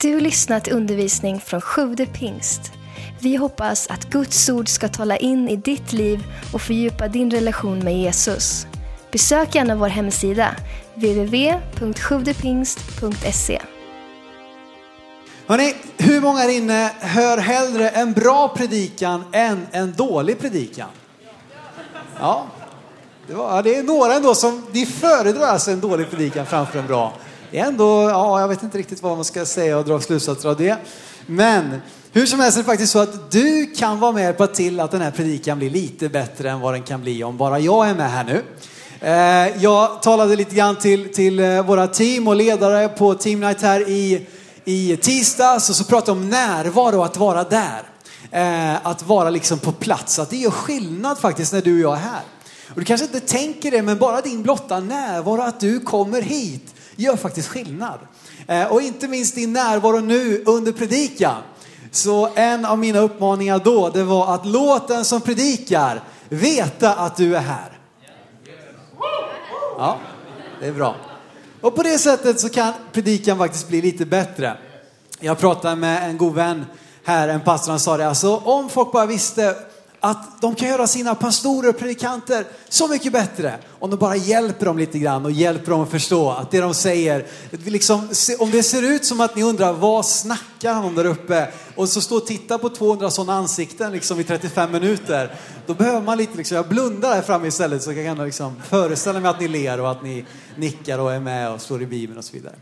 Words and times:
Du 0.00 0.20
lyssnat 0.20 0.64
till 0.64 0.72
undervisning 0.72 1.40
från 1.40 1.60
Sjude 1.60 2.06
pingst. 2.06 2.72
Vi 3.20 3.36
hoppas 3.36 3.86
att 3.86 4.10
Guds 4.10 4.48
ord 4.48 4.68
ska 4.68 4.88
tala 4.88 5.16
in 5.16 5.48
i 5.48 5.56
ditt 5.56 5.92
liv 5.92 6.24
och 6.52 6.62
fördjupa 6.62 7.08
din 7.08 7.30
relation 7.30 7.78
med 7.78 7.98
Jesus. 7.98 8.66
Besök 9.12 9.54
gärna 9.54 9.76
vår 9.76 9.88
hemsida, 9.88 10.56
www.sjuvdepingst.se. 10.94 13.62
Hörrni, 15.46 15.74
hur 15.96 16.20
många 16.20 16.38
här 16.38 16.48
inne 16.48 16.90
hör 17.00 17.38
hellre 17.38 17.88
en 17.88 18.12
bra 18.12 18.48
predikan 18.48 19.24
än 19.32 19.66
en 19.72 19.92
dålig 19.92 20.38
predikan? 20.38 20.88
Ja, 22.20 22.46
det, 23.26 23.34
var, 23.34 23.62
det 23.62 23.76
är 23.76 23.82
några 23.82 24.14
ändå 24.14 24.34
som 24.34 24.66
de 24.72 24.86
föredrar 24.86 25.46
alltså 25.46 25.70
en 25.70 25.80
dålig 25.80 26.10
predikan 26.10 26.46
framför 26.46 26.78
en 26.78 26.86
bra. 26.86 27.12
Det 27.50 27.58
är 27.58 27.66
ändå, 27.66 28.10
ja, 28.10 28.40
jag 28.40 28.48
vet 28.48 28.62
inte 28.62 28.78
riktigt 28.78 29.02
vad 29.02 29.16
man 29.16 29.24
ska 29.24 29.44
säga 29.44 29.78
och 29.78 29.84
dra 29.84 30.00
slutsatser 30.00 30.48
av 30.48 30.56
det. 30.56 30.76
Men 31.26 31.80
hur 32.12 32.26
som 32.26 32.40
helst 32.40 32.58
är 32.58 32.62
det 32.62 32.66
faktiskt 32.66 32.92
så 32.92 32.98
att 32.98 33.30
du 33.30 33.66
kan 33.66 34.00
vara 34.00 34.12
med 34.12 34.20
och 34.20 34.24
hjälpa 34.24 34.46
till 34.46 34.80
att 34.80 34.90
den 34.90 35.00
här 35.00 35.10
predikan 35.10 35.58
blir 35.58 35.70
lite 35.70 36.08
bättre 36.08 36.50
än 36.50 36.60
vad 36.60 36.74
den 36.74 36.82
kan 36.82 37.02
bli 37.02 37.24
om 37.24 37.36
bara 37.36 37.58
jag 37.58 37.88
är 37.88 37.94
med 37.94 38.10
här 38.10 38.24
nu. 38.24 38.42
Eh, 39.00 39.62
jag 39.62 40.02
talade 40.02 40.36
lite 40.36 40.54
grann 40.54 40.76
till, 40.76 41.14
till 41.14 41.38
eh, 41.38 41.66
våra 41.66 41.86
team 41.86 42.28
och 42.28 42.36
ledare 42.36 42.88
på 42.88 43.14
Team 43.14 43.40
Night 43.40 43.62
här 43.62 43.88
i, 43.88 44.26
i 44.64 44.96
tisdags 44.96 45.70
och 45.70 45.76
så 45.76 45.84
pratade 45.84 46.12
om 46.12 46.28
närvaro, 46.30 47.02
att 47.02 47.16
vara 47.16 47.44
där. 47.44 47.82
Eh, 48.30 48.86
att 48.86 49.02
vara 49.02 49.30
liksom 49.30 49.58
på 49.58 49.72
plats, 49.72 50.18
att 50.18 50.30
det 50.30 50.36
gör 50.36 50.50
skillnad 50.50 51.18
faktiskt 51.18 51.52
när 51.52 51.62
du 51.62 51.74
och 51.74 51.92
jag 51.92 51.98
är 51.98 52.02
här. 52.02 52.22
Och 52.68 52.80
du 52.80 52.84
kanske 52.84 53.06
inte 53.06 53.20
tänker 53.20 53.70
det, 53.70 53.82
men 53.82 53.98
bara 53.98 54.20
din 54.20 54.42
blotta 54.42 54.80
närvaro, 54.80 55.40
att 55.40 55.60
du 55.60 55.80
kommer 55.80 56.22
hit, 56.22 56.74
gör 56.96 57.16
faktiskt 57.16 57.48
skillnad. 57.48 57.98
Eh, 58.46 58.64
och 58.64 58.82
inte 58.82 59.08
minst 59.08 59.34
din 59.34 59.52
närvaro 59.52 60.00
nu 60.00 60.42
under 60.46 60.72
predikan. 60.72 61.42
Så 61.90 62.28
en 62.34 62.64
av 62.64 62.78
mina 62.78 62.98
uppmaningar 62.98 63.60
då, 63.64 63.88
det 63.88 64.02
var 64.04 64.34
att 64.34 64.46
låt 64.46 64.88
den 64.88 65.04
som 65.04 65.20
predikar 65.20 66.02
veta 66.28 66.94
att 66.94 67.16
du 67.16 67.36
är 67.36 67.40
här. 67.40 67.78
Ja, 69.78 69.98
det 70.60 70.66
är 70.66 70.72
bra. 70.72 70.96
Och 71.60 71.76
på 71.76 71.82
det 71.82 71.98
sättet 71.98 72.40
så 72.40 72.48
kan 72.48 72.72
predikan 72.92 73.38
faktiskt 73.38 73.68
bli 73.68 73.82
lite 73.82 74.06
bättre. 74.06 74.56
Jag 75.20 75.38
pratade 75.38 75.76
med 75.76 76.10
en 76.10 76.18
god 76.18 76.34
vän 76.34 76.64
här, 77.04 77.28
en 77.28 77.40
pastor, 77.40 77.70
han 77.70 77.80
sa 77.80 77.96
det, 77.96 78.08
alltså 78.08 78.36
om 78.36 78.68
folk 78.68 78.92
bara 78.92 79.06
visste 79.06 79.56
att 80.00 80.40
de 80.40 80.54
kan 80.54 80.68
göra 80.68 80.86
sina 80.86 81.14
pastorer 81.14 81.68
och 81.68 81.78
predikanter 81.78 82.44
så 82.68 82.88
mycket 82.88 83.12
bättre 83.12 83.58
om 83.70 83.90
de 83.90 83.96
bara 83.96 84.16
hjälper 84.16 84.66
dem 84.66 84.78
lite 84.78 84.98
grann 84.98 85.24
och 85.24 85.30
hjälper 85.30 85.70
dem 85.70 85.80
att 85.80 85.90
förstå 85.90 86.30
att 86.30 86.50
det 86.50 86.60
de 86.60 86.74
säger, 86.74 87.26
liksom, 87.50 88.08
om 88.38 88.50
det 88.50 88.62
ser 88.62 88.82
ut 88.82 89.04
som 89.04 89.20
att 89.20 89.36
ni 89.36 89.42
undrar 89.42 89.72
vad 89.72 90.06
snackar 90.06 90.74
han 90.74 90.84
om 90.84 90.94
där 90.94 91.04
uppe 91.04 91.48
och 91.74 91.88
så 91.88 92.00
står 92.00 92.16
och 92.16 92.26
tittar 92.26 92.58
på 92.58 92.68
200 92.68 93.10
sådana 93.10 93.38
ansikten 93.38 93.92
liksom 93.92 94.20
i 94.20 94.24
35 94.24 94.72
minuter, 94.72 95.34
då 95.66 95.74
behöver 95.74 96.00
man 96.00 96.18
lite, 96.18 96.36
liksom, 96.36 96.56
jag 96.56 96.68
blundar 96.68 97.14
här 97.14 97.22
framme 97.22 97.48
istället 97.48 97.82
så 97.82 97.92
jag 97.92 98.16
kan 98.16 98.26
liksom 98.26 98.62
föreställa 98.68 99.20
mig 99.20 99.30
att 99.30 99.40
ni 99.40 99.48
ler 99.48 99.80
och 99.80 99.90
att 99.90 100.02
ni 100.02 100.24
nickar 100.56 100.98
och 100.98 101.12
är 101.12 101.20
med 101.20 101.50
och 101.50 101.60
står 101.60 101.82
i 101.82 101.86
Bibeln 101.86 102.18
och 102.18 102.24
så 102.24 102.32
vidare. 102.32 102.54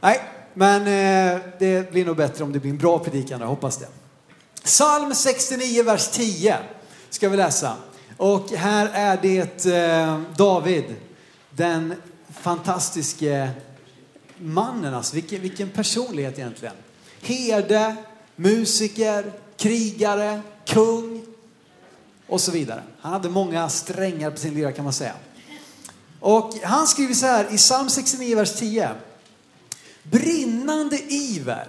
Nej, 0.00 0.20
men 0.54 0.80
eh, 0.80 1.40
det 1.58 1.92
blir 1.92 2.04
nog 2.04 2.16
bättre 2.16 2.44
om 2.44 2.52
det 2.52 2.58
blir 2.58 2.70
en 2.70 2.78
bra 2.78 2.98
predikan, 2.98 3.40
jag 3.40 3.48
hoppas 3.48 3.76
det. 3.76 4.01
Psalm 4.64 5.14
69, 5.14 5.82
vers 5.82 6.08
10 6.08 6.58
ska 7.10 7.28
vi 7.28 7.36
läsa. 7.36 7.76
Och 8.16 8.50
här 8.50 8.90
är 8.92 9.18
det 9.22 9.66
eh, 9.66 10.20
David, 10.36 10.84
den 11.50 11.94
fantastiske 12.40 13.50
mannen. 14.38 14.94
Alltså, 14.94 15.14
vilken, 15.14 15.42
vilken 15.42 15.70
personlighet 15.70 16.38
egentligen. 16.38 16.74
Herde, 17.22 17.96
musiker, 18.36 19.32
krigare, 19.56 20.40
kung 20.66 21.24
och 22.26 22.40
så 22.40 22.50
vidare. 22.50 22.82
Han 23.00 23.12
hade 23.12 23.28
många 23.28 23.68
strängar 23.68 24.30
på 24.30 24.36
sin 24.36 24.54
lyra 24.54 24.72
kan 24.72 24.84
man 24.84 24.92
säga. 24.92 25.14
Och 26.20 26.54
han 26.62 26.86
skriver 26.86 27.14
så 27.14 27.26
här 27.26 27.54
i 27.54 27.56
psalm 27.56 27.90
69, 27.90 28.36
vers 28.36 28.52
10. 28.54 28.90
Brinnande 30.02 30.98
iver 31.12 31.68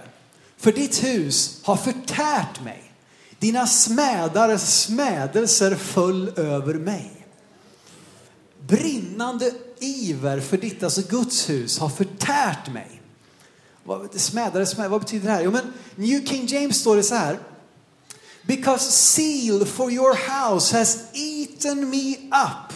för 0.56 0.72
ditt 0.72 1.04
hus 1.04 1.60
har 1.62 1.76
förtärt 1.76 2.62
mig. 2.64 2.83
Dina 3.44 3.66
smädares 3.66 4.82
smädelser 4.82 5.74
föll 5.74 6.32
över 6.36 6.74
mig. 6.74 7.26
Brinnande 8.66 9.52
iver 9.78 10.40
för 10.40 10.56
ditt, 10.56 10.82
alltså 10.82 11.02
Guds 11.08 11.50
hus, 11.50 11.78
har 11.78 11.88
förtärt 11.88 12.72
mig. 12.72 13.02
Smädare, 14.14 14.66
smädare, 14.66 14.88
vad 14.88 15.00
betyder 15.00 15.26
det 15.26 15.32
här? 15.32 15.42
Jo, 15.42 15.50
men 15.50 15.72
New 15.96 16.26
King 16.26 16.46
James 16.46 16.76
står 16.76 16.96
det 16.96 17.02
så 17.02 17.14
här. 17.14 17.38
Because 18.42 18.92
seal 18.92 19.66
for 19.66 19.90
your 19.90 20.14
house 20.14 20.76
has 20.78 20.98
eaten 21.12 21.90
me 21.90 22.16
up 22.16 22.72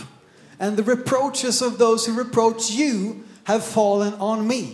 and 0.59 0.77
the 0.77 0.83
reproaches 0.83 1.63
of 1.63 1.79
those 1.79 2.11
who 2.11 2.19
reproach 2.19 2.71
you 2.71 3.15
have 3.45 3.61
fallen 3.61 4.21
on 4.21 4.47
me. 4.47 4.65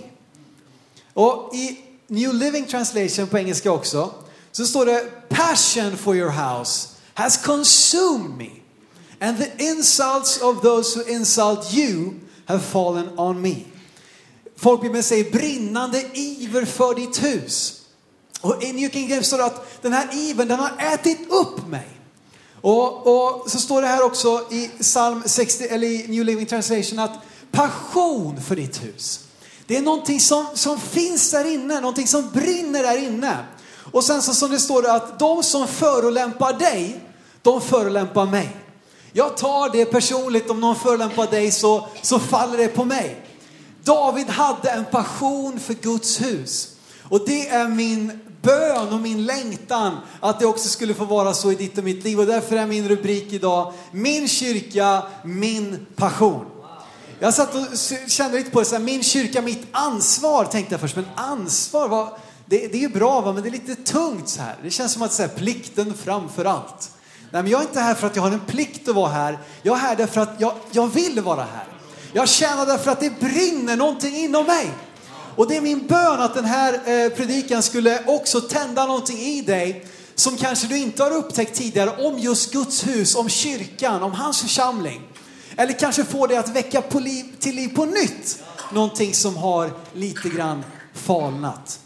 Och 1.12 1.54
i 1.54 1.78
New 2.06 2.34
Living 2.34 2.66
Translation 2.66 3.26
på 3.26 3.38
engelska 3.38 3.72
också 3.72 4.23
så 4.56 4.66
står 4.66 4.84
det 4.84 5.28
passion 5.28 5.96
for 5.96 6.14
your 6.14 6.30
house 6.30 6.88
has 7.14 7.36
consumed 7.36 8.38
me 8.38 8.50
and 9.20 9.38
the 9.38 9.50
insults 9.58 10.38
of 10.42 10.62
those 10.62 10.98
who 10.98 11.14
insult 11.14 11.74
you 11.74 12.14
have 12.46 12.60
fallen 12.60 13.18
on 13.18 13.40
me. 13.40 13.54
Folkbibeln 14.56 15.02
säger 15.02 15.30
brinnande 15.30 16.04
iver 16.14 16.64
för 16.64 16.94
ditt 16.94 17.22
hus. 17.22 17.80
Och 18.40 18.62
i 18.62 18.72
New 18.72 18.90
King 18.90 19.08
James 19.08 19.26
står 19.26 19.38
det 19.38 19.44
att 19.44 19.82
den 19.82 19.92
här 19.92 20.08
ivern 20.12 20.48
den 20.48 20.58
har 20.58 20.72
ätit 20.94 21.30
upp 21.30 21.66
mig. 21.68 21.88
Och, 22.60 23.06
och, 23.06 23.50
så 23.50 23.58
står 23.58 23.82
det 23.82 23.88
här 23.88 24.02
också 24.02 24.46
i 24.50 24.70
psalm 24.80 25.22
60, 25.26 25.64
eller 25.64 25.86
i 25.86 26.06
New 26.08 26.24
Living 26.24 26.46
Translation 26.46 26.98
att 26.98 27.18
passion 27.50 28.42
för 28.42 28.56
ditt 28.56 28.84
hus. 28.84 29.20
Det 29.66 29.76
är 29.76 29.82
någonting 29.82 30.20
som, 30.20 30.46
som 30.54 30.80
finns 30.80 31.30
där 31.30 31.44
inne, 31.44 31.80
någonting 31.80 32.06
som 32.06 32.30
brinner 32.30 32.82
där 32.82 32.98
inne. 32.98 33.44
Och 33.94 34.04
sen 34.04 34.22
så 34.22 34.34
som 34.34 34.50
det 34.50 34.58
står 34.58 34.90
att 34.90 35.18
de 35.18 35.42
som 35.42 35.68
förolämpar 35.68 36.52
dig, 36.52 37.00
de 37.42 37.60
förolämpar 37.60 38.26
mig. 38.26 38.56
Jag 39.12 39.36
tar 39.36 39.70
det 39.72 39.84
personligt, 39.84 40.50
om 40.50 40.60
någon 40.60 40.76
förolämpar 40.76 41.26
dig 41.26 41.50
så, 41.50 41.88
så 42.02 42.18
faller 42.18 42.58
det 42.58 42.68
på 42.68 42.84
mig. 42.84 43.26
David 43.82 44.28
hade 44.28 44.70
en 44.70 44.84
passion 44.84 45.60
för 45.60 45.74
Guds 45.74 46.22
hus. 46.22 46.68
Och 47.02 47.26
det 47.26 47.48
är 47.48 47.68
min 47.68 48.20
bön 48.42 48.88
och 48.88 49.00
min 49.00 49.26
längtan 49.26 49.96
att 50.20 50.40
det 50.40 50.46
också 50.46 50.68
skulle 50.68 50.94
få 50.94 51.04
vara 51.04 51.34
så 51.34 51.52
i 51.52 51.54
ditt 51.54 51.78
och 51.78 51.84
mitt 51.84 52.04
liv. 52.04 52.20
Och 52.20 52.26
därför 52.26 52.56
är 52.56 52.66
min 52.66 52.88
rubrik 52.88 53.32
idag, 53.32 53.72
min 53.92 54.28
kyrka, 54.28 55.02
min 55.24 55.86
passion. 55.96 56.46
Jag 57.18 57.34
satt 57.34 57.54
och 57.54 57.66
kände 58.08 58.38
lite 58.38 58.50
på 58.50 58.60
det, 58.60 58.66
så 58.66 58.74
här, 58.74 58.82
min 58.82 59.02
kyrka, 59.02 59.42
mitt 59.42 59.66
ansvar 59.72 60.44
tänkte 60.44 60.74
jag 60.74 60.80
först. 60.80 60.96
Men 60.96 61.06
ansvar, 61.14 61.88
vad, 61.88 62.08
det, 62.46 62.68
det 62.68 62.84
är 62.84 62.88
bra 62.88 63.20
va, 63.20 63.32
men 63.32 63.42
det 63.42 63.48
är 63.48 63.50
lite 63.50 63.74
tungt 63.74 64.28
så 64.28 64.42
här. 64.42 64.56
Det 64.62 64.70
känns 64.70 64.92
som 64.92 65.02
att 65.02 65.12
säga 65.12 65.28
plikten 65.28 65.94
framför 65.94 66.44
allt. 66.44 66.90
Nej, 67.30 67.42
men 67.42 67.52
jag 67.52 67.60
är 67.60 67.64
inte 67.64 67.80
här 67.80 67.94
för 67.94 68.06
att 68.06 68.16
jag 68.16 68.22
har 68.22 68.30
en 68.30 68.40
plikt 68.40 68.88
att 68.88 68.94
vara 68.94 69.08
här. 69.08 69.38
Jag 69.62 69.76
är 69.76 69.80
här 69.80 69.96
därför 69.96 70.20
att 70.20 70.34
jag, 70.38 70.54
jag 70.70 70.86
vill 70.86 71.20
vara 71.20 71.42
här. 71.54 71.66
Jag 72.12 72.28
tjänar 72.28 72.66
därför 72.66 72.90
att 72.90 73.00
det 73.00 73.20
brinner 73.20 73.76
någonting 73.76 74.16
inom 74.16 74.46
mig. 74.46 74.70
Och 75.36 75.48
det 75.48 75.56
är 75.56 75.60
min 75.60 75.86
bön 75.86 76.20
att 76.20 76.34
den 76.34 76.44
här 76.44 76.72
eh, 76.74 77.10
predikan 77.10 77.62
skulle 77.62 78.04
också 78.06 78.40
tända 78.40 78.86
någonting 78.86 79.18
i 79.18 79.42
dig 79.42 79.86
som 80.14 80.36
kanske 80.36 80.66
du 80.66 80.78
inte 80.78 81.02
har 81.02 81.10
upptäckt 81.10 81.54
tidigare 81.54 82.06
om 82.06 82.18
just 82.18 82.52
Guds 82.52 82.86
hus, 82.86 83.14
om 83.14 83.28
kyrkan, 83.28 84.02
om 84.02 84.12
hans 84.12 84.42
församling. 84.42 85.02
Eller 85.56 85.72
kanske 85.72 86.04
få 86.04 86.26
dig 86.26 86.36
att 86.36 86.48
väcka 86.48 86.82
liv, 86.98 87.24
till 87.38 87.54
liv 87.54 87.68
på 87.74 87.84
nytt 87.84 88.38
någonting 88.72 89.14
som 89.14 89.36
har 89.36 89.70
lite 89.92 90.28
grann 90.28 90.64
falnat. 90.94 91.80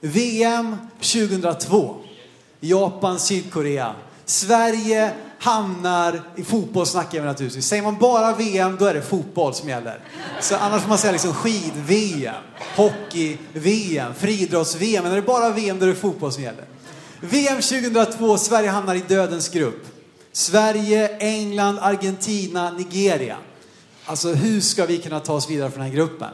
VM 0.00 0.76
2002. 1.00 1.96
Japan, 2.60 3.18
Sydkorea. 3.18 3.94
Sverige 4.24 5.12
hamnar, 5.38 6.22
i 6.36 6.44
fotboll 6.44 6.86
snackar 6.86 7.24
naturligtvis. 7.24 7.66
Säger 7.66 7.82
man 7.82 7.98
bara 7.98 8.34
VM 8.34 8.76
då 8.78 8.86
är 8.86 8.94
det 8.94 9.02
fotboll 9.02 9.54
som 9.54 9.68
gäller. 9.68 10.00
Så 10.40 10.56
annars 10.56 10.82
får 10.82 10.88
man 10.88 10.98
säga 10.98 11.12
liksom 11.12 11.34
skid-VM, 11.34 12.34
hockey-VM, 12.76 14.14
friidrotts-VM. 14.14 15.02
Men 15.02 15.12
är 15.12 15.16
det 15.16 15.22
bara 15.22 15.50
VM 15.50 15.78
då 15.78 15.84
är 15.84 15.88
det 15.88 15.94
fotboll 15.94 16.32
som 16.32 16.42
gäller. 16.42 16.64
VM 17.20 17.60
2002, 17.60 18.38
Sverige 18.38 18.68
hamnar 18.70 18.94
i 18.94 19.02
dödens 19.08 19.48
grupp. 19.48 19.86
Sverige, 20.32 21.08
England, 21.18 21.78
Argentina, 21.78 22.70
Nigeria. 22.70 23.36
Alltså 24.04 24.32
hur 24.32 24.60
ska 24.60 24.86
vi 24.86 24.98
kunna 24.98 25.20
ta 25.20 25.32
oss 25.32 25.50
vidare 25.50 25.70
från 25.70 25.80
den 25.82 25.90
här 25.90 25.96
gruppen? 25.96 26.30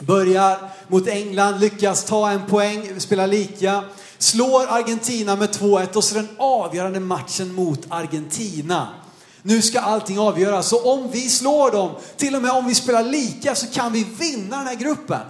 Börjar 0.00 0.58
mot 0.88 1.06
England, 1.06 1.60
lyckas 1.60 2.04
ta 2.04 2.30
en 2.30 2.46
poäng, 2.46 3.00
spela 3.00 3.26
lika. 3.26 3.84
Slår 4.18 4.66
Argentina 4.68 5.36
med 5.36 5.48
2-1 5.48 5.96
och 5.96 6.04
så 6.04 6.14
den 6.14 6.28
avgörande 6.38 7.00
matchen 7.00 7.54
mot 7.54 7.86
Argentina. 7.88 8.88
Nu 9.42 9.62
ska 9.62 9.80
allting 9.80 10.18
avgöras. 10.18 10.68
Så 10.68 10.92
om 10.92 11.10
vi 11.10 11.28
slår 11.28 11.70
dem, 11.70 11.90
till 12.16 12.34
och 12.34 12.42
med 12.42 12.50
om 12.50 12.66
vi 12.66 12.74
spelar 12.74 13.02
lika, 13.02 13.54
så 13.54 13.66
kan 13.66 13.92
vi 13.92 14.06
vinna 14.18 14.56
den 14.56 14.66
här 14.66 14.74
gruppen. 14.74 15.20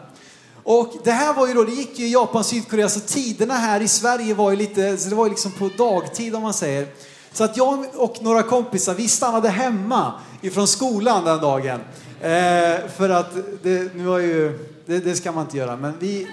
Och 0.63 0.93
det 1.05 1.13
här 1.13 1.35
var 1.35 1.47
ju 1.47 1.55
då, 1.55 1.65
det 1.65 1.73
gick 1.73 1.99
ju 1.99 2.07
i 2.07 2.13
Japan, 2.13 2.45
Sydkorea, 2.45 2.89
så 2.89 3.01
tiderna 3.01 3.55
här 3.55 3.81
i 3.81 3.89
Sverige 3.89 4.35
var 4.35 4.51
ju 4.51 4.57
lite, 4.57 4.97
så 4.97 5.09
det 5.09 5.15
var 5.15 5.25
ju 5.25 5.31
liksom 5.31 5.53
på 5.53 5.71
dagtid 5.77 6.35
om 6.35 6.43
man 6.43 6.55
säger. 6.55 6.89
Så 7.33 7.45
att 7.45 7.57
jag 7.57 7.87
och 7.97 8.17
några 8.21 8.43
kompisar, 8.43 8.95
vi 8.95 9.09
stannade 9.09 9.49
hemma 9.49 10.13
ifrån 10.43 10.69
skolan 10.69 11.25
den 11.25 11.41
dagen. 11.41 11.81
Eh, 12.21 12.89
för 12.97 13.09
att 13.09 13.31
det, 13.63 13.95
nu 13.95 14.07
har 14.07 14.19
ju, 14.19 14.59
det, 14.87 14.99
det, 14.99 15.17
ska 15.17 15.33
man 15.33 15.45
inte 15.45 15.57
göra, 15.57 15.77
men 15.77 15.95
vi, 15.99 16.27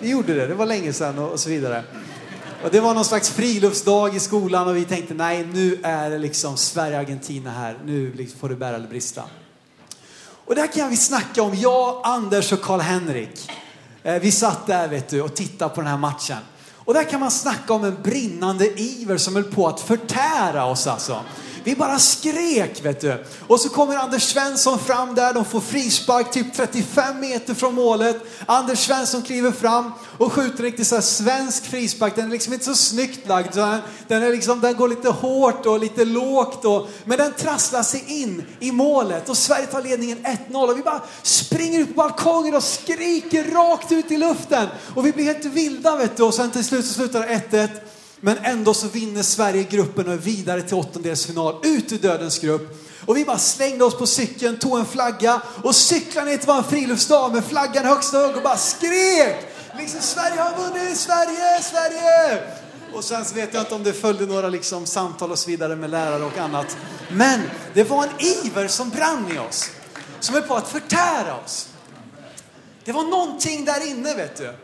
vi 0.00 0.10
gjorde 0.10 0.34
det. 0.34 0.46
Det 0.46 0.54
var 0.54 0.66
länge 0.66 0.92
sedan 0.92 1.18
och, 1.18 1.32
och 1.32 1.40
så 1.40 1.48
vidare. 1.48 1.84
Och 2.64 2.70
det 2.70 2.80
var 2.80 2.94
någon 2.94 3.04
slags 3.04 3.30
friluftsdag 3.30 4.16
i 4.16 4.20
skolan 4.20 4.68
och 4.68 4.76
vi 4.76 4.84
tänkte 4.84 5.14
nej, 5.14 5.46
nu 5.52 5.78
är 5.82 6.10
det 6.10 6.18
liksom 6.18 6.56
Sverige-Argentina 6.56 7.50
här. 7.50 7.78
Nu 7.84 8.12
liksom 8.12 8.38
får 8.38 8.48
det 8.48 8.56
bära 8.56 8.76
eller 8.76 8.88
brista. 8.88 9.22
Och 10.44 10.54
där 10.54 10.66
kan 10.66 10.90
vi 10.90 10.96
snacka 10.96 11.42
om, 11.42 11.54
jag, 11.54 12.00
Anders 12.04 12.52
och 12.52 12.60
Karl-Henrik. 12.60 13.50
Eh, 14.02 14.14
vi 14.14 14.32
satt 14.32 14.66
där 14.66 14.88
vet 14.88 15.08
du 15.08 15.22
och 15.22 15.34
tittade 15.34 15.74
på 15.74 15.80
den 15.80 15.90
här 15.90 15.98
matchen. 15.98 16.38
Och 16.74 16.94
där 16.94 17.04
kan 17.04 17.20
man 17.20 17.30
snacka 17.30 17.72
om 17.72 17.84
en 17.84 18.02
brinnande 18.02 18.80
iver 18.80 19.16
som 19.16 19.34
höll 19.34 19.44
på 19.44 19.68
att 19.68 19.80
förtära 19.80 20.64
oss 20.64 20.86
alltså. 20.86 21.20
Vi 21.64 21.76
bara 21.76 21.98
skrek 21.98 22.84
vet 22.84 23.00
du. 23.00 23.24
Och 23.46 23.60
så 23.60 23.68
kommer 23.68 23.96
Anders 23.96 24.22
Svensson 24.22 24.78
fram 24.78 25.14
där, 25.14 25.34
de 25.34 25.44
får 25.44 25.60
frispark 25.60 26.32
typ 26.32 26.54
35 26.54 27.20
meter 27.20 27.54
från 27.54 27.74
målet. 27.74 28.16
Anders 28.46 28.78
Svensson 28.78 29.22
kliver 29.22 29.52
fram 29.52 29.92
och 30.18 30.32
skjuter 30.32 30.62
riktigt 30.62 30.86
så 30.86 30.94
här 30.94 31.02
svensk 31.02 31.64
frispark. 31.64 32.16
Den 32.16 32.26
är 32.26 32.30
liksom 32.30 32.52
inte 32.52 32.64
så 32.64 32.74
snyggt 32.74 33.28
lagd. 33.28 33.54
Den, 34.08 34.22
är 34.22 34.30
liksom, 34.30 34.60
den 34.60 34.76
går 34.76 34.88
lite 34.88 35.08
hårt 35.08 35.66
och 35.66 35.80
lite 35.80 36.04
lågt. 36.04 36.64
Och, 36.64 36.88
men 37.04 37.18
den 37.18 37.32
trasslar 37.32 37.82
sig 37.82 38.04
in 38.06 38.44
i 38.60 38.72
målet 38.72 39.28
och 39.28 39.36
Sverige 39.36 39.66
tar 39.66 39.82
ledningen 39.82 40.18
1-0. 40.48 40.70
Och 40.70 40.78
vi 40.78 40.82
bara 40.82 41.02
springer 41.22 41.80
ut 41.80 41.88
på 41.88 41.94
balkongen 41.94 42.54
och 42.54 42.62
skriker 42.62 43.44
rakt 43.44 43.92
ut 43.92 44.10
i 44.10 44.16
luften. 44.16 44.68
Och 44.94 45.06
vi 45.06 45.12
blir 45.12 45.24
helt 45.24 45.44
vilda 45.44 45.96
vet 45.96 46.16
du. 46.16 46.22
Och 46.22 46.34
sen 46.34 46.50
till 46.50 46.64
slut 46.64 46.86
så 46.86 46.94
slutar 46.94 47.20
det 47.20 47.42
1-1. 47.50 47.68
Men 48.24 48.38
ändå 48.38 48.74
så 48.74 48.88
vinner 48.88 49.22
Sverige 49.22 49.62
gruppen 49.62 50.06
och 50.06 50.12
är 50.12 50.18
vidare 50.18 50.62
till 50.62 50.76
åttondelsfinal, 50.76 51.54
ut 51.62 51.92
ur 51.92 51.98
dödens 51.98 52.38
grupp. 52.38 52.86
Och 53.06 53.16
vi 53.16 53.24
bara 53.24 53.38
slängde 53.38 53.84
oss 53.84 53.98
på 53.98 54.06
cykeln, 54.06 54.58
tog 54.58 54.78
en 54.78 54.86
flagga 54.86 55.42
och 55.62 55.74
cyklade 55.74 56.30
ner 56.30 56.36
till 56.36 56.46
vår 56.46 56.62
friluftsdag 56.62 57.32
med 57.32 57.44
flaggan 57.44 57.84
högst 57.84 58.12
hög 58.12 58.36
och 58.36 58.42
bara 58.42 58.56
skrek! 58.56 59.36
Liksom 59.78 60.00
Sverige 60.00 60.40
har 60.40 60.56
vunnit, 60.56 60.96
Sverige, 60.96 61.62
Sverige! 61.62 62.42
Och 62.94 63.04
sen 63.04 63.24
så 63.24 63.34
vet 63.34 63.54
jag 63.54 63.62
inte 63.62 63.74
om 63.74 63.82
det 63.82 63.92
följde 63.92 64.26
några 64.26 64.48
liksom 64.48 64.86
samtal 64.86 65.30
och 65.30 65.38
så 65.38 65.50
vidare 65.50 65.76
med 65.76 65.90
lärare 65.90 66.24
och 66.24 66.38
annat. 66.38 66.76
Men 67.10 67.40
det 67.74 67.84
var 67.84 68.04
en 68.04 68.26
iver 68.46 68.68
som 68.68 68.90
brann 68.90 69.32
i 69.34 69.38
oss. 69.38 69.70
Som 70.20 70.36
är 70.36 70.40
på 70.40 70.54
att 70.54 70.68
förtära 70.68 71.36
oss. 71.44 71.68
Det 72.84 72.92
var 72.92 73.02
någonting 73.02 73.64
där 73.64 73.88
inne 73.88 74.14
vet 74.14 74.36
du. 74.36 74.54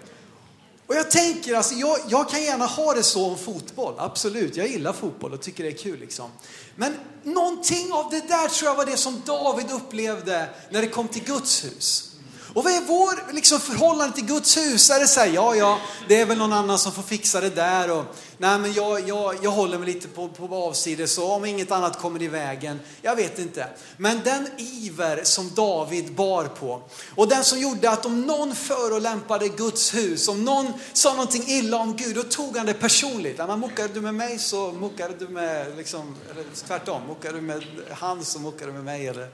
Och 0.91 0.97
jag 0.97 1.11
tänker, 1.11 1.55
alltså, 1.55 1.75
jag, 1.75 1.99
jag, 2.09 2.31
kan 2.31 2.43
gärna 2.43 2.67
ha 2.67 2.95
det 2.95 3.03
så 3.03 3.27
om 3.27 3.39
fotboll, 3.39 3.95
absolut. 3.99 4.57
Jag 4.57 4.69
gillar 4.69 4.93
fotboll 4.93 5.33
och 5.33 5.41
tycker 5.41 5.65
det 5.65 5.71
är 5.71 5.79
kul. 5.79 6.01
Liksom. 6.01 6.31
Men 6.77 6.97
någonting 7.23 7.93
av 7.93 8.11
det 8.11 8.29
där 8.29 8.49
tror 8.49 8.71
jag 8.71 8.77
var 8.77 8.87
det 8.87 8.97
som 8.97 9.23
David 9.27 9.71
upplevde 9.71 10.49
när 10.71 10.83
det 10.83 10.89
kom 10.89 11.09
till 11.09 11.25
Guds 11.25 11.65
hus. 11.65 12.11
Och 12.55 12.65
vad 12.65 12.73
är 12.73 12.81
vår 12.81 13.33
liksom, 13.33 13.61
förhållande 13.61 14.15
till 14.15 14.27
Guds 14.27 14.57
hus? 14.57 14.91
Är 14.91 15.01
det 15.01 15.07
så 15.07 15.21
här, 15.21 15.27
ja, 15.27 15.55
ja, 15.55 15.79
det 16.09 16.21
är 16.21 16.27
väl 16.27 16.39
någon 16.39 16.53
annan 16.53 16.79
som 16.79 16.93
får 16.93 17.03
fixa 17.03 17.41
det 17.41 17.51
där 17.51 17.91
och 17.91 18.05
nej, 18.41 18.59
men 18.59 18.73
jag, 18.73 19.09
jag, 19.09 19.35
jag 19.43 19.51
håller 19.51 19.79
mig 19.79 19.95
lite 19.95 20.09
på, 20.09 20.29
på 20.29 20.55
avsides 20.55 21.13
så 21.13 21.33
om 21.33 21.45
inget 21.45 21.73
annat 21.73 21.99
kommer 21.99 22.23
i 22.23 22.29
vägen. 22.29 22.81
Jag 23.03 23.17
vet 23.17 23.39
inte. 23.39 23.67
Men 23.97 24.21
den 24.25 24.49
iver 24.57 25.25
som 25.25 25.51
David 25.55 26.15
bar 26.15 26.45
på 26.45 26.83
och 27.15 27.29
den 27.29 27.45
som 27.45 27.61
gjorde 27.61 27.91
att 27.91 28.07
om 28.07 28.21
någon 28.21 28.55
förolämpade 28.55 29.49
Guds 29.49 29.95
hus, 29.95 30.29
om 30.29 30.45
någon 30.45 30.73
sa 30.93 31.11
någonting 31.11 31.45
illa 31.47 31.77
om 31.77 31.97
Gud, 31.97 32.17
då 32.17 32.23
tog 32.23 32.57
han 32.57 32.67
det 32.67 32.75
personligt. 32.75 33.35
Ja, 33.39 33.57
muckade 33.57 33.89
du 33.95 34.01
med 34.01 34.15
mig 34.15 34.39
så 34.39 34.73
muckade 34.73 35.15
du 35.19 35.29
med, 35.29 35.77
liksom, 35.77 36.17
eller 36.31 36.45
tvärtom, 36.67 37.03
muckade 37.09 37.35
du 37.35 37.41
med 37.41 37.65
han 37.91 38.25
så 38.25 38.39
muckade 38.39 38.67
du 38.67 38.73
med 38.73 38.85
mig 38.85 39.09
eller 39.09 39.29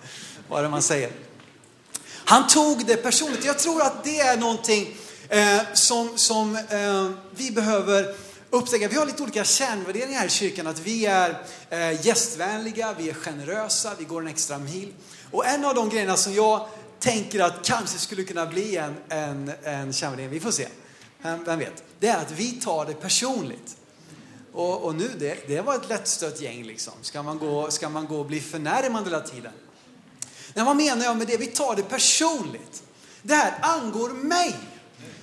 vad 0.48 0.58
är 0.58 0.62
det 0.62 0.68
man 0.68 0.82
säger. 0.82 1.10
Han 2.24 2.46
tog 2.46 2.86
det 2.86 2.96
personligt. 2.96 3.44
Jag 3.44 3.58
tror 3.58 3.82
att 3.82 4.04
det 4.04 4.20
är 4.20 4.36
någonting 4.36 4.96
eh, 5.28 5.58
som, 5.74 6.18
som 6.18 6.56
eh, 6.56 7.10
vi 7.30 7.50
behöver 7.50 8.25
upptäcka. 8.50 8.88
Vi 8.88 8.96
har 8.96 9.06
lite 9.06 9.22
olika 9.22 9.44
kärnvärderingar 9.44 10.18
här 10.18 10.26
i 10.26 10.30
kyrkan. 10.30 10.66
Att 10.66 10.78
vi 10.78 11.06
är 11.06 11.42
eh, 11.70 12.06
gästvänliga, 12.06 12.94
vi 12.98 13.10
är 13.10 13.14
generösa, 13.14 13.92
vi 13.98 14.04
går 14.04 14.20
en 14.20 14.28
extra 14.28 14.58
mil. 14.58 14.92
Och 15.30 15.46
en 15.46 15.64
av 15.64 15.74
de 15.74 15.88
grejerna 15.88 16.16
som 16.16 16.34
jag 16.34 16.68
tänker 16.98 17.40
att 17.40 17.66
kanske 17.66 17.98
skulle 17.98 18.24
kunna 18.24 18.46
bli 18.46 18.76
en, 18.76 18.96
en, 19.08 19.52
en 19.62 19.92
kärnvärdering, 19.92 20.30
vi 20.30 20.40
får 20.40 20.50
se, 20.50 20.68
vem 21.22 21.58
vet, 21.58 21.82
det 22.00 22.08
är 22.08 22.16
att 22.16 22.30
vi 22.30 22.52
tar 22.52 22.86
det 22.86 22.94
personligt. 22.94 23.76
Och, 24.52 24.82
och 24.82 24.94
nu, 24.94 25.10
det, 25.18 25.48
det 25.48 25.60
var 25.60 25.74
ett 25.74 25.88
lättstött 25.88 26.40
gäng 26.40 26.64
liksom. 26.64 26.92
Ska 27.02 27.22
man 27.22 27.38
gå, 27.38 27.70
ska 27.70 27.88
man 27.88 28.06
gå 28.06 28.18
och 28.18 28.26
bli 28.26 28.40
förnärmad 28.40 29.04
hela 29.04 29.20
tiden? 29.20 29.52
Men 30.54 30.66
vad 30.66 30.76
menar 30.76 31.04
jag 31.04 31.16
med 31.16 31.26
det? 31.26 31.36
Vi 31.36 31.46
tar 31.46 31.76
det 31.76 31.82
personligt. 31.82 32.82
Det 33.22 33.34
här 33.34 33.54
angår 33.60 34.08
mig. 34.08 34.56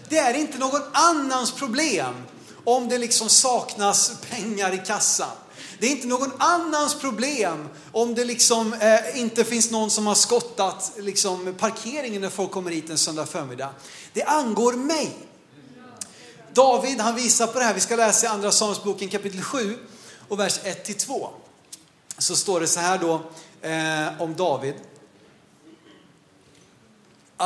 Det 0.10 0.18
är 0.18 0.34
inte 0.34 0.58
någon 0.58 0.82
annans 0.92 1.52
problem 1.52 2.14
om 2.64 2.90
det 2.90 2.98
liksom 2.98 3.30
saknas 3.30 4.12
pengar 4.30 4.74
i 4.74 4.78
kassan. 4.78 5.30
Det 5.80 5.88
är 5.88 5.92
inte 5.92 6.08
någon 6.08 6.32
annans 6.38 6.96
problem 6.96 7.70
om 7.92 8.16
det 8.16 8.26
liksom 8.26 8.74
eh, 8.74 9.20
inte 9.20 9.44
finns 9.44 9.72
någon 9.72 9.90
som 9.90 10.08
har 10.08 10.16
skottat 10.16 10.92
liksom, 10.98 11.56
parkeringen 11.60 12.22
när 12.22 12.30
folk 12.30 12.52
kommer 12.52 12.72
hit 12.72 12.90
en 12.90 12.98
söndag 12.98 13.26
förmiddag. 13.26 13.70
Det 14.14 14.24
angår 14.24 14.74
mig. 14.74 15.18
David 16.54 17.00
han 17.00 17.16
visar 17.16 17.48
på 17.48 17.60
det 17.60 17.66
här, 17.66 17.74
vi 17.74 17.80
ska 17.80 17.96
läsa 17.96 18.26
i 18.26 18.30
Andra 18.30 18.52
Samuelsboken 18.52 19.10
kapitel 19.10 19.42
7 19.42 19.78
och 20.28 20.40
vers 20.40 20.60
1-2. 20.60 21.28
Så 22.18 22.36
står 22.36 22.60
det 22.60 22.68
så 22.68 22.80
här 22.80 22.98
då 22.98 23.14
eh, 23.62 24.22
om 24.22 24.36
David 24.36 24.76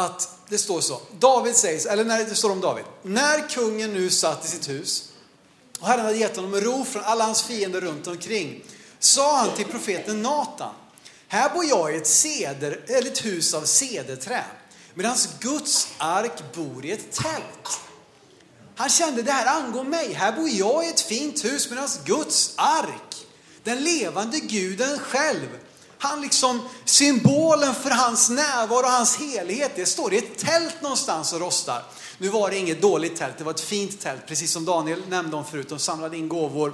att 0.05 0.29
det 0.49 0.57
står 0.57 0.81
så. 0.81 1.01
David 1.19 1.55
säger, 1.55 1.88
eller 1.88 2.05
när 2.05 2.23
det 2.23 2.35
står 2.35 2.51
om 2.51 2.61
David. 2.61 2.85
När 3.03 3.49
kungen 3.49 3.94
nu 3.94 4.09
satt 4.09 4.45
i 4.45 4.47
sitt 4.47 4.69
hus 4.69 5.03
och 5.79 5.88
Herren 5.88 6.05
hade 6.05 6.17
gett 6.17 6.35
honom 6.35 6.61
ro 6.61 6.85
från 6.85 7.03
alla 7.03 7.25
hans 7.25 7.44
fiender 7.44 7.81
runt 7.81 8.07
omkring, 8.07 8.63
sa 8.99 9.38
han 9.38 9.55
till 9.55 9.65
profeten 9.65 10.21
Natan. 10.21 10.73
Här 11.27 11.53
bor 11.53 11.65
jag 11.65 11.94
i 11.94 11.97
ett, 11.97 12.07
ceder, 12.07 12.85
eller 12.88 13.11
ett 13.11 13.25
hus 13.25 13.53
av 13.53 13.61
cederträ, 13.61 14.44
medan 14.94 15.15
Guds 15.39 15.88
ark 15.97 16.53
bor 16.55 16.85
i 16.85 16.91
ett 16.91 17.11
tält. 17.11 17.79
Han 18.75 18.89
kände, 18.89 19.22
det 19.22 19.31
här 19.31 19.62
angår 19.62 19.83
mig. 19.83 20.13
Här 20.13 20.31
bor 20.31 20.50
jag 20.50 20.86
i 20.86 20.89
ett 20.89 21.01
fint 21.01 21.45
hus 21.45 21.69
medan 21.69 21.89
Guds 22.05 22.53
ark, 22.55 23.25
den 23.63 23.83
levande 23.83 24.39
guden 24.39 25.00
själv, 25.00 25.48
han 26.00 26.22
liksom, 26.22 26.62
symbolen 26.86 27.75
för 27.75 27.89
hans 27.89 28.30
närvaro 28.30 28.86
och 28.86 28.92
hans 28.92 29.18
helighet, 29.18 29.72
det 29.75 29.86
står 29.86 30.13
i 30.13 30.18
ett 30.18 30.38
tält 30.38 30.82
någonstans 30.82 31.34
och 31.34 31.39
rostar. 31.39 31.84
Nu 32.18 32.30
var 32.30 32.50
det 32.50 32.58
inget 32.58 32.82
dåligt 32.82 33.16
tält, 33.16 33.38
det 33.38 33.44
var 33.44 33.51
ett 33.51 33.60
fint 33.60 34.01
tält, 34.01 34.27
precis 34.27 34.51
som 34.51 34.66
Daniel 34.66 35.04
nämnde 35.10 35.38
om 35.38 35.46
förut. 35.46 35.70
De 35.70 35.80
samlade 35.80 36.18
in 36.18 36.30
gåvor. 36.30 36.74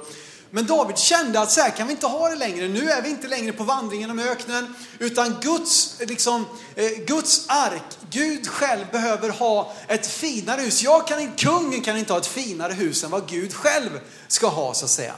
Men 0.49 0.65
David 0.65 0.97
kände 0.97 1.39
att 1.39 1.51
så 1.51 1.61
här 1.61 1.69
kan 1.69 1.87
vi 1.87 1.93
inte 1.93 2.07
ha 2.07 2.29
det 2.29 2.35
längre. 2.35 2.67
Nu 2.67 2.89
är 2.89 3.01
vi 3.01 3.09
inte 3.09 3.27
längre 3.27 3.53
på 3.53 3.63
vandring 3.63 4.01
genom 4.01 4.19
öknen, 4.19 4.75
utan 4.99 5.35
Guds, 5.41 5.95
liksom, 5.99 6.45
eh, 6.75 6.89
Guds 7.05 7.45
ark, 7.47 7.97
Gud 8.09 8.47
själv 8.47 8.85
behöver 8.91 9.29
ha 9.29 9.73
ett 9.87 10.07
finare 10.07 10.61
hus. 10.61 10.83
Jag 10.83 11.07
kan, 11.07 11.31
kungen 11.31 11.81
kan 11.81 11.97
inte 11.97 12.13
ha 12.13 12.19
ett 12.19 12.27
finare 12.27 12.73
hus 12.73 13.03
än 13.03 13.11
vad 13.11 13.29
Gud 13.29 13.53
själv 13.53 13.99
ska 14.27 14.47
ha, 14.47 14.73
så 14.73 14.85
att 14.85 14.91
säga. 14.91 15.15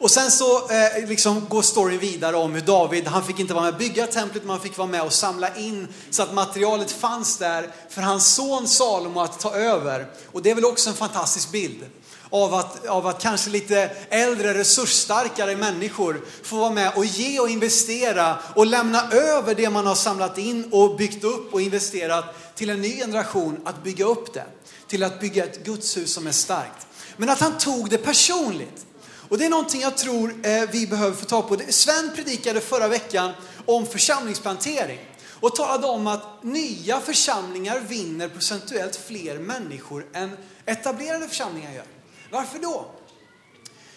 Och 0.00 0.10
sen 0.10 0.30
så 0.30 0.70
eh, 0.70 1.08
liksom 1.08 1.46
går 1.48 1.62
storyn 1.62 1.98
vidare 1.98 2.36
om 2.36 2.54
hur 2.54 2.60
David, 2.60 3.06
han 3.06 3.24
fick 3.24 3.38
inte 3.38 3.54
vara 3.54 3.64
med 3.64 3.72
och 3.72 3.78
bygga 3.78 4.06
templet, 4.06 4.42
men 4.42 4.50
han 4.50 4.60
fick 4.60 4.78
vara 4.78 4.88
med 4.88 5.02
och 5.02 5.12
samla 5.12 5.56
in 5.56 5.88
så 6.10 6.22
att 6.22 6.34
materialet 6.34 6.90
fanns 6.90 7.38
där 7.38 7.70
för 7.88 8.02
hans 8.02 8.34
son 8.34 8.68
Salomo 8.68 9.20
att 9.20 9.40
ta 9.40 9.54
över. 9.54 10.06
Och 10.32 10.42
det 10.42 10.50
är 10.50 10.54
väl 10.54 10.64
också 10.64 10.90
en 10.90 10.96
fantastisk 10.96 11.52
bild 11.52 11.86
av 12.30 12.54
att, 12.54 12.86
av 12.86 13.06
att 13.06 13.22
kanske 13.22 13.50
lite 13.50 13.90
äldre, 14.10 14.54
resursstarkare 14.54 15.56
människor 15.56 16.24
får 16.42 16.56
vara 16.56 16.70
med 16.70 16.92
och 16.96 17.04
ge 17.04 17.40
och 17.40 17.48
investera 17.48 18.36
och 18.54 18.66
lämna 18.66 19.10
över 19.10 19.54
det 19.54 19.70
man 19.70 19.86
har 19.86 19.94
samlat 19.94 20.38
in 20.38 20.68
och 20.72 20.96
byggt 20.96 21.24
upp 21.24 21.54
och 21.54 21.60
investerat 21.60 22.24
till 22.54 22.70
en 22.70 22.80
ny 22.80 22.96
generation 22.96 23.60
att 23.64 23.84
bygga 23.84 24.04
upp 24.04 24.34
det. 24.34 24.46
Till 24.86 25.02
att 25.02 25.20
bygga 25.20 25.44
ett 25.44 25.64
gudshus 25.64 26.12
som 26.12 26.26
är 26.26 26.32
starkt. 26.32 26.86
Men 27.16 27.28
att 27.28 27.40
han 27.40 27.58
tog 27.58 27.90
det 27.90 27.98
personligt. 27.98 28.84
Och 29.28 29.38
det 29.38 29.44
är 29.44 29.50
någonting 29.50 29.80
jag 29.80 29.96
tror 29.96 30.34
eh, 30.42 30.62
vi 30.70 30.86
behöver 30.86 31.16
få 31.16 31.24
tag 31.24 31.48
på. 31.48 31.56
Sven 31.68 32.10
predikade 32.14 32.60
förra 32.60 32.88
veckan 32.88 33.32
om 33.66 33.86
församlingsplantering 33.86 34.98
och 35.40 35.56
talade 35.56 35.86
om 35.86 36.06
att 36.06 36.44
nya 36.44 37.00
församlingar 37.00 37.80
vinner 37.80 38.28
procentuellt 38.28 38.96
fler 38.96 39.38
människor 39.38 40.06
än 40.14 40.36
etablerade 40.66 41.28
församlingar 41.28 41.72
gör. 41.72 41.84
Varför 42.30 42.58
då? 42.58 42.86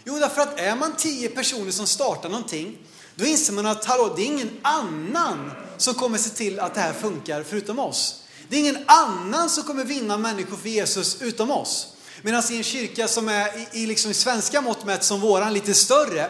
Jo, 0.03 0.19
därför 0.19 0.41
att 0.41 0.59
är 0.59 0.75
man 0.75 0.95
tio 0.95 1.29
personer 1.29 1.71
som 1.71 1.87
startar 1.87 2.29
någonting, 2.29 2.77
då 3.15 3.25
inser 3.25 3.53
man 3.53 3.65
att 3.65 3.85
hallå, 3.85 4.13
det 4.15 4.21
är 4.21 4.25
ingen 4.25 4.59
annan 4.61 5.51
som 5.77 5.93
kommer 5.93 6.17
se 6.17 6.29
till 6.29 6.59
att 6.59 6.73
det 6.73 6.81
här 6.81 6.93
funkar 6.93 7.43
förutom 7.43 7.79
oss. 7.79 8.23
Det 8.49 8.55
är 8.55 8.59
ingen 8.59 8.83
annan 8.85 9.49
som 9.49 9.63
kommer 9.63 9.85
vinna 9.85 10.17
människor 10.17 10.57
för 10.57 10.69
Jesus 10.69 11.21
utom 11.21 11.51
oss. 11.51 11.87
Medan 12.21 12.43
i 12.51 12.57
en 12.57 12.63
kyrka 12.63 13.07
som 13.07 13.27
är 13.27 13.47
i, 13.57 13.83
i, 13.83 13.85
liksom 13.85 14.13
svenska 14.13 14.61
mått 14.61 14.85
mätt 14.85 15.03
som 15.03 15.19
våran, 15.21 15.53
lite 15.53 15.73
större, 15.73 16.21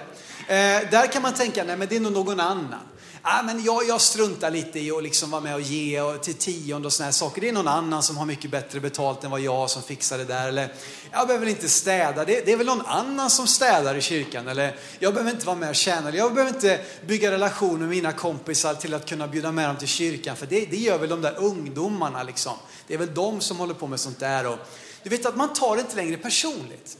eh, 0.47 0.89
där 0.91 1.11
kan 1.11 1.21
man 1.21 1.33
tänka, 1.33 1.63
nej 1.63 1.77
men 1.77 1.87
det 1.87 1.95
är 1.95 1.99
nog 1.99 2.13
någon 2.13 2.39
annan. 2.39 2.79
Ah, 3.23 3.43
men 3.43 3.63
jag, 3.63 3.87
jag 3.87 4.01
struntar 4.01 4.51
lite 4.51 4.79
i 4.79 4.91
att 4.91 5.03
liksom 5.03 5.31
vara 5.31 5.41
med 5.41 5.55
och 5.55 5.61
ge 5.61 6.01
och 6.01 6.23
till 6.23 6.33
tionde 6.33 6.85
och 6.85 6.93
såna 6.93 7.05
här 7.05 7.11
saker. 7.11 7.41
Det 7.41 7.49
är 7.49 7.53
någon 7.53 7.67
annan 7.67 8.03
som 8.03 8.17
har 8.17 8.25
mycket 8.25 8.51
bättre 8.51 8.79
betalt 8.79 9.23
än 9.23 9.31
vad 9.31 9.39
jag 9.39 9.69
som 9.69 9.83
fixar 9.83 10.17
det 10.17 10.25
där. 10.25 10.47
Eller 10.47 10.73
jag 11.11 11.27
behöver 11.27 11.47
inte 11.47 11.69
städa, 11.69 12.25
det, 12.25 12.45
det 12.45 12.51
är 12.51 12.57
väl 12.57 12.65
någon 12.67 12.85
annan 12.85 13.29
som 13.29 13.47
städar 13.47 13.95
i 13.95 14.01
kyrkan. 14.01 14.47
Eller 14.47 14.75
jag 14.99 15.13
behöver 15.13 15.31
inte 15.31 15.45
vara 15.45 15.55
med 15.55 15.69
och 15.69 15.75
tjäna. 15.75 16.07
Eller 16.07 16.17
jag 16.17 16.33
behöver 16.33 16.53
inte 16.55 16.79
bygga 17.07 17.31
relationer 17.31 17.79
med 17.79 17.89
mina 17.89 18.11
kompisar 18.11 18.73
till 18.73 18.93
att 18.93 19.09
kunna 19.09 19.27
bjuda 19.27 19.51
med 19.51 19.69
dem 19.69 19.77
till 19.77 19.87
kyrkan. 19.87 20.35
För 20.35 20.45
det, 20.45 20.65
det 20.65 20.77
gör 20.77 20.97
väl 20.97 21.09
de 21.09 21.21
där 21.21 21.37
ungdomarna 21.37 22.23
liksom. 22.23 22.53
Det 22.87 22.93
är 22.93 22.97
väl 22.97 23.13
de 23.13 23.41
som 23.41 23.57
håller 23.57 23.73
på 23.73 23.87
med 23.87 23.99
sånt 23.99 24.19
där. 24.19 24.47
Och, 24.47 24.59
du 25.03 25.09
vet 25.09 25.25
att 25.25 25.35
man 25.35 25.53
tar 25.53 25.75
det 25.75 25.81
inte 25.81 25.95
längre 25.95 26.17
personligt. 26.17 26.97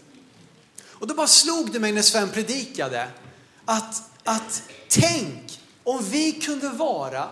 Och 1.01 1.07
då 1.07 1.13
bara 1.13 1.27
slog 1.27 1.71
det 1.71 1.79
mig 1.79 1.91
när 1.91 2.01
Sven 2.01 2.29
predikade 2.29 3.07
att, 3.65 4.03
att 4.23 4.63
tänk 4.87 5.59
om 5.83 6.03
vi 6.03 6.31
kunde 6.31 6.69
vara 6.69 7.29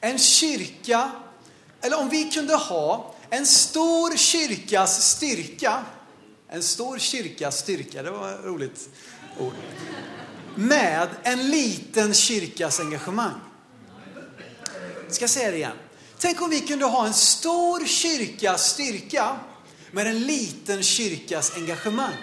en 0.00 0.18
kyrka, 0.18 1.10
eller 1.80 1.98
om 1.98 2.08
vi 2.08 2.30
kunde 2.30 2.54
ha 2.54 3.14
en 3.30 3.46
stor 3.46 4.16
kyrkas 4.16 5.10
styrka, 5.10 5.84
en 6.48 6.62
stor 6.62 6.98
kyrkas 6.98 7.58
styrka, 7.58 8.02
det 8.02 8.10
var 8.10 8.32
ett 8.32 8.44
roligt 8.44 8.88
ord, 9.38 9.52
med 10.54 11.08
en 11.22 11.50
liten 11.50 12.14
kyrkas 12.14 12.80
engagemang. 12.80 13.40
Jag 15.06 15.14
ska 15.14 15.28
säga 15.28 15.50
det 15.50 15.56
igen. 15.56 15.76
Tänk 16.18 16.42
om 16.42 16.50
vi 16.50 16.60
kunde 16.60 16.84
ha 16.84 17.06
en 17.06 17.14
stor 17.14 17.86
kyrkas 17.86 18.70
styrka 18.70 19.36
med 19.94 20.06
en 20.06 20.18
liten 20.18 20.82
kyrkas 20.82 21.52
engagemang. 21.56 22.14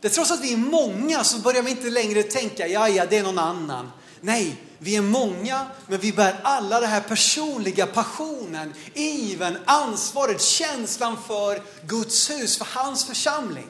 Det 0.00 0.08
trots 0.08 0.30
att 0.30 0.40
vi 0.40 0.52
är 0.52 0.56
många 0.56 1.24
så 1.24 1.38
börjar 1.38 1.62
vi 1.62 1.70
inte 1.70 1.90
längre 1.90 2.22
tänka, 2.22 2.66
ja 2.66 2.88
ja 2.88 3.06
det 3.06 3.16
är 3.16 3.22
någon 3.22 3.38
annan. 3.38 3.90
Nej, 4.20 4.56
vi 4.78 4.96
är 4.96 5.02
många, 5.02 5.66
men 5.86 6.00
vi 6.00 6.12
bär 6.12 6.40
alla 6.42 6.80
den 6.80 6.90
här 6.90 7.00
personliga 7.00 7.86
passionen, 7.86 8.74
iven, 8.94 9.58
ansvaret, 9.64 10.42
känslan 10.42 11.16
för 11.26 11.62
Guds 11.86 12.30
hus, 12.30 12.58
för 12.58 12.64
hans 12.64 13.04
församling. 13.04 13.68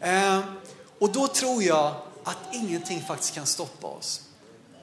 Eh, 0.00 0.40
och 0.98 1.12
då 1.12 1.28
tror 1.28 1.62
jag 1.62 1.94
att 2.24 2.38
ingenting 2.52 3.04
faktiskt 3.08 3.34
kan 3.34 3.46
stoppa 3.46 3.86
oss. 3.86 4.20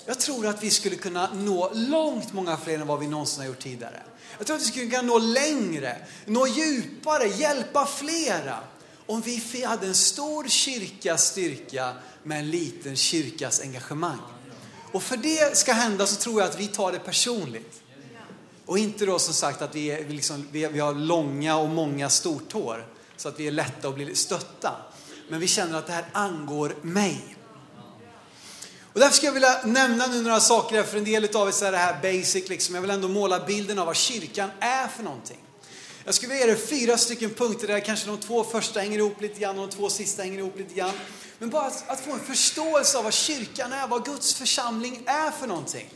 Jag 0.06 0.20
tror 0.20 0.48
att 0.48 0.64
vi 0.64 0.70
skulle 0.70 0.96
kunna 0.96 1.34
nå 1.34 1.72
långt 1.74 2.34
många 2.34 2.58
fler 2.58 2.80
än 2.80 2.88
vad 2.88 3.00
vi 3.00 3.08
någonsin 3.08 3.40
har 3.40 3.48
gjort 3.48 3.64
tidigare. 3.64 4.04
Jag 4.38 4.48
tror 4.48 4.56
att 4.56 4.62
vi 4.62 4.66
skulle 4.66 4.90
kunna 4.90 5.02
nå 5.02 5.18
längre, 5.18 5.98
nå 6.26 6.48
djupare, 6.48 7.28
hjälpa 7.28 7.86
flera. 7.86 8.60
Om 9.06 9.22
vi 9.22 9.64
hade 9.64 9.88
en 9.88 9.96
stor 9.96 10.48
kyrkas 10.48 11.26
styrka 11.26 11.94
med 12.24 12.40
en 12.40 12.50
liten 12.50 12.96
kyrkas 12.96 13.62
engagemang. 13.62 14.20
Och 14.92 15.04
för 15.04 15.18
det 15.18 15.58
ska 15.58 15.74
hända 15.74 16.08
så 16.08 16.16
tror 16.16 16.42
jag 16.42 16.50
att 16.50 16.60
vi 16.60 16.68
tar 16.68 16.92
det 16.92 17.00
personligt. 17.00 17.82
Och 18.66 18.78
inte 18.78 19.06
då 19.06 19.20
som 19.20 19.34
sagt 19.34 19.62
att 19.62 19.76
vi, 19.76 19.92
är, 19.92 20.04
vi, 20.04 20.14
liksom, 20.14 20.48
vi, 20.52 20.68
vi 20.68 20.80
har 20.80 20.94
långa 20.94 21.58
och 21.58 21.70
många 21.70 22.10
stortår 22.10 22.88
så 23.18 23.30
att 23.30 23.40
vi 23.40 23.48
är 23.48 23.52
lätta 23.52 23.88
att 23.88 23.96
bli 23.96 24.16
stötta. 24.16 24.76
Men 25.30 25.40
vi 25.40 25.48
känner 25.48 25.78
att 25.78 25.88
det 25.88 25.94
här 25.94 26.06
angår 26.12 26.76
mig. 26.82 27.37
Och 28.98 29.02
därför 29.02 29.16
skulle 29.16 29.28
jag 29.28 29.34
vilja 29.34 29.60
nämna 29.64 30.08
nu 30.08 30.22
några 30.22 30.40
saker 30.40 30.76
här, 30.76 30.84
för 30.84 30.98
en 30.98 31.04
del 31.04 31.36
av 31.36 31.48
er 31.48 31.64
är 31.64 31.72
det 31.72 31.78
här 31.78 32.02
basic, 32.02 32.50
liksom. 32.50 32.76
jag 32.76 32.82
vill 32.82 32.92
ändå 32.92 33.08
måla 33.08 33.46
bilden 33.46 33.80
av 33.80 33.86
vad 33.86 33.96
kyrkan 33.96 34.50
är 34.60 34.88
för 34.88 35.04
någonting. 35.04 35.38
Jag 36.06 36.14
skulle 36.14 36.34
vilja 36.34 36.48
ge 36.48 36.52
er 36.52 36.56
fyra 36.56 36.98
stycken 36.98 37.30
punkter 37.30 37.68
där 37.68 37.80
kanske 37.80 38.08
de 38.08 38.18
två 38.18 38.44
första 38.44 38.80
hänger 38.80 38.98
ihop 38.98 39.22
lite 39.22 39.40
grann 39.40 39.60
och 39.60 39.68
de 39.68 39.76
två 39.76 39.90
sista 39.90 40.24
hänger 40.24 40.40
ihop 40.40 40.58
lite 40.58 40.74
grann. 40.74 40.92
Men 41.40 41.50
bara 41.50 41.66
att, 41.66 41.90
att 41.90 42.00
få 42.00 42.12
en 42.12 42.20
förståelse 42.20 42.98
av 42.98 43.04
vad 43.04 43.14
kyrkan 43.14 43.74
är, 43.74 43.88
vad 43.88 44.06
Guds 44.06 44.34
församling 44.34 45.04
är 45.06 45.32
för 45.32 45.48
någonting. 45.48 45.90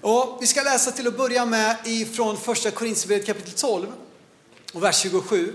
Och 0.00 0.38
vi 0.40 0.46
ska 0.46 0.62
läsa 0.62 0.90
till 0.90 1.06
att 1.06 1.16
börja 1.16 1.46
med 1.46 1.76
ifrån 1.84 2.36
första 2.36 2.70
Korinthierbrevet 2.70 3.26
kapitel 3.26 3.52
12 3.52 3.86
och 4.72 4.82
vers 4.82 5.00
27. 5.00 5.52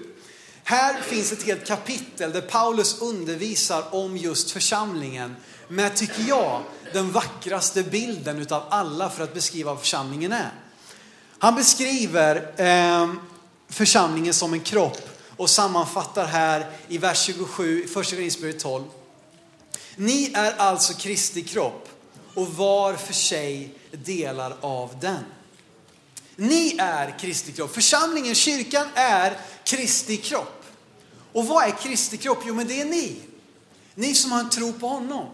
Här 0.63 1.01
finns 1.01 1.31
ett 1.31 1.43
helt 1.43 1.67
kapitel 1.67 2.31
där 2.31 2.41
Paulus 2.41 3.01
undervisar 3.01 3.95
om 3.95 4.17
just 4.17 4.51
församlingen 4.51 5.35
med, 5.69 5.95
tycker 5.95 6.23
jag, 6.27 6.61
den 6.93 7.11
vackraste 7.11 7.83
bilden 7.83 8.39
utav 8.39 8.63
alla 8.69 9.09
för 9.09 9.23
att 9.23 9.33
beskriva 9.33 9.71
vad 9.71 9.79
församlingen 9.79 10.31
är. 10.31 10.51
Han 11.39 11.55
beskriver 11.55 12.53
eh, 12.61 13.09
församlingen 13.69 14.33
som 14.33 14.53
en 14.53 14.59
kropp 14.59 15.09
och 15.37 15.49
sammanfattar 15.49 16.25
här 16.25 16.71
i 16.87 16.97
vers 16.97 17.21
27, 17.21 17.87
första 17.87 18.15
Korinthierbrevet 18.15 18.59
12. 18.59 18.83
Ni 19.95 20.31
är 20.33 20.57
alltså 20.57 20.93
Kristi 20.93 21.43
kropp 21.43 21.89
och 22.33 22.47
var 22.47 22.93
för 22.93 23.13
sig 23.13 23.73
delar 23.91 24.57
av 24.61 24.95
den. 25.01 25.23
Ni 26.35 26.75
är 26.79 27.19
Kristi 27.19 27.51
kropp. 27.51 27.73
Församlingen, 27.73 28.35
kyrkan 28.35 28.87
är 28.93 29.37
Kristi 29.63 30.17
kropp. 30.17 30.65
Och 31.33 31.47
vad 31.47 31.63
är 31.63 31.71
Kristi 31.71 32.17
kropp? 32.17 32.39
Jo, 32.45 32.53
men 32.53 32.67
det 32.67 32.81
är 32.81 32.85
ni. 32.85 33.15
Ni 33.95 34.15
som 34.15 34.31
har 34.31 34.39
en 34.39 34.49
tro 34.49 34.73
på 34.73 34.87
honom. 34.87 35.25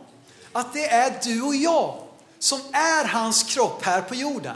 Att 0.56 0.74
det 0.74 0.86
är 0.86 1.20
du 1.24 1.42
och 1.42 1.56
jag 1.56 2.00
som 2.40 2.60
är 2.72 3.06
hans 3.06 3.44
kropp 3.44 3.84
här 3.84 4.02
på 4.02 4.16
jorden. 4.16 4.56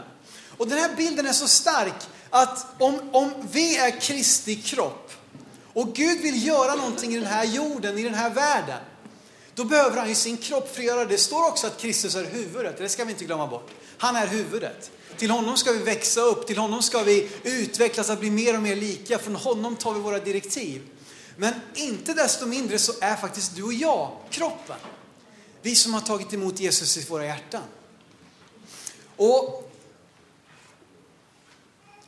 Och 0.58 0.68
den 0.68 0.78
här 0.78 0.96
bilden 0.96 1.26
är 1.26 1.32
så 1.32 1.48
stark 1.48 1.94
att 2.30 2.66
om, 2.78 3.00
om 3.12 3.32
vi 3.50 3.76
är 3.76 4.00
Kristi 4.00 4.56
kropp 4.56 5.12
och 5.72 5.94
Gud 5.94 6.20
vill 6.20 6.46
göra 6.46 6.74
någonting 6.74 7.14
i 7.14 7.16
den 7.16 7.26
här 7.26 7.44
jorden, 7.44 7.98
i 7.98 8.02
den 8.02 8.14
här 8.14 8.30
världen, 8.30 8.80
då 9.54 9.64
behöver 9.64 9.96
han 9.96 10.08
ju 10.08 10.14
sin 10.14 10.36
kropp 10.36 10.74
för 10.74 10.80
att 10.80 10.86
göra 10.86 11.04
det. 11.04 11.10
Det 11.10 11.18
står 11.18 11.48
också 11.48 11.66
att 11.66 11.78
Kristus 11.78 12.14
är 12.14 12.24
huvudet, 12.24 12.78
det 12.78 12.88
ska 12.88 13.04
vi 13.04 13.12
inte 13.12 13.24
glömma 13.24 13.46
bort. 13.46 13.70
Han 13.98 14.16
är 14.16 14.26
huvudet. 14.26 14.90
Till 15.16 15.30
honom 15.30 15.56
ska 15.56 15.72
vi 15.72 15.78
växa 15.78 16.20
upp, 16.20 16.46
till 16.46 16.58
honom 16.58 16.82
ska 16.82 17.02
vi 17.02 17.30
utvecklas 17.42 18.10
att 18.10 18.20
bli 18.20 18.30
mer 18.30 18.56
och 18.56 18.62
mer 18.62 18.76
lika. 18.76 19.18
Från 19.18 19.36
honom 19.36 19.76
tar 19.76 19.94
vi 19.94 20.00
våra 20.00 20.18
direktiv. 20.18 20.82
Men 21.36 21.54
inte 21.74 22.14
desto 22.14 22.46
mindre 22.46 22.78
så 22.78 22.92
är 23.00 23.16
faktiskt 23.16 23.56
du 23.56 23.62
och 23.62 23.72
jag 23.72 24.10
kroppen. 24.30 24.76
Vi 25.62 25.74
som 25.74 25.94
har 25.94 26.00
tagit 26.00 26.32
emot 26.32 26.60
Jesus 26.60 26.96
i 26.96 27.04
våra 27.04 27.26
hjärtan. 27.26 27.62
Och 29.16 29.72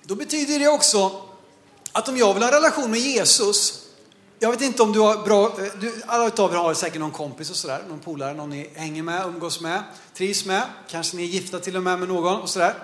då 0.03 0.15
betyder 0.15 0.59
det 0.59 0.69
också 0.69 1.23
att 1.93 2.09
om 2.09 2.17
jag 2.17 2.35
vill 2.35 2.43
ha 2.43 2.51
en 2.51 2.55
relation 2.55 2.91
med 2.91 3.01
Jesus 3.01 3.83
jag 4.43 4.51
vet 4.51 4.61
inte 4.61 4.83
om 4.83 4.93
du 4.93 5.01
har 5.01 5.25
bra, 5.25 5.53
du, 5.81 6.03
alla 6.07 6.25
av 6.25 6.53
er 6.53 6.57
har 6.57 6.75
säkert 6.75 7.01
någon 7.01 7.11
kompis 7.11 7.51
och 7.51 7.57
sådär, 7.57 7.83
någon 7.89 7.99
polare, 7.99 8.35
någon 8.35 8.51
ni 8.51 8.71
hänger 8.75 9.03
med, 9.03 9.27
umgås 9.27 9.61
med, 9.61 9.83
trivs 10.15 10.45
med. 10.45 10.63
Kanske 10.89 11.17
ni 11.17 11.23
är 11.23 11.27
gifta 11.27 11.59
till 11.59 11.77
och 11.77 11.83
med 11.83 11.99
med 11.99 12.09
någon 12.09 12.41
och 12.41 12.49
sådär. 12.49 12.75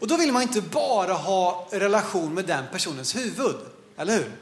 Och 0.00 0.06
då 0.06 0.16
vill 0.16 0.32
man 0.32 0.42
inte 0.42 0.60
bara 0.60 1.12
ha 1.12 1.68
relation 1.70 2.34
med 2.34 2.44
den 2.44 2.64
personens 2.72 3.16
huvud, 3.16 3.56
eller 3.96 4.12
hur? 4.12 4.32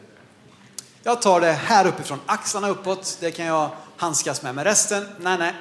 Jag 1.02 1.22
tar 1.22 1.40
det 1.40 1.52
här 1.52 1.86
uppifrån, 1.86 2.20
axlarna 2.26 2.68
uppåt, 2.68 3.16
det 3.20 3.30
kan 3.30 3.46
jag 3.46 3.70
handskas 3.96 4.42
med. 4.42 4.54
Men 4.54 4.64
resten, 4.64 5.06
nej, 5.20 5.38
nej, 5.38 5.54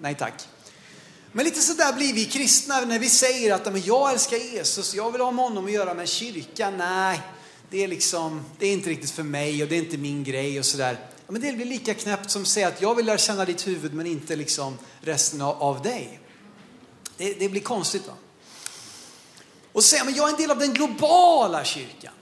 nej 0.00 0.14
tack. 0.14 0.48
Men 1.32 1.44
lite 1.44 1.60
sådär 1.60 1.92
blir 1.92 2.14
vi 2.14 2.24
kristna 2.24 2.80
när 2.80 2.98
vi 2.98 3.08
säger 3.08 3.54
att 3.54 3.86
jag 3.86 4.12
älskar 4.12 4.36
Jesus, 4.36 4.94
jag 4.94 5.10
vill 5.12 5.20
ha 5.20 5.30
med 5.30 5.44
honom 5.44 5.64
att 5.64 5.72
göra 5.72 5.94
med 5.94 6.08
kyrkan. 6.08 6.76
Nej, 6.76 7.20
det 7.70 7.84
är 7.84 7.88
liksom, 7.88 8.44
det 8.58 8.66
är 8.66 8.72
inte 8.72 8.90
riktigt 8.90 9.10
för 9.10 9.22
mig 9.22 9.62
och 9.62 9.68
det 9.68 9.74
är 9.74 9.78
inte 9.78 9.98
min 9.98 10.24
grej 10.24 10.58
och 10.58 10.64
sådär. 10.64 10.98
Ja, 11.26 11.32
men 11.32 11.40
det 11.40 11.52
blir 11.52 11.66
lika 11.66 11.94
knäppt 11.94 12.30
som 12.30 12.42
att 12.42 12.48
säga 12.48 12.68
att 12.68 12.82
jag 12.82 12.94
vill 12.94 13.06
lära 13.06 13.18
känna 13.18 13.44
ditt 13.44 13.66
huvud 13.66 13.94
men 13.94 14.06
inte 14.06 14.36
liksom 14.36 14.78
resten 15.00 15.40
av, 15.40 15.62
av 15.62 15.82
dig. 15.82 16.20
Det, 17.16 17.32
det, 17.32 17.48
blir 17.48 17.60
konstigt 17.60 18.06
va? 18.06 18.14
Och 19.72 19.84
säga, 19.84 20.04
men 20.04 20.14
jag 20.14 20.28
är 20.28 20.32
en 20.32 20.40
del 20.40 20.50
av 20.50 20.58
den 20.58 20.72
globala 20.72 21.64
kyrkan. 21.64 22.12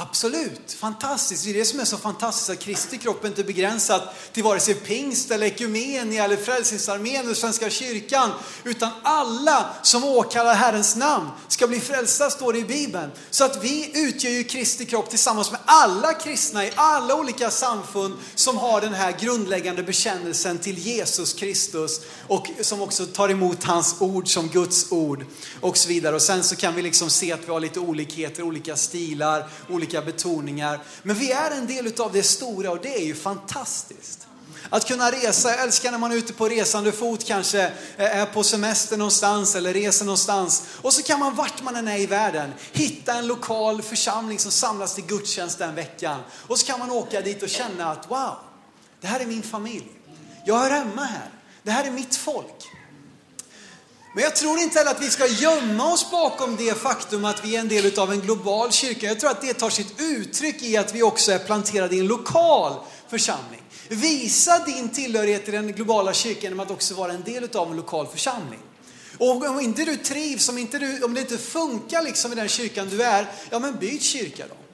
Absolut, 0.00 0.72
fantastiskt. 0.72 1.44
Det 1.44 1.50
är 1.50 1.54
det 1.54 1.64
som 1.64 1.80
är 1.80 1.84
så 1.84 1.96
fantastiskt 1.96 2.50
att 2.50 2.58
Kristi 2.58 2.98
kropp 2.98 3.24
inte 3.24 3.42
är 3.42 3.44
begränsat 3.44 4.14
till 4.32 4.42
vare 4.42 4.60
sig 4.60 4.74
pingst 4.74 5.30
eller 5.30 5.46
ekumenia 5.46 6.24
eller 6.24 6.36
Frälsningsarmén 6.36 7.24
eller 7.24 7.34
Svenska 7.34 7.70
kyrkan. 7.70 8.30
Utan 8.64 8.90
alla 9.02 9.70
som 9.82 10.04
åkallar 10.04 10.54
Herrens 10.54 10.96
namn 10.96 11.28
ska 11.48 11.66
bli 11.66 11.80
frälsta 11.80 12.30
står 12.30 12.52
det 12.52 12.58
i 12.58 12.64
Bibeln. 12.64 13.10
Så 13.30 13.44
att 13.44 13.64
vi 13.64 13.90
utgör 13.94 14.30
ju 14.30 14.44
Kristi 14.44 14.84
kropp 14.84 15.10
tillsammans 15.10 15.50
med 15.50 15.60
alla 15.64 16.12
kristna 16.12 16.64
i 16.64 16.70
alla 16.74 17.14
olika 17.14 17.50
samfund 17.50 18.14
som 18.34 18.58
har 18.58 18.80
den 18.80 18.94
här 18.94 19.12
grundläggande 19.20 19.82
bekännelsen 19.82 20.58
till 20.58 20.78
Jesus 20.78 21.32
Kristus 21.32 22.00
och 22.28 22.46
som 22.60 22.82
också 22.82 23.06
tar 23.06 23.28
emot 23.28 23.64
hans 23.64 23.96
ord 24.00 24.28
som 24.28 24.48
Guds 24.48 24.92
ord 24.92 25.24
och 25.60 25.76
så 25.76 25.88
vidare. 25.88 26.14
Och 26.14 26.22
sen 26.22 26.44
så 26.44 26.56
kan 26.56 26.74
vi 26.74 26.82
liksom 26.82 27.10
se 27.10 27.32
att 27.32 27.40
vi 27.46 27.52
har 27.52 27.60
lite 27.60 27.80
olikheter, 27.80 28.42
olika 28.42 28.76
stilar, 28.76 29.48
olika 29.68 29.87
betoningar. 29.88 30.80
Men 31.02 31.16
vi 31.16 31.32
är 31.32 31.50
en 31.50 31.66
del 31.66 32.00
av 32.00 32.12
det 32.12 32.22
stora 32.22 32.70
och 32.70 32.78
det 32.82 32.94
är 32.94 33.04
ju 33.04 33.14
fantastiskt. 33.14 34.28
Att 34.70 34.86
kunna 34.86 35.10
resa, 35.10 35.50
jag 35.50 35.62
älskar 35.62 35.90
när 35.90 35.98
man 35.98 36.12
är 36.12 36.16
ute 36.16 36.32
på 36.32 36.48
resande 36.48 36.92
fot 36.92 37.24
kanske, 37.24 37.62
eh, 37.96 38.18
är 38.18 38.26
på 38.26 38.42
semester 38.42 38.96
någonstans 38.96 39.54
eller 39.54 39.74
reser 39.74 40.04
någonstans. 40.04 40.62
Och 40.82 40.92
så 40.92 41.02
kan 41.02 41.20
man 41.20 41.34
vart 41.34 41.62
man 41.62 41.76
än 41.76 41.88
är 41.88 41.98
i 41.98 42.06
världen 42.06 42.52
hitta 42.72 43.14
en 43.14 43.26
lokal 43.26 43.82
församling 43.82 44.38
som 44.38 44.52
samlas 44.52 44.94
till 44.94 45.04
gudstjänst 45.04 45.58
den 45.58 45.74
veckan. 45.74 46.20
Och 46.32 46.58
så 46.58 46.66
kan 46.66 46.78
man 46.78 46.90
åka 46.90 47.20
dit 47.20 47.42
och 47.42 47.48
känna 47.48 47.90
att 47.90 48.10
wow, 48.10 48.36
det 49.00 49.06
här 49.06 49.20
är 49.20 49.26
min 49.26 49.42
familj. 49.42 49.86
Jag 50.44 50.58
hör 50.58 50.70
hemma 50.70 51.04
här. 51.04 51.30
Det 51.62 51.70
här 51.70 51.84
är 51.84 51.90
mitt 51.90 52.16
folk. 52.16 52.77
Men 54.18 54.24
jag 54.24 54.36
tror 54.36 54.58
inte 54.58 54.78
heller 54.78 54.90
att 54.90 55.02
vi 55.02 55.10
ska 55.10 55.26
gömma 55.26 55.92
oss 55.92 56.10
bakom 56.10 56.56
det 56.56 56.78
faktum 56.78 57.24
att 57.24 57.44
vi 57.44 57.56
är 57.56 57.60
en 57.60 57.68
del 57.68 57.98
av 57.98 58.12
en 58.12 58.20
global 58.20 58.72
kyrka. 58.72 59.06
Jag 59.06 59.20
tror 59.20 59.30
att 59.30 59.40
det 59.40 59.54
tar 59.54 59.70
sitt 59.70 60.00
uttryck 60.00 60.62
i 60.62 60.76
att 60.76 60.94
vi 60.94 61.02
också 61.02 61.32
är 61.32 61.38
planterade 61.38 61.96
i 61.96 62.00
en 62.00 62.06
lokal 62.06 62.72
församling. 63.08 63.62
Visa 63.88 64.58
din 64.58 64.88
tillhörighet 64.88 65.44
till 65.44 65.54
den 65.54 65.72
globala 65.72 66.12
kyrkan 66.12 66.42
genom 66.42 66.60
att 66.60 66.70
också 66.70 66.94
vara 66.94 67.12
en 67.12 67.22
del 67.22 67.56
av 67.56 67.70
en 67.70 67.76
lokal 67.76 68.06
församling. 68.06 68.60
Och 69.18 69.44
om 69.44 69.60
inte 69.60 69.84
du 69.84 69.96
trivs, 69.96 70.48
om, 70.48 70.58
inte 70.58 70.78
du, 70.78 71.02
om 71.02 71.14
det 71.14 71.20
inte 71.20 71.38
funkar 71.38 72.02
liksom 72.02 72.32
i 72.32 72.34
den 72.34 72.48
kyrkan 72.48 72.88
du 72.90 73.02
är, 73.02 73.26
ja 73.50 73.58
men 73.58 73.78
byt 73.78 74.02
kyrka 74.02 74.44
då. 74.48 74.67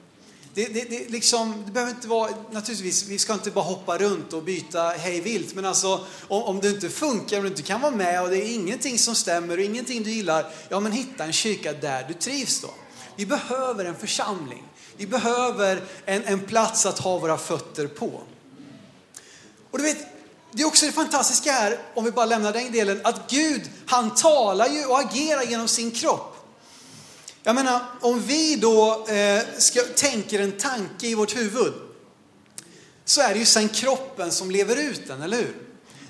Det, 0.55 0.65
det, 0.65 0.89
det, 0.89 1.09
liksom, 1.09 1.63
det 1.65 1.71
behöver 1.71 1.91
inte 1.91 2.07
vara, 2.07 2.31
naturligtvis, 2.51 3.07
vi 3.07 3.19
ska 3.19 3.33
inte 3.33 3.51
bara 3.51 3.65
hoppa 3.65 3.97
runt 3.97 4.33
och 4.33 4.43
byta 4.43 4.89
hej 4.89 5.21
vilt, 5.21 5.55
men 5.55 5.65
alltså 5.65 6.05
om, 6.27 6.43
om 6.43 6.59
det 6.59 6.69
inte 6.69 6.89
funkar, 6.89 7.37
om 7.37 7.43
du 7.43 7.49
inte 7.49 7.61
kan 7.61 7.81
vara 7.81 7.95
med 7.95 8.21
och 8.21 8.29
det 8.29 8.37
är 8.37 8.53
ingenting 8.53 8.99
som 8.99 9.15
stämmer 9.15 9.57
och 9.57 9.63
ingenting 9.63 10.03
du 10.03 10.11
gillar, 10.11 10.51
ja 10.69 10.79
men 10.79 10.91
hitta 10.91 11.23
en 11.23 11.33
kyrka 11.33 11.73
där 11.73 12.05
du 12.07 12.13
trivs 12.13 12.61
då. 12.61 12.69
Vi 13.15 13.25
behöver 13.25 13.85
en 13.85 13.95
församling. 13.95 14.63
Vi 14.97 15.07
behöver 15.07 15.83
en, 16.05 16.23
en 16.23 16.39
plats 16.39 16.85
att 16.85 16.99
ha 16.99 17.17
våra 17.17 17.37
fötter 17.37 17.87
på. 17.87 18.21
Och 19.71 19.77
du 19.77 19.83
vet, 19.83 19.97
det 20.51 20.61
är 20.61 20.67
också 20.67 20.85
det 20.85 20.91
fantastiska 20.91 21.51
här, 21.51 21.77
om 21.95 22.05
vi 22.05 22.11
bara 22.11 22.25
lämnar 22.25 22.53
den 22.53 22.71
delen, 22.71 23.01
att 23.03 23.31
Gud, 23.31 23.61
han 23.85 24.15
talar 24.15 24.67
ju 24.67 24.85
och 24.85 24.99
agerar 24.99 25.43
genom 25.43 25.67
sin 25.67 25.91
kropp. 25.91 26.34
Jag 27.47 27.55
menar, 27.55 27.81
om 28.01 28.21
vi 28.21 28.55
då 28.55 29.05
eh, 29.07 29.41
ska, 29.57 29.81
tänker 29.81 30.39
en 30.39 30.51
tanke 30.51 31.07
i 31.07 31.15
vårt 31.15 31.35
huvud, 31.35 31.73
så 33.05 33.21
är 33.21 33.33
det 33.33 33.39
ju 33.39 33.45
sen 33.45 33.69
kroppen 33.69 34.31
som 34.31 34.51
lever 34.51 34.75
ut 34.75 35.07
den, 35.07 35.21
eller 35.21 35.37
hur? 35.37 35.55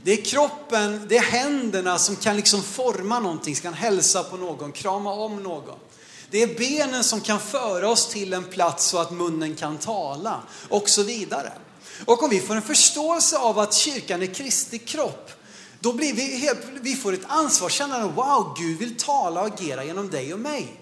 Det 0.03 0.11
är 0.11 0.25
kroppen, 0.25 1.05
det 1.09 1.17
är 1.17 1.21
händerna 1.21 1.97
som 1.97 2.15
kan 2.15 2.35
liksom 2.35 2.63
forma 2.63 3.19
någonting, 3.19 3.55
som 3.55 3.63
kan 3.63 3.73
hälsa 3.73 4.23
på 4.23 4.37
någon, 4.37 4.71
krama 4.71 5.13
om 5.13 5.43
någon. 5.43 5.79
Det 6.29 6.43
är 6.43 6.47
benen 6.47 7.03
som 7.03 7.21
kan 7.21 7.39
föra 7.39 7.89
oss 7.89 8.07
till 8.07 8.33
en 8.33 8.43
plats 8.43 8.85
så 8.85 8.97
att 8.97 9.11
munnen 9.11 9.55
kan 9.55 9.77
tala 9.77 10.41
och 10.69 10.89
så 10.89 11.03
vidare. 11.03 11.51
Och 12.05 12.23
om 12.23 12.29
vi 12.29 12.39
får 12.39 12.55
en 12.55 12.61
förståelse 12.61 13.37
av 13.37 13.59
att 13.59 13.73
kyrkan 13.73 14.21
är 14.21 14.33
Kristi 14.33 14.77
kropp, 14.79 15.31
då 15.79 15.93
blir 15.93 16.13
vi 16.13 16.37
helt, 16.37 16.59
vi 16.81 16.95
får 16.95 17.13
ett 17.13 17.25
ansvarskännande, 17.27 18.13
wow, 18.15 18.55
Gud 18.59 18.79
vill 18.79 18.97
tala 18.97 19.41
och 19.41 19.47
agera 19.47 19.83
genom 19.83 20.09
dig 20.09 20.33
och 20.33 20.39
mig. 20.39 20.81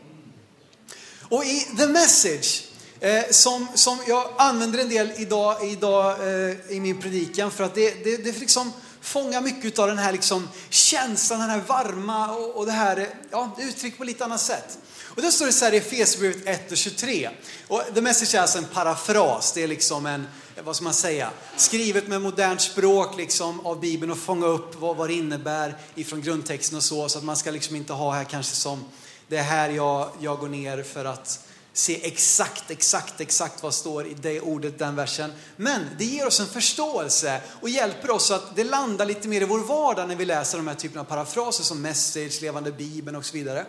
Och 1.29 1.45
i 1.45 1.59
The 1.77 1.87
Message, 1.87 2.63
eh, 2.99 3.23
som, 3.31 3.67
som 3.75 3.97
jag 4.07 4.29
använder 4.37 4.79
en 4.79 4.89
del 4.89 5.11
idag, 5.17 5.71
idag 5.71 6.15
eh, 6.19 6.55
i 6.69 6.79
min 6.79 7.01
predikan 7.01 7.51
för 7.51 7.63
att 7.63 7.75
det, 7.75 8.03
det, 8.03 8.17
det 8.17 8.39
liksom 8.39 8.73
fångar 9.01 9.41
mycket 9.41 9.79
av 9.79 9.87
den 9.87 9.97
här 9.97 10.11
liksom 10.11 10.49
känslan, 10.69 11.39
den 11.39 11.49
här 11.49 11.61
varma 11.67 12.31
och, 12.35 12.57
och 12.57 12.65
det 12.65 12.71
här, 12.71 13.09
ja, 13.31 13.55
det 13.57 13.63
uttryckt 13.63 13.97
på 13.97 14.03
lite 14.03 14.25
annat 14.25 14.41
sätt. 14.41 14.77
Och 15.15 15.21
då 15.21 15.31
står 15.31 15.45
det 15.45 15.51
så 15.51 15.65
här 15.65 15.73
i 15.73 15.77
Efesierbrevet 15.77 16.47
1 16.47 16.71
och 16.71 16.77
23. 16.77 17.29
Och 17.67 17.83
The 17.93 18.01
Message 18.01 18.35
är 18.35 18.41
alltså 18.41 18.57
en 18.57 18.65
parafras, 18.65 19.53
det 19.53 19.63
är 19.63 19.67
liksom 19.67 20.05
en, 20.05 20.27
vad 20.63 20.75
ska 20.75 20.83
man 20.83 20.93
säga, 20.93 21.29
skrivet 21.57 22.07
med 22.07 22.21
modernt 22.21 22.61
språk 22.61 23.17
liksom 23.17 23.65
av 23.65 23.79
Bibeln 23.79 24.11
och 24.11 24.17
fånga 24.17 24.45
upp 24.45 24.75
vad, 24.79 24.97
vad 24.97 25.09
det 25.09 25.13
innebär 25.13 25.77
ifrån 25.95 26.21
grundtexten 26.21 26.77
och 26.77 26.83
så, 26.83 27.09
så 27.09 27.17
att 27.17 27.23
man 27.23 27.37
ska 27.37 27.51
liksom 27.51 27.75
inte 27.75 27.93
ha 27.93 28.11
här 28.11 28.23
kanske 28.23 28.55
som 28.55 28.85
det 29.27 29.37
är 29.37 29.43
här 29.43 29.69
jag, 29.69 30.09
jag 30.19 30.39
går 30.39 30.47
ner 30.47 30.83
för 30.83 31.05
att 31.05 31.39
se 31.73 32.07
exakt, 32.07 32.71
exakt, 32.71 33.21
exakt 33.21 33.63
vad 33.63 33.73
står 33.73 34.07
i 34.07 34.13
det 34.13 34.41
ordet, 34.41 34.79
den 34.79 34.95
versen. 34.95 35.31
Men 35.55 35.85
det 35.97 36.05
ger 36.05 36.27
oss 36.27 36.39
en 36.39 36.47
förståelse 36.47 37.41
och 37.61 37.69
hjälper 37.69 38.11
oss 38.11 38.31
att 38.31 38.55
det 38.55 38.63
landar 38.63 39.05
lite 39.05 39.27
mer 39.27 39.41
i 39.41 39.45
vår 39.45 39.59
vardag 39.59 40.07
när 40.07 40.15
vi 40.15 40.25
läser 40.25 40.57
de 40.57 40.67
här 40.67 40.75
typen 40.75 40.99
av 40.99 41.03
parafraser 41.03 41.63
som 41.63 41.81
message, 41.81 42.41
levande 42.41 42.71
bibeln 42.71 43.15
och 43.15 43.25
så 43.25 43.33
vidare. 43.33 43.65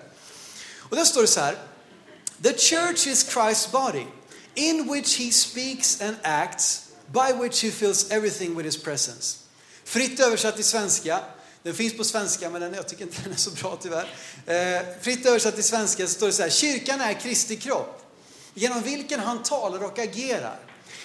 Och 0.78 0.96
där 0.96 1.04
står 1.04 1.20
det 1.20 1.28
så 1.28 1.40
här. 1.40 1.58
The 2.42 2.58
church 2.58 3.06
is 3.06 3.28
Christ's 3.34 3.70
body 3.72 4.06
in 4.54 4.92
which 4.92 5.18
he 5.18 5.32
speaks 5.32 6.00
and 6.00 6.16
acts 6.22 6.84
by 7.06 7.32
which 7.42 7.64
he 7.64 7.70
fills 7.70 8.10
everything 8.10 8.56
with 8.56 8.66
his 8.66 8.82
presence. 8.82 9.38
Fritt 9.84 10.20
översatt 10.20 10.54
till 10.54 10.64
svenska. 10.64 11.20
Den 11.64 11.74
finns 11.74 11.96
på 11.96 12.04
svenska, 12.04 12.50
men 12.50 12.60
den, 12.60 12.74
jag 12.74 12.88
tycker 12.88 13.02
inte 13.02 13.22
den 13.22 13.32
är 13.32 13.36
så 13.36 13.50
bra 13.50 13.78
tyvärr. 13.82 14.14
Eh, 14.46 14.82
fritt 15.02 15.26
översatt 15.26 15.54
till 15.54 15.64
svenska 15.64 16.06
så 16.06 16.12
står 16.12 16.26
det 16.26 16.32
så 16.32 16.42
här, 16.42 16.50
kyrkan 16.50 17.00
är 17.00 17.12
Kristi 17.12 17.56
kropp, 17.56 18.02
genom 18.54 18.82
vilken 18.82 19.20
han 19.20 19.42
talar 19.42 19.84
och 19.84 19.98
agerar, 19.98 20.58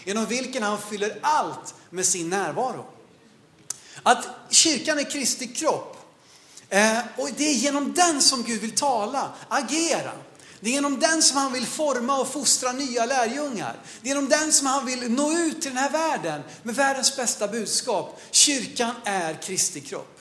genom 0.05 0.25
vilken 0.25 0.63
han 0.63 0.81
fyller 0.81 1.19
allt 1.21 1.73
med 1.89 2.05
sin 2.05 2.29
närvaro. 2.29 2.85
Att 4.03 4.27
kyrkan 4.49 4.99
är 4.99 5.03
Kristi 5.03 5.47
kropp, 5.47 5.97
eh, 6.69 6.99
och 7.17 7.29
det 7.37 7.43
är 7.43 7.53
genom 7.53 7.93
den 7.93 8.21
som 8.21 8.43
Gud 8.43 8.61
vill 8.61 8.75
tala, 8.75 9.31
agera. 9.49 10.11
Det 10.59 10.69
är 10.69 10.73
genom 10.73 10.99
den 10.99 11.21
som 11.21 11.37
han 11.37 11.53
vill 11.53 11.65
forma 11.65 12.19
och 12.19 12.33
fostra 12.33 12.71
nya 12.71 13.05
lärjungar. 13.05 13.75
Det 14.01 14.07
är 14.07 14.15
genom 14.15 14.29
den 14.29 14.53
som 14.53 14.67
han 14.67 14.85
vill 14.85 15.11
nå 15.11 15.31
ut 15.31 15.61
till 15.61 15.71
den 15.71 15.77
här 15.77 15.89
världen 15.89 16.41
med 16.63 16.75
världens 16.75 17.15
bästa 17.15 17.47
budskap. 17.47 18.21
Kyrkan 18.31 18.95
är 19.03 19.33
Kristi 19.33 19.81
kropp. 19.81 20.18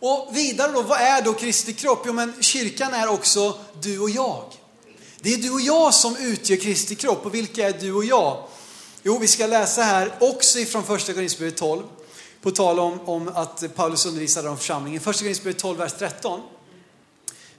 Och 0.00 0.28
vidare 0.32 0.72
då, 0.72 0.82
vad 0.82 1.00
är 1.00 1.22
då 1.22 1.32
Kristi 1.32 1.72
kropp? 1.72 2.02
Jo 2.06 2.12
men 2.12 2.34
kyrkan 2.40 2.94
är 2.94 3.08
också 3.08 3.58
du 3.82 3.98
och 3.98 4.10
jag. 4.10 4.44
Det 5.20 5.34
är 5.34 5.36
du 5.36 5.50
och 5.50 5.60
jag 5.60 5.94
som 5.94 6.16
utgör 6.16 6.56
Kristi 6.56 6.94
kropp. 6.94 7.26
Och 7.26 7.34
vilka 7.34 7.68
är 7.68 7.72
du 7.80 7.92
och 7.92 8.04
jag? 8.04 8.42
Jo, 9.02 9.18
vi 9.18 9.26
ska 9.26 9.46
läsa 9.46 9.82
här 9.82 10.12
också 10.20 10.58
ifrån 10.58 10.84
första 10.84 11.12
Korinthierbrevet 11.12 11.56
12. 11.56 11.82
På 12.42 12.50
tal 12.50 12.80
om, 12.80 13.00
om 13.00 13.28
att 13.28 13.74
Paulus 13.74 14.06
undervisade 14.06 14.48
om 14.48 14.58
församlingen. 14.58 15.00
Första 15.00 15.22
Korinthierbrevet 15.22 15.58
12, 15.58 15.78
vers 15.78 15.92
13. 15.98 16.40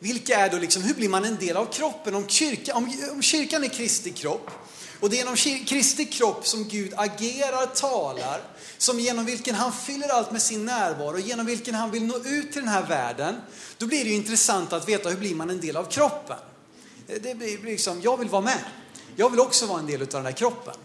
Vilka 0.04 0.38
är 0.38 0.50
då 0.50 0.58
liksom, 0.58 0.82
hur 0.82 0.94
blir 0.94 1.10
man 1.10 1.26
en 1.26 1.38
del 1.38 1.58
av 1.58 1.66
kroppen? 1.66 2.16
Om, 2.16 2.28
kyrka, 2.28 2.76
om, 2.76 2.94
om 3.12 3.22
kyrkan 3.22 3.64
är 3.64 3.68
Kristi 3.68 4.12
kropp, 4.12 4.52
och 5.00 5.10
det 5.10 5.16
är 5.16 5.18
genom 5.18 5.36
Kristi 5.66 6.06
kropp 6.06 6.48
som 6.48 6.68
Gud 6.68 6.94
agerar, 6.96 7.66
talar, 7.66 8.42
som 8.78 9.00
genom 9.00 9.26
vilken 9.26 9.56
han 9.56 9.74
fyller 9.74 10.10
allt 10.10 10.32
med 10.32 10.42
sin 10.42 10.66
närvaro, 10.66 11.18
genom 11.18 11.46
vilken 11.46 11.76
han 11.76 11.92
vill 11.92 12.04
nå 12.04 12.18
ut 12.18 12.52
till 12.52 12.62
den 12.62 12.68
här 12.68 12.88
världen. 12.88 13.36
Då 13.78 13.86
blir 13.86 14.04
det 14.04 14.10
ju 14.10 14.16
intressant 14.16 14.74
att 14.74 14.90
veta 14.90 15.10
hur 15.10 15.18
blir 15.18 15.36
man 15.36 15.50
en 15.50 15.62
del 15.62 15.78
av 15.78 15.84
kroppen. 15.84 16.38
Det 17.08 17.38
blir 17.38 17.64
liksom, 17.64 18.02
jag 18.02 18.18
vill 18.18 18.30
vara 18.30 18.42
med. 18.42 18.64
Jag 19.16 19.30
vill 19.30 19.40
också 19.40 19.66
vara 19.66 19.80
en 19.80 19.88
del 19.88 20.02
av 20.02 20.08
den 20.08 20.26
här 20.26 20.32
kroppen. 20.32 20.76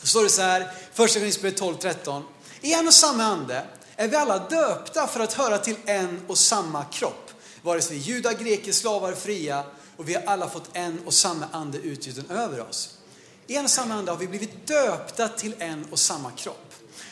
Så 0.00 0.06
står 0.06 0.22
det 0.22 0.30
så 0.30 0.42
här, 0.42 0.70
första 0.92 1.18
Korinthierbrevet 1.20 1.60
12-13. 2.04 2.22
I 2.60 2.72
en 2.72 2.86
och 2.86 2.94
samma 2.94 3.24
ande 3.24 3.64
är 3.96 4.08
vi 4.08 4.16
alla 4.16 4.38
döpta 4.38 5.06
för 5.06 5.20
att 5.20 5.32
höra 5.32 5.58
till 5.58 5.76
en 5.84 6.20
och 6.26 6.38
samma 6.38 6.84
kropp. 6.84 7.27
Vare 7.68 7.82
sig 7.82 7.96
vi 7.96 8.02
är 8.02 8.14
judar, 8.14 8.32
greker, 8.32 8.72
slavar, 8.72 9.12
fria 9.12 9.64
och 9.96 10.08
vi 10.08 10.14
har 10.14 10.22
alla 10.22 10.48
fått 10.48 10.70
en 10.72 10.98
och 11.06 11.14
samma 11.14 11.46
ande 11.52 11.78
utgjuten 11.78 12.30
över 12.30 12.60
oss. 12.60 12.98
I 13.46 13.56
en 13.56 13.64
och 13.64 13.70
samma 13.70 13.94
ande 13.94 14.10
har 14.10 14.18
vi 14.18 14.28
blivit 14.28 14.66
döpta 14.66 15.28
till 15.28 15.54
en 15.58 15.86
och 15.90 15.98
samma 15.98 16.30
kropp. 16.30 16.67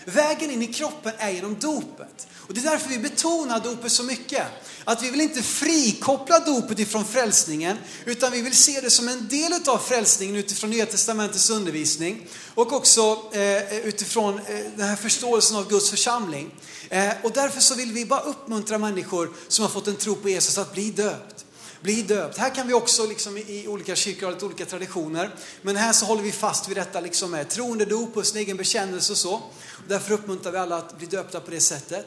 Vägen 0.08 0.50
in 0.50 0.62
i 0.62 0.66
kroppen 0.66 1.12
är 1.18 1.30
genom 1.30 1.56
dopet. 1.60 2.26
Och 2.36 2.54
det 2.54 2.60
är 2.60 2.70
därför 2.70 2.88
vi 2.88 2.98
betonar 2.98 3.60
dopet 3.60 3.92
så 3.92 4.02
mycket. 4.02 4.42
Att 4.84 5.02
vi 5.02 5.10
vill 5.10 5.20
inte 5.20 5.42
frikoppla 5.42 6.38
dopet 6.38 6.78
ifrån 6.78 7.04
frälsningen, 7.04 7.76
utan 8.04 8.32
vi 8.32 8.42
vill 8.42 8.56
se 8.56 8.80
det 8.80 8.90
som 8.90 9.08
en 9.08 9.28
del 9.28 9.52
av 9.66 9.78
frälsningen 9.78 10.36
utifrån 10.36 10.70
Nya 10.70 10.86
Testamentets 10.86 11.50
undervisning 11.50 12.26
och 12.54 12.72
också 12.72 13.30
eh, 13.32 13.78
utifrån 13.78 14.38
eh, 14.38 14.58
den 14.76 14.88
här 14.88 14.96
förståelsen 14.96 15.56
av 15.56 15.68
Guds 15.68 15.90
församling. 15.90 16.50
Eh, 16.88 17.12
och 17.22 17.32
därför 17.32 17.60
så 17.60 17.74
vill 17.74 17.92
vi 17.92 18.06
bara 18.06 18.20
uppmuntra 18.20 18.78
människor 18.78 19.30
som 19.48 19.62
har 19.62 19.70
fått 19.70 19.88
en 19.88 19.96
tro 19.96 20.14
på 20.14 20.28
Jesus 20.28 20.58
att 20.58 20.72
bli 20.72 20.90
döpt 20.90 21.46
bli 21.86 22.02
döpt. 22.02 22.38
Här 22.38 22.54
kan 22.54 22.66
vi 22.66 22.74
också 22.74 23.06
liksom 23.06 23.38
i 23.38 23.68
olika 23.68 23.94
kyrkor 23.96 24.26
ha 24.26 24.32
lite 24.32 24.44
olika 24.44 24.64
traditioner. 24.64 25.30
Men 25.62 25.76
här 25.76 25.92
så 25.92 26.06
håller 26.06 26.22
vi 26.22 26.32
fast 26.32 26.68
vid 26.68 26.76
detta 26.76 27.00
liksom 27.00 27.30
med 27.30 27.48
troende 27.48 27.84
dop 27.84 28.16
och 28.16 28.26
sin 28.26 28.40
egen 28.40 28.56
bekännelse 28.56 29.12
och 29.12 29.18
så. 29.18 29.42
Därför 29.88 30.14
uppmuntrar 30.14 30.52
vi 30.52 30.58
alla 30.58 30.76
att 30.76 30.98
bli 30.98 31.06
döpta 31.06 31.40
på 31.40 31.50
det 31.50 31.60
sättet. 31.60 32.06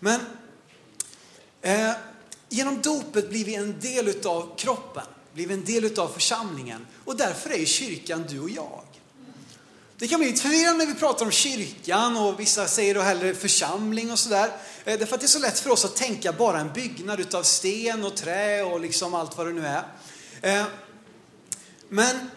Men 0.00 0.20
eh, 1.62 1.90
genom 2.48 2.82
dopet 2.82 3.30
blir 3.30 3.44
vi 3.44 3.54
en 3.54 3.80
del 3.80 4.08
utav 4.08 4.56
kroppen, 4.56 5.06
blir 5.32 5.46
vi 5.46 5.54
en 5.54 5.64
del 5.64 5.84
utav 5.84 6.08
församlingen. 6.08 6.86
Och 7.04 7.16
därför 7.16 7.50
är 7.50 7.58
ju 7.58 7.66
kyrkan 7.66 8.24
du 8.28 8.40
och 8.40 8.50
jag. 8.50 8.84
Det 9.96 10.08
kan 10.08 10.20
bli 10.20 10.30
lite 10.30 10.42
förvirrande 10.42 10.84
när 10.84 10.92
vi 10.92 10.98
pratar 10.98 11.24
om 11.24 11.30
kyrkan 11.30 12.16
och 12.16 12.40
vissa 12.40 12.66
säger 12.66 12.94
då 12.94 13.00
hellre 13.00 13.34
församling 13.34 14.10
och 14.12 14.18
sådär. 14.18 14.50
Eh, 14.84 14.98
därför 14.98 15.14
att 15.14 15.20
det 15.20 15.26
är 15.26 15.28
så 15.28 15.38
lätt 15.38 15.58
för 15.58 15.70
oss 15.70 15.84
att 15.84 15.96
tänka 15.96 16.32
bara 16.32 16.60
en 16.60 16.72
byggnad 16.72 17.20
utav 17.20 17.42
sten 17.42 18.04
och 18.04 18.16
trä 18.16 18.62
och 18.62 18.80
liksom 18.80 19.14
allt 19.14 19.36
vad 19.36 19.46
det 19.46 19.52
nu 19.52 19.66
är. 19.66 19.84
Eh, 20.42 20.64
men 21.88 22.30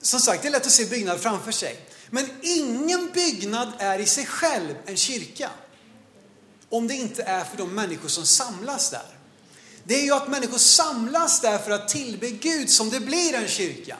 som 0.00 0.20
sagt, 0.20 0.42
det 0.42 0.48
är 0.48 0.52
lätt 0.52 0.66
att 0.66 0.72
se 0.72 0.84
byggnader 0.84 1.18
framför 1.18 1.52
sig. 1.52 1.80
Men 2.10 2.30
ingen 2.42 3.10
byggnad 3.14 3.72
är 3.78 3.98
i 3.98 4.06
sig 4.06 4.26
själv 4.26 4.74
en 4.86 4.96
kyrka. 4.96 5.50
Om 6.68 6.88
det 6.88 6.94
inte 6.94 7.22
är 7.22 7.44
för 7.44 7.56
de 7.56 7.74
människor 7.74 8.08
som 8.08 8.26
samlas 8.26 8.90
där. 8.90 9.18
Det 9.84 9.94
är 9.94 10.04
ju 10.04 10.12
att 10.12 10.28
människor 10.28 10.58
samlas 10.58 11.40
där 11.40 11.58
för 11.58 11.70
att 11.70 11.88
tillbe 11.88 12.30
Gud 12.30 12.70
som 12.70 12.90
det 12.90 13.00
blir 13.00 13.34
en 13.34 13.48
kyrka. 13.48 13.96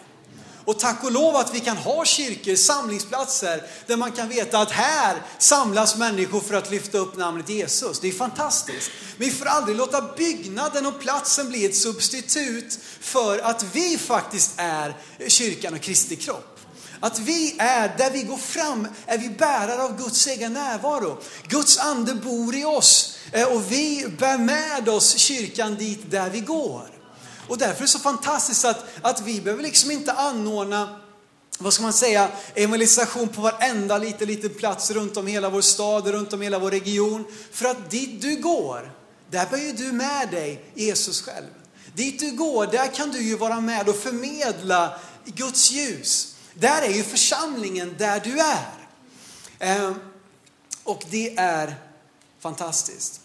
Och 0.64 0.78
tack 0.78 1.04
och 1.04 1.12
lov 1.12 1.36
att 1.36 1.54
vi 1.54 1.60
kan 1.60 1.76
ha 1.76 2.04
kyrkor, 2.04 2.54
samlingsplatser, 2.54 3.62
där 3.86 3.96
man 3.96 4.12
kan 4.12 4.28
veta 4.28 4.58
att 4.58 4.70
här 4.70 5.22
samlas 5.38 5.96
människor 5.96 6.40
för 6.40 6.54
att 6.54 6.70
lyfta 6.70 6.98
upp 6.98 7.16
namnet 7.16 7.48
Jesus. 7.48 8.00
Det 8.00 8.08
är 8.08 8.12
fantastiskt. 8.12 8.90
Men 9.16 9.28
vi 9.28 9.34
får 9.34 9.46
aldrig 9.46 9.76
låta 9.76 10.14
byggnaden 10.16 10.86
och 10.86 11.00
platsen 11.00 11.48
bli 11.48 11.64
ett 11.64 11.76
substitut 11.76 12.78
för 13.00 13.38
att 13.38 13.64
vi 13.72 13.98
faktiskt 13.98 14.52
är 14.56 14.96
kyrkan 15.28 15.74
och 15.74 15.80
Kristi 15.80 16.16
kropp. 16.16 16.57
Att 17.00 17.18
vi 17.18 17.54
är, 17.58 17.94
där 17.98 18.10
vi 18.10 18.22
går 18.22 18.36
fram, 18.36 18.88
är 19.06 19.18
vi 19.18 19.28
bärare 19.28 19.82
av 19.82 19.98
Guds 19.98 20.26
egen 20.26 20.52
närvaro. 20.52 21.18
Guds 21.48 21.78
ande 21.78 22.14
bor 22.14 22.54
i 22.54 22.64
oss 22.64 23.18
eh, 23.32 23.52
och 23.52 23.72
vi 23.72 24.06
bär 24.18 24.38
med 24.38 24.88
oss 24.88 25.16
kyrkan 25.16 25.74
dit 25.74 26.10
där 26.10 26.30
vi 26.30 26.40
går. 26.40 26.90
Och 27.48 27.58
därför 27.58 27.76
är 27.76 27.80
det 27.82 27.88
så 27.88 27.98
fantastiskt 27.98 28.64
att, 28.64 28.84
att 29.02 29.20
vi 29.20 29.40
behöver 29.40 29.62
liksom 29.62 29.90
inte 29.90 30.12
anordna 30.12 31.00
vad 31.58 31.72
ska 31.72 31.82
man 31.82 31.92
säga, 31.92 32.28
evangelisation 32.54 33.28
på 33.28 33.40
varenda 33.40 33.98
liten, 33.98 34.28
liten 34.28 34.54
plats 34.54 34.90
runt 34.90 35.16
om 35.16 35.26
hela 35.26 35.50
vår 35.50 35.60
stad, 35.60 36.06
runt 36.06 36.32
om 36.32 36.42
hela 36.42 36.58
vår 36.58 36.70
region. 36.70 37.24
För 37.52 37.68
att 37.68 37.90
dit 37.90 38.22
du 38.22 38.36
går, 38.36 38.92
där 39.30 39.46
bär 39.50 39.58
ju 39.58 39.72
du 39.72 39.92
med 39.92 40.28
dig 40.30 40.64
Jesus 40.74 41.22
själv. 41.22 41.46
Dit 41.94 42.20
du 42.20 42.30
går, 42.30 42.66
där 42.66 42.94
kan 42.94 43.10
du 43.10 43.22
ju 43.22 43.36
vara 43.36 43.60
med 43.60 43.88
och 43.88 43.96
förmedla 43.96 44.98
Guds 45.24 45.70
ljus. 45.70 46.34
Där 46.60 46.82
är 46.82 46.90
ju 46.90 47.02
församlingen 47.02 47.94
där 47.98 48.20
du 48.20 48.40
är. 48.40 48.88
Ehm, 49.58 49.94
och 50.84 51.04
det 51.10 51.36
är 51.36 51.74
fantastiskt. 52.40 53.20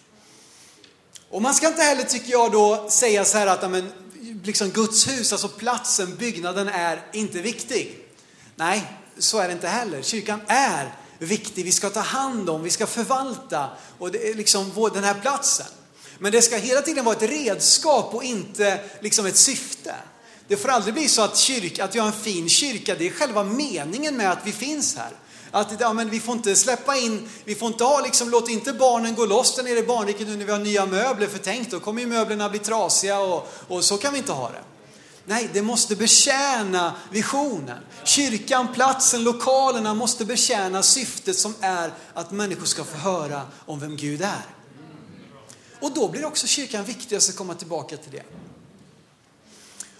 Och 1.29 1.41
man 1.41 1.53
ska 1.53 1.67
inte 1.67 1.81
heller, 1.81 2.03
tycker 2.03 2.31
jag, 2.31 2.51
då 2.51 2.89
säga 2.89 3.25
så 3.25 3.37
här 3.37 3.47
att 3.47 3.63
amen, 3.63 3.91
liksom 4.43 4.69
Guds 4.69 5.07
hus, 5.07 5.31
alltså 5.31 5.47
platsen, 5.47 6.15
byggnaden 6.15 6.67
är 6.67 7.05
inte 7.13 7.41
viktig. 7.41 8.07
Nej, 8.55 8.83
så 9.17 9.39
är 9.39 9.47
det 9.47 9.53
inte 9.53 9.67
heller. 9.67 10.01
Kyrkan 10.01 10.41
är 10.47 10.95
viktig, 11.17 11.65
vi 11.65 11.71
ska 11.71 11.89
ta 11.89 11.99
hand 11.99 12.49
om, 12.49 12.63
vi 12.63 12.69
ska 12.69 12.87
förvalta 12.87 13.69
och 13.99 14.11
det 14.11 14.29
är 14.29 14.33
liksom 14.33 14.91
den 14.93 15.03
här 15.03 15.13
platsen. 15.21 15.67
Men 16.19 16.31
det 16.31 16.41
ska 16.41 16.57
hela 16.57 16.81
tiden 16.81 17.05
vara 17.05 17.15
ett 17.15 17.29
redskap 17.29 18.13
och 18.13 18.23
inte 18.23 18.79
liksom 18.99 19.25
ett 19.25 19.37
syfte. 19.37 19.95
Det 20.47 20.57
får 20.57 20.69
aldrig 20.69 20.93
bli 20.93 21.07
så 21.07 21.21
att, 21.21 21.37
kyrka, 21.37 21.83
att 21.83 21.95
vi 21.95 21.99
har 21.99 22.07
en 22.07 22.13
fin 22.13 22.49
kyrka, 22.49 22.95
det 22.95 23.07
är 23.07 23.11
själva 23.11 23.43
meningen 23.43 24.17
med 24.17 24.31
att 24.31 24.39
vi 24.43 24.51
finns 24.51 24.95
här. 24.95 25.11
Att 25.51 25.79
ja, 25.79 25.93
men 25.93 26.09
vi 26.09 26.19
får 26.19 26.35
inte 26.35 26.55
släppa 26.55 26.97
in, 26.97 27.29
vi 27.45 27.55
får 27.55 27.67
inte 27.67 27.83
ha 27.83 28.01
liksom, 28.01 28.29
låt 28.29 28.49
inte 28.49 28.73
barnen 28.73 29.15
gå 29.15 29.25
loss 29.25 29.55
där 29.55 29.63
nere 29.63 29.79
i 29.79 29.83
barnriket 29.83 30.27
nu 30.27 30.37
när 30.37 30.45
vi 30.45 30.51
har 30.51 30.59
nya 30.59 30.85
möbler, 30.85 31.27
för 31.27 31.37
tänk 31.37 31.71
då 31.71 31.79
kommer 31.79 32.01
ju 32.01 32.07
möblerna 32.07 32.49
bli 32.49 32.59
trasiga 32.59 33.19
och, 33.19 33.53
och 33.67 33.83
så 33.83 33.97
kan 33.97 34.11
vi 34.13 34.17
inte 34.17 34.31
ha 34.31 34.49
det. 34.49 34.63
Nej, 35.25 35.49
det 35.53 35.61
måste 35.61 35.95
betjäna 35.95 36.95
visionen. 37.11 37.77
Kyrkan, 38.03 38.67
platsen, 38.73 39.23
lokalerna 39.23 39.93
måste 39.93 40.25
betjäna 40.25 40.83
syftet 40.83 41.37
som 41.37 41.55
är 41.61 41.93
att 42.13 42.31
människor 42.31 42.65
ska 42.65 42.83
få 42.83 42.97
höra 42.97 43.41
om 43.65 43.79
vem 43.79 43.95
Gud 43.95 44.21
är. 44.21 44.45
Och 45.79 45.91
då 45.91 46.07
blir 46.07 46.25
också 46.25 46.47
kyrkan 46.47 46.83
viktig, 46.83 47.15
jag 47.15 47.21
ska 47.21 47.37
komma 47.37 47.53
tillbaka 47.53 47.97
till 47.97 48.11
det. 48.11 48.23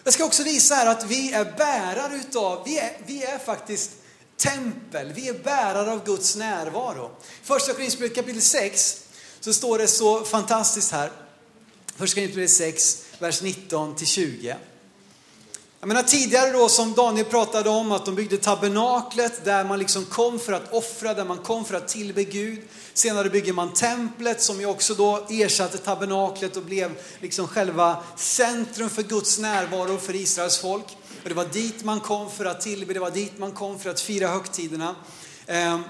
Jag 0.04 0.14
ska 0.14 0.26
också 0.26 0.44
visa 0.44 0.76
här 0.76 0.88
att 0.88 1.06
vi 1.06 1.34
är 1.34 1.46
bärare 1.46 2.16
utav, 2.16 2.64
vi 2.66 2.80
är, 2.80 2.98
vi 3.06 3.24
är 3.24 3.38
faktiskt 3.38 3.92
tempel, 4.38 5.14
vi 5.14 5.28
är 5.28 5.34
bärare 5.34 5.92
av 5.92 6.06
Guds 6.06 6.36
närvaro. 6.36 7.12
Första 7.44 7.74
Korinthierbrevet 7.74 8.16
kapitel 8.16 8.42
6 8.42 9.04
så 9.40 9.54
står 9.54 9.78
det 9.78 9.88
så 9.88 10.24
fantastiskt 10.24 10.92
här. 10.92 11.12
Första 11.96 12.16
Korinthierbrevet 12.16 12.52
6, 12.52 13.06
vers 13.20 13.42
19 13.42 13.96
till 13.96 14.08
20. 14.08 14.56
Jag 15.84 15.88
menar 15.88 16.04
tidigare 16.04 16.52
då 16.52 16.70
som 16.70 16.94
Daniel 16.94 17.26
pratade 17.26 17.70
om 17.70 17.92
att 17.92 18.06
de 18.06 18.16
byggde 18.16 18.38
tabernaklet 18.38 19.46
där 19.46 19.64
man 19.64 19.80
liksom 19.80 20.06
kom 20.06 20.40
för 20.40 20.54
att 20.54 20.74
offra, 20.74 21.14
där 21.14 21.26
man 21.26 21.38
kom 21.38 21.66
för 21.66 21.76
att 21.76 21.88
tillbe 21.88 22.24
Gud. 22.24 22.60
Senare 22.94 23.30
bygger 23.30 23.54
man 23.54 23.74
templet 23.74 24.42
som 24.42 24.60
ju 24.60 24.66
också 24.66 24.94
då 24.94 25.28
ersatte 25.30 25.78
tabernaklet 25.78 26.58
och 26.58 26.64
blev 26.64 26.92
liksom 27.20 27.48
själva 27.48 28.04
centrum 28.16 28.90
för 28.90 29.04
Guds 29.04 29.40
närvaro 29.40 29.98
för 29.98 30.16
Israels 30.16 30.58
folk. 30.58 30.86
Och 31.24 31.30
det 31.30 31.36
var 31.36 31.46
dit 31.46 31.84
man 31.84 32.00
kom 32.00 32.32
för 32.32 32.46
att 32.46 32.62
tillbe, 32.62 32.94
det 32.94 33.00
var 33.00 33.12
dit 33.12 33.38
man 33.38 33.52
kom 33.52 33.80
för 33.80 33.90
att 33.90 34.02
fira 34.02 34.28
högtiderna. 34.28 34.96
Ehm, 35.48 35.84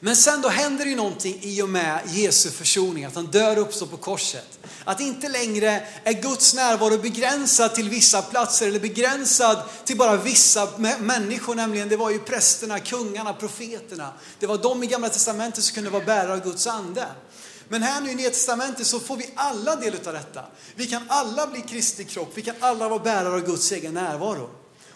men 0.00 0.16
sen 0.16 0.40
då 0.40 0.48
händer 0.48 0.84
det 0.84 0.90
ju 0.90 0.96
någonting 0.96 1.38
i 1.40 1.62
och 1.62 1.68
med 1.68 2.00
Jesu 2.06 2.50
försoning, 2.50 3.04
att 3.04 3.14
han 3.14 3.26
dör 3.26 3.56
och 3.56 3.62
uppstår 3.62 3.86
på 3.86 3.96
korset. 3.96 4.58
Att 4.84 5.00
inte 5.00 5.28
längre 5.28 5.86
är 6.04 6.12
Guds 6.12 6.54
närvaro 6.54 6.98
begränsad 6.98 7.74
till 7.74 7.88
vissa 7.88 8.22
platser 8.22 8.68
eller 8.68 8.80
begränsad 8.80 9.62
till 9.84 9.96
bara 9.96 10.16
vissa 10.16 10.68
människor, 10.98 11.54
nämligen 11.54 11.88
det 11.88 11.96
var 11.96 12.10
ju 12.10 12.18
prästerna, 12.18 12.78
kungarna, 12.78 13.32
profeterna. 13.32 14.12
Det 14.38 14.46
var 14.46 14.58
de 14.58 14.82
i 14.82 14.86
gamla 14.86 15.08
testamentet 15.08 15.64
som 15.64 15.74
kunde 15.74 15.90
vara 15.90 16.04
bärare 16.04 16.32
av 16.32 16.42
Guds 16.44 16.66
ande. 16.66 17.06
Men 17.68 17.82
här 17.82 18.00
nu 18.00 18.10
i 18.10 18.14
Nya 18.14 18.30
Testamentet 18.30 18.86
så 18.86 19.00
får 19.00 19.16
vi 19.16 19.30
alla 19.34 19.76
del 19.76 19.94
av 20.06 20.12
detta. 20.12 20.44
Vi 20.74 20.86
kan 20.86 21.02
alla 21.08 21.46
bli 21.46 21.60
Kristi 21.60 22.04
kropp, 22.04 22.30
vi 22.34 22.42
kan 22.42 22.54
alla 22.60 22.88
vara 22.88 22.98
bärare 22.98 23.34
av 23.34 23.46
Guds 23.46 23.72
egen 23.72 23.94
närvaro. 23.94 24.50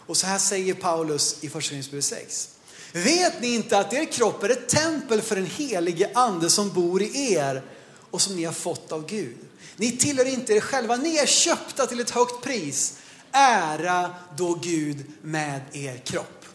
Och 0.07 0.17
så 0.17 0.27
här 0.27 0.37
säger 0.37 0.73
Paulus 0.73 1.43
i 1.43 1.49
Första 1.49 1.69
Korinthierbrevet 1.69 2.05
6. 2.05 2.49
Vet 2.93 3.41
ni 3.41 3.55
inte 3.55 3.79
att 3.79 3.93
er 3.93 4.05
kropp 4.05 4.43
är 4.43 4.49
ett 4.49 4.69
tempel 4.69 5.21
för 5.21 5.35
den 5.35 5.45
helige 5.45 6.11
ande 6.13 6.49
som 6.49 6.69
bor 6.69 7.01
i 7.01 7.33
er 7.33 7.63
och 8.11 8.21
som 8.21 8.35
ni 8.35 8.43
har 8.43 8.53
fått 8.53 8.91
av 8.91 9.05
Gud? 9.05 9.37
Ni 9.79 9.97
tillhör 9.97 10.25
inte 10.25 10.53
er 10.53 10.61
själva, 10.61 10.95
ni 10.95 11.17
är 11.17 11.25
köpta 11.25 11.87
till 11.87 11.99
ett 11.99 12.09
högt 12.09 12.43
pris. 12.43 12.97
Ära 13.31 14.15
då 14.37 14.53
Gud 14.53 15.05
med 15.21 15.61
er 15.73 15.97
kropp. 15.97 16.45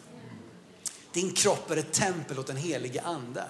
Din 1.13 1.33
kropp 1.33 1.71
är 1.71 1.77
ett 1.77 1.93
tempel 1.93 2.39
åt 2.39 2.47
den 2.47 2.57
helige 2.57 3.01
ande. 3.01 3.43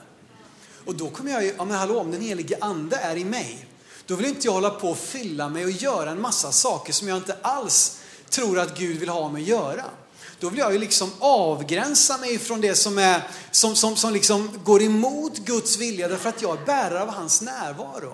Och 0.85 0.95
då 0.95 1.09
kommer 1.09 1.31
jag 1.31 1.43
ju, 1.43 1.53
ja 1.57 1.65
men 1.65 1.77
hallå, 1.77 1.99
om 1.99 2.11
den 2.11 2.21
helige 2.21 2.57
ande 2.61 2.95
är 2.95 3.15
i 3.15 3.25
mig, 3.25 3.67
då 4.05 4.15
vill 4.15 4.25
inte 4.25 4.47
jag 4.47 4.53
hålla 4.53 4.69
på 4.69 4.89
och 4.89 4.97
fylla 4.97 5.49
mig 5.49 5.65
och 5.65 5.71
göra 5.71 6.11
en 6.11 6.21
massa 6.21 6.51
saker 6.51 6.93
som 6.93 7.07
jag 7.07 7.17
inte 7.17 7.37
alls 7.41 7.99
tror 8.29 8.59
att 8.59 8.77
Gud 8.77 8.97
vill 8.97 9.09
ha 9.09 9.29
mig 9.29 9.41
att 9.41 9.47
göra. 9.47 9.83
Då 10.39 10.49
vill 10.49 10.59
jag 10.59 10.73
ju 10.73 10.79
liksom 10.79 11.11
avgränsa 11.19 12.17
mig 12.17 12.39
från 12.39 12.61
det 12.61 12.75
som, 12.75 12.97
är, 12.97 13.27
som, 13.51 13.75
som, 13.75 13.95
som 13.95 14.13
liksom 14.13 14.49
går 14.63 14.81
emot 14.81 15.37
Guds 15.37 15.77
vilja 15.77 16.07
därför 16.07 16.29
att 16.29 16.41
jag 16.41 16.61
är 16.61 16.65
bärare 16.65 17.01
av 17.01 17.09
hans 17.09 17.41
närvaro. 17.41 18.13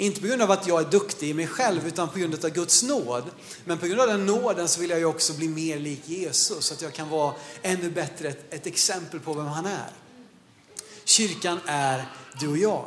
Inte 0.00 0.20
på 0.20 0.26
grund 0.26 0.42
av 0.42 0.50
att 0.50 0.66
jag 0.66 0.80
är 0.80 0.84
duktig 0.90 1.28
i 1.28 1.34
mig 1.34 1.46
själv 1.46 1.86
utan 1.86 2.08
på 2.08 2.18
grund 2.18 2.44
av 2.44 2.50
Guds 2.50 2.82
nåd. 2.82 3.24
Men 3.64 3.78
på 3.78 3.86
grund 3.86 4.00
av 4.00 4.06
den 4.06 4.26
nåden 4.26 4.68
så 4.68 4.80
vill 4.80 4.90
jag 4.90 4.98
ju 4.98 5.04
också 5.04 5.32
bli 5.32 5.48
mer 5.48 5.78
lik 5.78 6.02
Jesus 6.04 6.66
så 6.66 6.74
att 6.74 6.82
jag 6.82 6.92
kan 6.92 7.08
vara 7.08 7.34
ännu 7.62 7.90
bättre 7.90 8.28
ett, 8.28 8.54
ett 8.54 8.66
exempel 8.66 9.20
på 9.20 9.34
vem 9.34 9.46
han 9.46 9.66
är. 9.66 9.90
Kyrkan 11.04 11.60
är 11.66 12.04
du 12.40 12.48
och 12.48 12.58
jag. 12.58 12.86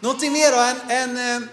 Någonting 0.00 0.32
mer 0.32 0.52
då, 0.52 0.58
en, 0.58 0.90
en, 0.90 1.42
eh, 1.42 1.48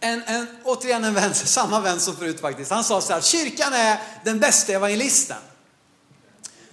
en, 0.00 0.22
en, 0.22 0.46
återigen 0.64 1.04
en 1.04 1.14
vän, 1.14 1.34
samma 1.34 1.80
vän 1.80 2.00
som 2.00 2.16
förut 2.16 2.40
faktiskt. 2.40 2.70
Han 2.70 2.84
sa 2.84 3.00
så 3.00 3.12
här, 3.12 3.20
kyrkan 3.20 3.72
är 3.72 3.98
den 4.24 4.38
bästa 4.38 4.72
evangelisten. 4.72 5.38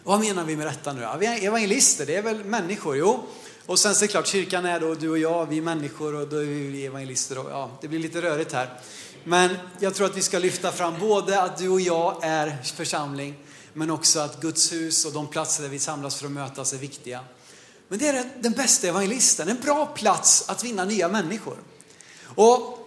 Vad 0.03 0.19
menar 0.19 0.43
vi 0.43 0.55
med 0.55 0.67
detta 0.67 0.93
nu? 0.93 1.07
Vi 1.19 1.25
är 1.25 1.45
evangelister, 1.45 2.05
det 2.05 2.15
är 2.15 2.21
väl 2.21 2.43
människor? 2.43 2.97
Jo. 2.97 3.27
Och 3.69 3.79
sen 3.79 3.95
så 3.95 4.03
är 4.03 4.07
det 4.07 4.11
klart, 4.11 4.27
kyrkan 4.27 4.65
är 4.65 4.79
då 4.79 4.93
du 4.93 5.09
och 5.09 5.17
jag, 5.17 5.45
vi 5.45 5.57
är 5.57 5.61
människor 5.61 6.15
och 6.15 6.27
då 6.27 6.37
är 6.37 6.45
vi 6.45 6.85
evangelister. 6.85 7.37
Och, 7.37 7.51
ja, 7.51 7.71
det 7.81 7.87
blir 7.87 7.99
lite 7.99 8.21
rörigt 8.21 8.53
här. 8.53 8.79
Men 9.23 9.57
jag 9.79 9.95
tror 9.95 10.05
att 10.05 10.17
vi 10.17 10.21
ska 10.21 10.39
lyfta 10.39 10.71
fram 10.71 10.99
både 10.99 11.41
att 11.41 11.57
du 11.57 11.69
och 11.69 11.81
jag 11.81 12.19
är 12.21 12.57
församling, 12.75 13.35
men 13.73 13.91
också 13.91 14.19
att 14.19 14.41
Guds 14.41 14.71
hus 14.71 15.05
och 15.05 15.13
de 15.13 15.27
platser 15.27 15.63
där 15.63 15.69
vi 15.69 15.79
samlas 15.79 16.15
för 16.15 16.25
att 16.25 16.31
mötas 16.31 16.73
är 16.73 16.77
viktiga. 16.77 17.19
Men 17.87 17.99
det 17.99 18.07
är 18.07 18.29
den 18.39 18.51
bästa 18.51 18.87
evangelisten, 18.87 19.49
en 19.49 19.59
bra 19.61 19.85
plats 19.85 20.49
att 20.49 20.63
vinna 20.63 20.85
nya 20.85 21.07
människor. 21.07 21.57
Och 22.35 22.79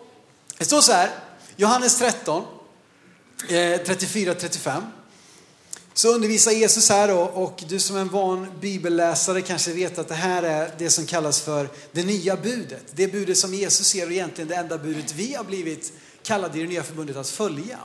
det 0.58 0.64
står 0.64 0.80
så 0.80 0.92
här, 0.92 1.10
Johannes 1.56 1.98
13, 1.98 2.44
34-35. 3.48 4.68
Eh, 4.68 4.82
så 5.94 6.14
undervisar 6.14 6.52
Jesus 6.52 6.88
här 6.88 7.10
och, 7.10 7.42
och 7.42 7.64
du 7.68 7.80
som 7.80 7.96
är 7.96 8.00
en 8.00 8.08
van 8.08 8.46
bibelläsare 8.60 9.40
kanske 9.40 9.72
vet 9.72 9.98
att 9.98 10.08
det 10.08 10.14
här 10.14 10.42
är 10.42 10.74
det 10.78 10.90
som 10.90 11.06
kallas 11.06 11.40
för 11.40 11.68
det 11.92 12.04
nya 12.04 12.36
budet. 12.36 12.84
Det 12.90 13.08
budet 13.08 13.38
som 13.38 13.54
Jesus 13.54 13.94
ger 13.94 14.06
och 14.06 14.12
egentligen 14.12 14.48
det 14.48 14.54
enda 14.54 14.78
budet 14.78 15.14
vi 15.14 15.34
har 15.34 15.44
blivit 15.44 15.92
kallade 16.22 16.58
i 16.58 16.62
det 16.62 16.68
nya 16.68 16.82
förbundet 16.82 17.16
att 17.16 17.28
följa. 17.28 17.78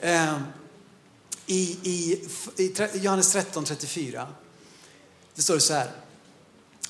Ehm, 0.00 0.42
I, 1.46 1.78
i, 1.82 2.26
i 2.56 2.74
Johannes 2.94 3.32
13, 3.32 3.64
34. 3.64 4.28
Det 5.34 5.42
står 5.42 5.58
så 5.58 5.74
här. 5.74 5.90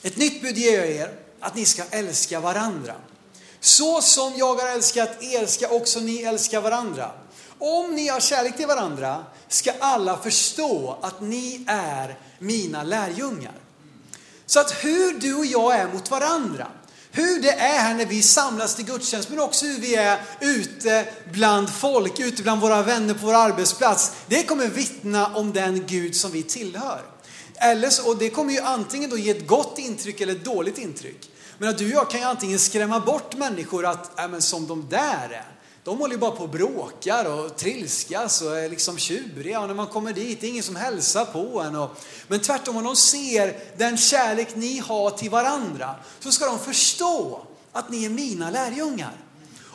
Ett 0.02 0.16
nytt 0.16 0.42
bud 0.42 0.58
ger 0.58 0.78
jag 0.78 0.90
er, 0.90 1.18
att 1.40 1.56
ni 1.56 1.64
ska 1.64 1.82
älska 1.90 2.40
varandra. 2.40 2.94
Så 3.60 4.02
som 4.02 4.32
jag 4.36 4.54
har 4.54 4.68
älskat 4.68 5.22
er 5.22 5.46
ska 5.46 5.68
också 5.68 6.00
ni 6.00 6.22
älska 6.22 6.60
varandra 6.60 7.12
om 7.60 7.94
ni 7.94 8.08
har 8.08 8.20
kärlek 8.20 8.56
till 8.56 8.66
varandra 8.66 9.24
ska 9.48 9.72
alla 9.80 10.18
förstå 10.18 10.98
att 11.02 11.20
ni 11.20 11.64
är 11.66 12.18
mina 12.38 12.82
lärjungar. 12.82 13.54
Så 14.46 14.60
att 14.60 14.84
hur 14.84 15.18
du 15.18 15.34
och 15.34 15.46
jag 15.46 15.76
är 15.76 15.92
mot 15.92 16.10
varandra, 16.10 16.66
hur 17.10 17.42
det 17.42 17.52
är 17.52 17.78
här 17.78 17.94
när 17.94 18.06
vi 18.06 18.22
samlas 18.22 18.74
till 18.74 18.84
gudstjänst, 18.84 19.30
men 19.30 19.40
också 19.40 19.66
hur 19.66 19.80
vi 19.80 19.94
är 19.94 20.20
ute 20.40 21.06
bland 21.32 21.70
folk, 21.70 22.20
ute 22.20 22.42
bland 22.42 22.60
våra 22.60 22.82
vänner 22.82 23.14
på 23.14 23.26
vår 23.26 23.34
arbetsplats. 23.34 24.12
Det 24.26 24.42
kommer 24.42 24.66
vittna 24.66 25.36
om 25.36 25.52
den 25.52 25.86
Gud 25.86 26.16
som 26.16 26.30
vi 26.30 26.42
tillhör. 26.42 27.02
Eller 27.54 27.90
så, 27.90 28.08
och 28.08 28.18
det 28.18 28.30
kommer 28.30 28.52
ju 28.52 28.60
antingen 28.60 29.10
då 29.10 29.18
ge 29.18 29.30
ett 29.30 29.46
gott 29.46 29.78
intryck 29.78 30.20
eller 30.20 30.32
ett 30.32 30.44
dåligt 30.44 30.78
intryck. 30.78 31.30
Men 31.58 31.68
att 31.68 31.78
du 31.78 31.84
och 31.84 31.90
jag 31.90 32.10
kan 32.10 32.20
ju 32.20 32.26
antingen 32.26 32.58
skrämma 32.58 33.00
bort 33.00 33.36
människor 33.36 33.86
att, 33.86 34.10
ja 34.16 34.28
men 34.28 34.42
som 34.42 34.66
de 34.66 34.88
där 34.88 35.30
är. 35.30 35.59
De 35.84 35.98
håller 35.98 36.14
ju 36.14 36.20
bara 36.20 36.30
på 36.30 36.42
och 36.42 36.48
bråkar 36.48 37.24
och 37.24 37.56
trilskas 37.56 38.42
och 38.42 38.58
är 38.58 38.68
liksom 38.68 38.98
tjuriga 38.98 39.60
och 39.60 39.66
när 39.66 39.74
man 39.74 39.86
kommer 39.86 40.12
dit, 40.12 40.40
det 40.40 40.46
är 40.46 40.50
ingen 40.50 40.62
som 40.62 40.76
hälsar 40.76 41.24
på 41.24 41.60
en. 41.60 41.76
Och, 41.76 41.90
men 42.28 42.40
tvärtom, 42.40 42.76
om 42.76 42.84
de 42.84 42.96
ser 42.96 43.60
den 43.76 43.96
kärlek 43.96 44.48
ni 44.54 44.78
har 44.78 45.10
till 45.10 45.30
varandra 45.30 45.94
så 46.20 46.32
ska 46.32 46.46
de 46.46 46.58
förstå 46.58 47.46
att 47.72 47.90
ni 47.90 48.04
är 48.04 48.10
mina 48.10 48.50
lärjungar. 48.50 49.12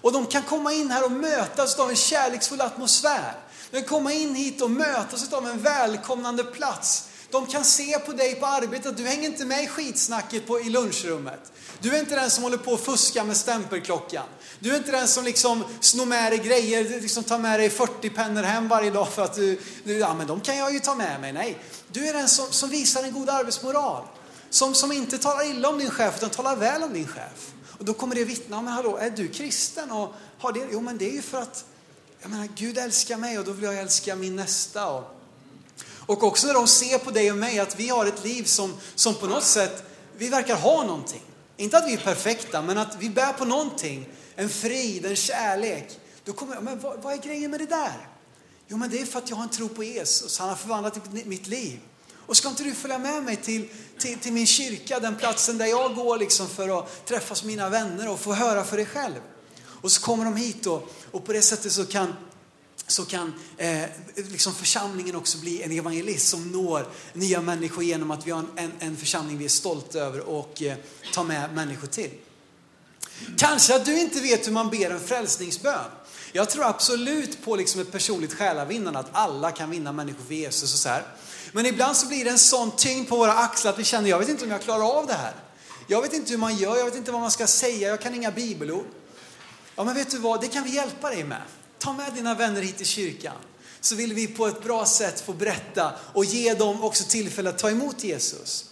Och 0.05 0.11
de 0.11 0.25
kan 0.25 0.43
komma 0.43 0.73
in 0.73 0.91
här 0.91 1.05
och 1.05 1.11
mötas 1.11 1.79
av 1.79 1.89
en 1.89 1.95
kärleksfull 1.95 2.61
atmosfär. 2.61 3.33
De 3.71 3.77
kan 3.77 3.89
komma 3.89 4.13
in 4.13 4.35
hit 4.35 4.61
och 4.61 4.71
mötas 4.71 5.33
av 5.33 5.47
en 5.47 5.61
välkomnande 5.61 6.43
plats. 6.43 7.09
De 7.31 7.45
kan 7.45 7.65
se 7.65 7.99
på 7.99 8.11
dig 8.11 8.35
på 8.35 8.45
arbetet, 8.45 8.97
du 8.97 9.03
hänger 9.03 9.29
inte 9.29 9.45
med 9.45 9.63
i 9.63 9.67
skitsnacket 9.67 10.47
på, 10.47 10.59
i 10.59 10.69
lunchrummet. 10.69 11.51
Du 11.79 11.95
är 11.95 11.99
inte 11.99 12.15
den 12.15 12.29
som 12.29 12.43
håller 12.43 12.57
på 12.57 12.71
och 12.71 12.79
fuskar 12.79 13.23
med 13.23 13.38
stämpelklockan. 13.38 14.25
Du 14.59 14.71
är 14.71 14.77
inte 14.77 14.91
den 14.91 15.07
som 15.07 15.25
liksom 15.25 15.63
snor 15.79 16.05
med 16.05 16.31
dig 16.31 16.39
grejer, 16.39 17.01
liksom 17.01 17.23
tar 17.23 17.39
med 17.39 17.59
dig 17.59 17.69
40 17.69 18.09
pennor 18.09 18.43
hem 18.43 18.67
varje 18.67 18.91
dag 18.91 19.09
för 19.09 19.23
att 19.23 19.35
du, 19.35 19.59
du, 19.83 19.97
ja 19.97 20.13
men 20.13 20.27
de 20.27 20.41
kan 20.41 20.57
jag 20.57 20.73
ju 20.73 20.79
ta 20.79 20.95
med 20.95 21.21
mig. 21.21 21.33
Nej, 21.33 21.57
du 21.91 22.07
är 22.07 22.13
den 22.13 22.29
som, 22.29 22.45
som 22.51 22.69
visar 22.69 23.03
en 23.03 23.13
god 23.13 23.29
arbetsmoral. 23.29 24.03
Som, 24.49 24.73
som 24.75 24.91
inte 24.91 25.17
talar 25.17 25.49
illa 25.49 25.69
om 25.69 25.79
din 25.79 25.89
chef 25.89 26.17
utan 26.17 26.29
talar 26.29 26.55
väl 26.55 26.83
om 26.83 26.93
din 26.93 27.07
chef. 27.07 27.53
Och 27.77 27.85
då 27.85 27.93
kommer 27.93 28.15
det 28.15 28.23
vittna, 28.23 28.61
men 28.61 28.73
hallå, 28.73 28.97
är 28.97 29.09
du 29.09 29.27
kristen? 29.27 29.91
Och 29.91 30.13
har 30.39 30.53
det? 30.53 30.67
Jo 30.71 30.81
men 30.81 30.97
det 30.97 31.09
är 31.09 31.13
ju 31.13 31.21
för 31.21 31.41
att, 31.41 31.65
jag 32.21 32.31
menar 32.31 32.47
Gud 32.55 32.77
älskar 32.77 33.17
mig 33.17 33.39
och 33.39 33.45
då 33.45 33.51
vill 33.51 33.63
jag 33.63 33.79
älska 33.79 34.15
min 34.15 34.35
nästa. 34.35 34.88
Och, 34.88 35.14
och 36.05 36.23
också 36.23 36.47
när 36.47 36.53
de 36.53 36.67
ser 36.67 36.97
på 36.97 37.11
dig 37.11 37.31
och 37.31 37.37
mig 37.37 37.59
att 37.59 37.79
vi 37.79 37.89
har 37.89 38.05
ett 38.05 38.23
liv 38.23 38.43
som, 38.43 38.73
som 38.95 39.15
på 39.15 39.27
något 39.27 39.43
sätt, 39.43 39.83
vi 40.17 40.29
verkar 40.29 40.55
ha 40.55 40.83
någonting. 40.83 41.21
Inte 41.57 41.77
att 41.77 41.87
vi 41.87 41.93
är 41.93 41.97
perfekta, 41.97 42.61
men 42.61 42.77
att 42.77 42.97
vi 42.99 43.09
bär 43.09 43.33
på 43.33 43.45
någonting. 43.45 44.09
En 44.35 44.49
frid, 44.49 45.05
en 45.05 45.15
kärlek. 45.15 45.99
Då 46.23 46.33
kommer 46.33 46.55
jag, 46.55 46.63
men 46.63 46.79
vad, 46.79 47.01
vad 47.01 47.13
är 47.13 47.17
grejen 47.17 47.51
med 47.51 47.59
det 47.59 47.65
där? 47.65 48.09
Jo, 48.67 48.77
men 48.77 48.89
det 48.89 49.01
är 49.01 49.05
för 49.05 49.19
att 49.19 49.29
jag 49.29 49.37
har 49.37 49.43
en 49.43 49.49
tro 49.49 49.69
på 49.69 49.83
Jesus. 49.83 50.39
Han 50.39 50.49
har 50.49 50.55
förvandlat 50.55 51.13
mitt 51.25 51.47
liv. 51.47 51.79
Och 52.27 52.37
ska 52.37 52.49
inte 52.49 52.63
du 52.63 52.73
följa 52.73 52.97
med 52.97 53.23
mig 53.23 53.35
till, 53.35 53.69
till, 53.99 54.19
till 54.19 54.33
min 54.33 54.47
kyrka, 54.47 54.99
den 54.99 55.15
platsen 55.15 55.57
där 55.57 55.65
jag 55.65 55.95
går 55.95 56.17
liksom 56.17 56.47
för 56.47 56.79
att 56.79 57.05
träffas 57.05 57.43
mina 57.43 57.69
vänner 57.69 58.09
och 58.09 58.19
få 58.19 58.33
höra 58.33 58.63
för 58.63 58.77
dig 58.77 58.85
själv. 58.85 59.19
Och 59.65 59.91
så 59.91 60.01
kommer 60.01 60.25
de 60.25 60.35
hit 60.35 60.65
och, 60.65 60.89
och 61.11 61.25
på 61.25 61.33
det 61.33 61.41
sättet 61.41 61.71
så 61.71 61.85
kan 61.85 62.13
så 62.87 63.05
kan 63.05 63.33
eh, 63.57 63.83
liksom 64.15 64.53
församlingen 64.53 65.15
också 65.15 65.37
bli 65.37 65.63
en 65.63 65.71
evangelist 65.71 66.27
som 66.27 66.51
når 66.51 66.87
nya 67.13 67.41
människor 67.41 67.83
genom 67.83 68.11
att 68.11 68.27
vi 68.27 68.31
har 68.31 68.43
en, 68.55 68.71
en 68.79 68.97
församling 68.97 69.37
vi 69.37 69.45
är 69.45 69.49
stolta 69.49 69.99
över 69.99 70.19
och 70.19 70.61
eh, 70.61 70.77
tar 71.13 71.23
med 71.23 71.53
människor 71.53 71.87
till. 71.87 72.09
Kanske 73.37 73.75
att 73.75 73.85
du 73.85 73.99
inte 73.99 74.21
vet 74.21 74.47
hur 74.47 74.51
man 74.51 74.69
ber 74.69 74.89
en 74.89 74.99
frälsningsbön. 74.99 75.91
Jag 76.31 76.49
tror 76.49 76.65
absolut 76.65 77.45
på 77.45 77.55
liksom 77.55 77.81
ett 77.81 77.91
personligt 77.91 78.33
själavinnande, 78.33 78.99
att 78.99 79.09
alla 79.11 79.51
kan 79.51 79.69
vinna 79.69 79.91
människor 79.91 80.23
för 80.27 80.33
Jesus 80.33 80.73
och 80.73 80.79
så 80.79 80.89
här. 80.89 81.03
Men 81.51 81.65
ibland 81.65 81.97
så 81.97 82.07
blir 82.07 82.25
det 82.25 82.31
en 82.31 82.39
sån 82.39 82.71
tyngd 82.71 83.09
på 83.09 83.17
våra 83.17 83.33
axlar 83.33 83.71
att 83.71 83.79
vi 83.79 83.83
känner, 83.83 84.09
jag 84.09 84.19
vet 84.19 84.29
inte 84.29 84.45
om 84.45 84.51
jag 84.51 84.61
klarar 84.61 84.97
av 84.97 85.07
det 85.07 85.13
här. 85.13 85.33
Jag 85.87 86.01
vet 86.01 86.13
inte 86.13 86.31
hur 86.31 86.37
man 86.37 86.57
gör, 86.57 86.77
jag 86.77 86.85
vet 86.85 86.95
inte 86.95 87.11
vad 87.11 87.21
man 87.21 87.31
ska 87.31 87.47
säga, 87.47 87.89
jag 87.89 88.01
kan 88.01 88.15
inga 88.15 88.31
bibelord. 88.31 88.85
Ja 89.75 89.83
men 89.83 89.95
vet 89.95 90.11
du 90.11 90.17
vad, 90.17 90.41
det 90.41 90.47
kan 90.47 90.63
vi 90.63 90.75
hjälpa 90.75 91.09
dig 91.09 91.23
med. 91.23 91.41
Ta 91.79 91.93
med 91.93 92.13
dina 92.13 92.35
vänner 92.35 92.61
hit 92.61 92.77
till 92.77 92.85
kyrkan. 92.85 93.35
Så 93.81 93.95
vill 93.95 94.13
vi 94.13 94.27
på 94.27 94.47
ett 94.47 94.63
bra 94.63 94.85
sätt 94.85 95.21
få 95.21 95.33
berätta 95.33 95.93
och 96.13 96.25
ge 96.25 96.53
dem 96.53 96.83
också 96.83 97.03
tillfälle 97.03 97.49
att 97.49 97.57
ta 97.57 97.69
emot 97.69 98.03
Jesus. 98.03 98.65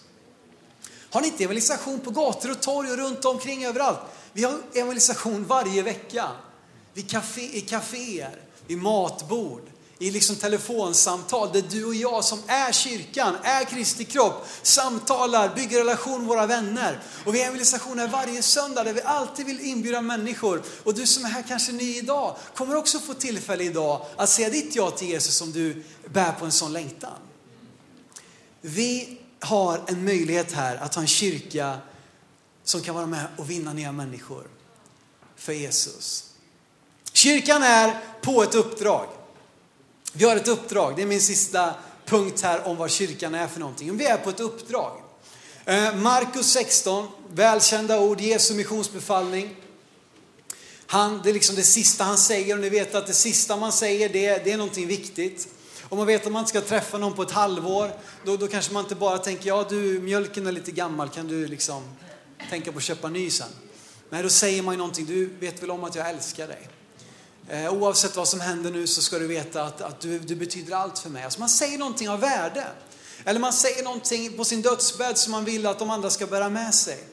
Har 1.10 1.22
ni 1.22 1.28
inte 1.28 1.44
evangelisation 1.44 2.00
på 2.00 2.12
gator 2.12 2.52
och 2.52 2.62
torg 2.62 2.92
och 2.92 2.98
runt 2.98 3.26
omkring 3.26 3.66
överallt? 3.66 4.00
Vi 4.34 4.44
har 4.44 4.60
evangelisation 4.74 5.46
varje 5.46 5.82
vecka. 5.82 6.28
Vid 6.94 7.10
café, 7.10 7.58
I 7.58 7.62
kaféer, 7.62 8.42
vid 8.68 8.78
matbord, 8.78 9.62
i 10.00 10.12
liksom 10.12 10.36
telefonsamtal 10.36 11.54
där 11.54 11.64
du 11.70 11.86
och 11.86 11.96
jag 11.96 12.24
som 12.24 12.40
är 12.48 12.72
kyrkan, 12.72 13.36
är 13.44 13.66
Kristi 13.66 14.06
kropp, 14.06 14.48
samtalar, 14.62 15.56
bygger 15.56 15.78
relation 15.78 16.20
med 16.20 16.28
våra 16.28 16.46
vänner. 16.46 17.00
Och 17.26 17.36
vi 17.36 17.40
har 17.40 17.46
evangelisationer 17.46 18.08
varje 18.08 18.42
söndag 18.42 18.84
där 18.84 18.94
vi 18.94 19.02
alltid 19.02 19.46
vill 19.46 19.60
inbjuda 19.62 20.02
människor. 20.02 20.64
Och 20.84 20.94
du 20.94 21.08
som 21.08 21.26
är 21.26 21.30
här 21.30 21.44
kanske 21.48 21.72
ny 21.72 21.98
idag 21.98 22.36
kommer 22.56 22.76
också 22.76 23.00
få 23.00 23.14
tillfälle 23.14 23.64
idag 23.64 24.06
att 24.18 24.30
säga 24.30 24.50
ditt 24.50 24.76
ja 24.76 24.92
till 24.92 25.08
Jesus 25.08 25.42
om 25.42 25.52
du 25.52 25.84
bär 26.06 26.32
på 26.32 26.46
en 26.46 26.52
sån 26.52 26.74
längtan. 26.74 27.18
Vi 28.62 29.18
har 29.40 29.82
en 29.88 30.06
möjlighet 30.06 30.52
här 30.52 30.76
att 30.76 30.96
ha 30.96 31.02
en 31.02 31.08
kyrka 31.08 31.78
som 32.64 32.82
kan 32.82 32.96
vara 32.96 33.06
med 33.06 33.26
och 33.38 33.50
vinna 33.50 33.74
nya 33.74 33.92
människor 33.92 34.48
för 35.36 35.54
Jesus. 35.54 36.30
Kyrkan 37.14 37.64
är 37.64 38.00
på 38.22 38.44
ett 38.44 38.56
uppdrag. 38.56 39.08
Vi 40.16 40.26
har 40.26 40.36
ett 40.36 40.48
uppdrag, 40.48 40.96
det 40.96 41.02
är 41.02 41.06
min 41.06 41.22
sista 41.22 41.74
punkt 42.06 42.42
här 42.42 42.68
om 42.68 42.78
vad 42.78 42.92
kyrkan 42.92 43.36
är 43.36 43.48
för 43.48 43.60
någonting. 43.60 43.98
Vi 43.98 44.06
är 44.06 44.18
på 44.18 44.30
ett 44.30 44.40
uppdrag. 44.40 45.02
Eh, 45.66 45.96
Markus 45.96 46.52
16, 46.52 47.08
välkända 47.34 48.00
ord, 48.00 48.22
Jesu 48.22 48.54
missionsbefallning. 48.54 49.56
Han, 50.86 51.22
det 51.24 51.30
är 51.30 51.34
liksom 51.34 51.56
det 51.56 51.64
sista 51.64 52.04
han 52.04 52.18
säger 52.18 52.56
och 52.56 52.62
ni 52.62 52.70
vet 52.70 52.96
att 52.96 53.08
det 53.08 53.14
sista 53.14 53.58
man 53.58 53.72
säger 53.72 54.10
det, 54.10 54.44
det 54.44 54.52
är 54.52 54.58
någonting 54.58 54.88
viktigt. 54.88 55.48
Om 55.90 55.98
man 55.98 56.08
vet 56.08 56.26
att 56.26 56.32
man 56.32 56.40
inte 56.40 56.50
ska 56.50 56.62
träffa 56.62 56.98
någon 56.98 57.14
på 57.14 57.22
ett 57.22 57.32
halvår, 57.32 57.92
då, 58.26 58.38
då 58.38 58.48
kanske 58.48 58.74
man 58.74 58.84
inte 58.84 58.96
bara 58.96 59.18
tänker, 59.18 59.48
ja 59.48 59.66
du 59.70 60.00
mjölken 60.00 60.48
är 60.48 60.52
lite 60.52 60.72
gammal, 60.72 61.10
kan 61.10 61.28
du 61.28 61.48
liksom 61.48 61.84
tänka 62.50 62.72
på 62.72 62.78
att 62.78 62.84
köpa 62.84 63.10
ny 63.10 63.30
sen? 63.30 63.48
Nej, 64.10 64.24
då 64.24 64.30
säger 64.30 64.62
man 64.62 64.74
ju 64.74 64.78
någonting, 64.78 65.06
du 65.06 65.26
vet 65.40 65.64
väl 65.64 65.72
om 65.72 65.84
att 65.84 65.96
jag 65.96 66.10
älskar 66.10 66.48
dig. 66.48 66.70
Eh, 67.50 67.74
oavsett 67.74 68.16
vad 68.16 68.28
som 68.28 68.42
händer 68.42 68.72
nu 68.72 68.88
så 68.88 69.02
ska 69.02 69.20
du 69.20 69.28
veta 69.28 69.64
att, 69.64 69.82
att 69.82 70.00
du, 70.00 70.20
du 70.20 70.36
betyder 70.36 70.76
allt 70.76 71.00
för 71.00 71.10
mig. 71.10 71.24
Alltså 71.24 71.40
man 71.40 71.50
säger 71.50 71.78
någonting 71.78 72.10
av 72.10 72.20
värde. 72.20 72.68
Eller 73.26 73.40
man 73.40 73.54
säger 73.54 73.84
någonting 73.84 74.38
på 74.38 74.46
sin 74.46 74.62
dödsbädd 74.62 75.18
som 75.18 75.32
man 75.32 75.46
vill 75.46 75.66
att 75.66 75.80
de 75.80 75.90
andra 75.90 76.10
ska 76.10 76.28
bära 76.28 76.50
med 76.50 76.76
sig. 76.76 77.04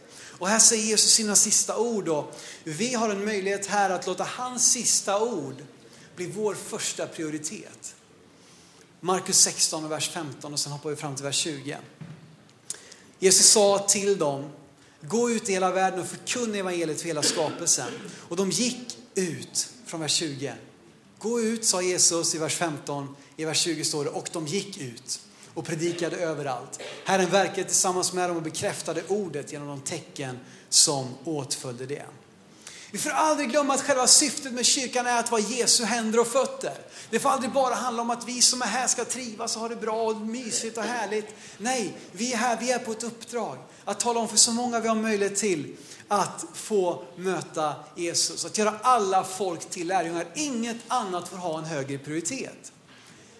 Och 0.41 0.49
här 0.49 0.59
säger 0.59 0.85
Jesus 0.85 1.13
sina 1.13 1.37
sista 1.37 1.77
ord 1.77 2.09
och 2.09 2.37
vi 2.65 2.95
har 2.95 3.11
en 3.11 3.25
möjlighet 3.25 3.67
här 3.67 3.91
att 3.91 4.07
låta 4.07 4.25
hans 4.25 4.73
sista 4.73 5.23
ord 5.23 5.55
bli 6.17 6.27
vår 6.27 6.55
första 6.55 7.07
prioritet. 7.07 7.95
Markus 9.01 9.39
16 9.39 9.85
och 9.85 9.91
vers 9.91 10.11
15 10.11 10.53
och 10.53 10.59
sen 10.59 10.73
hoppar 10.73 10.91
vi 10.91 10.97
fram 10.97 11.15
till 11.15 11.25
vers 11.25 11.37
20. 11.37 11.79
Jesus 13.19 13.47
sa 13.47 13.79
till 13.79 14.19
dem, 14.19 14.51
gå 15.01 15.31
ut 15.31 15.49
i 15.49 15.53
hela 15.53 15.71
världen 15.71 16.01
och 16.01 16.07
förkunna 16.07 16.59
evangeliet 16.59 17.01
för 17.01 17.07
hela 17.07 17.23
skapelsen. 17.23 17.93
Och 18.29 18.37
de 18.37 18.51
gick 18.51 18.99
ut 19.15 19.70
från 19.91 20.01
vers 20.01 20.13
20. 20.13 20.53
Gå 21.19 21.41
ut, 21.41 21.65
sa 21.65 21.83
Jesus 21.83 22.35
i 22.35 22.39
vers 22.39 22.55
15. 22.55 23.17
I 23.37 23.45
vers 23.45 23.59
20 23.59 23.85
står 23.85 24.05
det, 24.05 24.11
och 24.11 24.29
de 24.33 24.47
gick 24.47 24.79
ut 24.79 25.21
och 25.55 25.65
predikade 25.65 26.17
överallt. 26.17 26.81
Herren 27.05 27.31
verkade 27.31 27.65
tillsammans 27.65 28.13
med 28.13 28.31
dem 28.31 28.37
och 28.37 28.43
bekräftade 28.43 29.03
ordet 29.09 29.53
genom 29.53 29.69
de 29.69 29.81
tecken 29.81 30.39
som 30.69 31.15
åtföljde 31.25 31.87
det. 31.87 32.05
Vi 32.93 32.99
får 32.99 33.11
aldrig 33.11 33.51
glömma 33.51 33.75
att 33.75 33.83
själva 33.83 34.07
syftet 34.07 34.53
med 34.53 34.67
kyrkan 34.67 35.07
är 35.07 35.19
att 35.19 35.31
vara 35.31 35.41
Jesu 35.41 35.85
händer 35.85 36.21
och 36.21 36.27
fötter. 36.27 36.75
Det 37.11 37.19
får 37.19 37.31
aldrig 37.31 37.53
bara 37.53 37.75
handla 37.75 38.03
om 38.03 38.11
att 38.11 38.29
vi 38.29 38.43
som 38.43 38.63
är 38.63 38.67
här 38.67 38.87
ska 38.87 39.05
trivas 39.05 39.57
och 39.57 39.63
ha 39.63 39.69
det 39.69 39.77
bra 39.77 40.03
och 40.03 40.17
mysigt 40.17 40.79
och 40.79 40.85
härligt. 40.85 41.27
Nej, 41.59 41.97
vi 42.13 42.33
är 42.33 42.37
här, 42.37 42.57
vi 42.61 42.71
är 42.71 42.79
på 42.79 42.93
ett 42.93 43.03
uppdrag. 43.03 43.59
Att 43.85 44.01
tala 44.01 44.21
om 44.21 44.29
för 44.29 44.37
så 44.37 44.53
många 44.53 44.81
vi 44.81 44.89
har 44.89 44.95
möjlighet 44.95 45.37
till 45.37 45.77
att 46.09 46.45
få 46.55 47.05
möta 47.17 47.75
Jesus. 47.97 48.45
Att 48.45 48.59
göra 48.59 48.75
alla 48.83 49.25
folk 49.25 49.71
till 49.71 49.87
lärjungar. 49.87 50.27
Inget 50.35 50.77
annat 50.89 51.29
får 51.29 51.37
ha 51.37 51.59
en 51.59 51.65
högre 51.65 51.99
prioritet. 51.99 52.73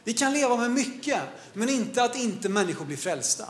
Vi 0.05 0.13
kan 0.13 0.33
leva 0.33 0.57
med 0.57 0.71
mycket, 0.71 1.21
men 1.53 1.69
inte 1.69 2.03
att 2.03 2.17
inte 2.17 2.49
människor 2.49 2.85
blir 2.85 2.97
frälsta. 2.97 3.49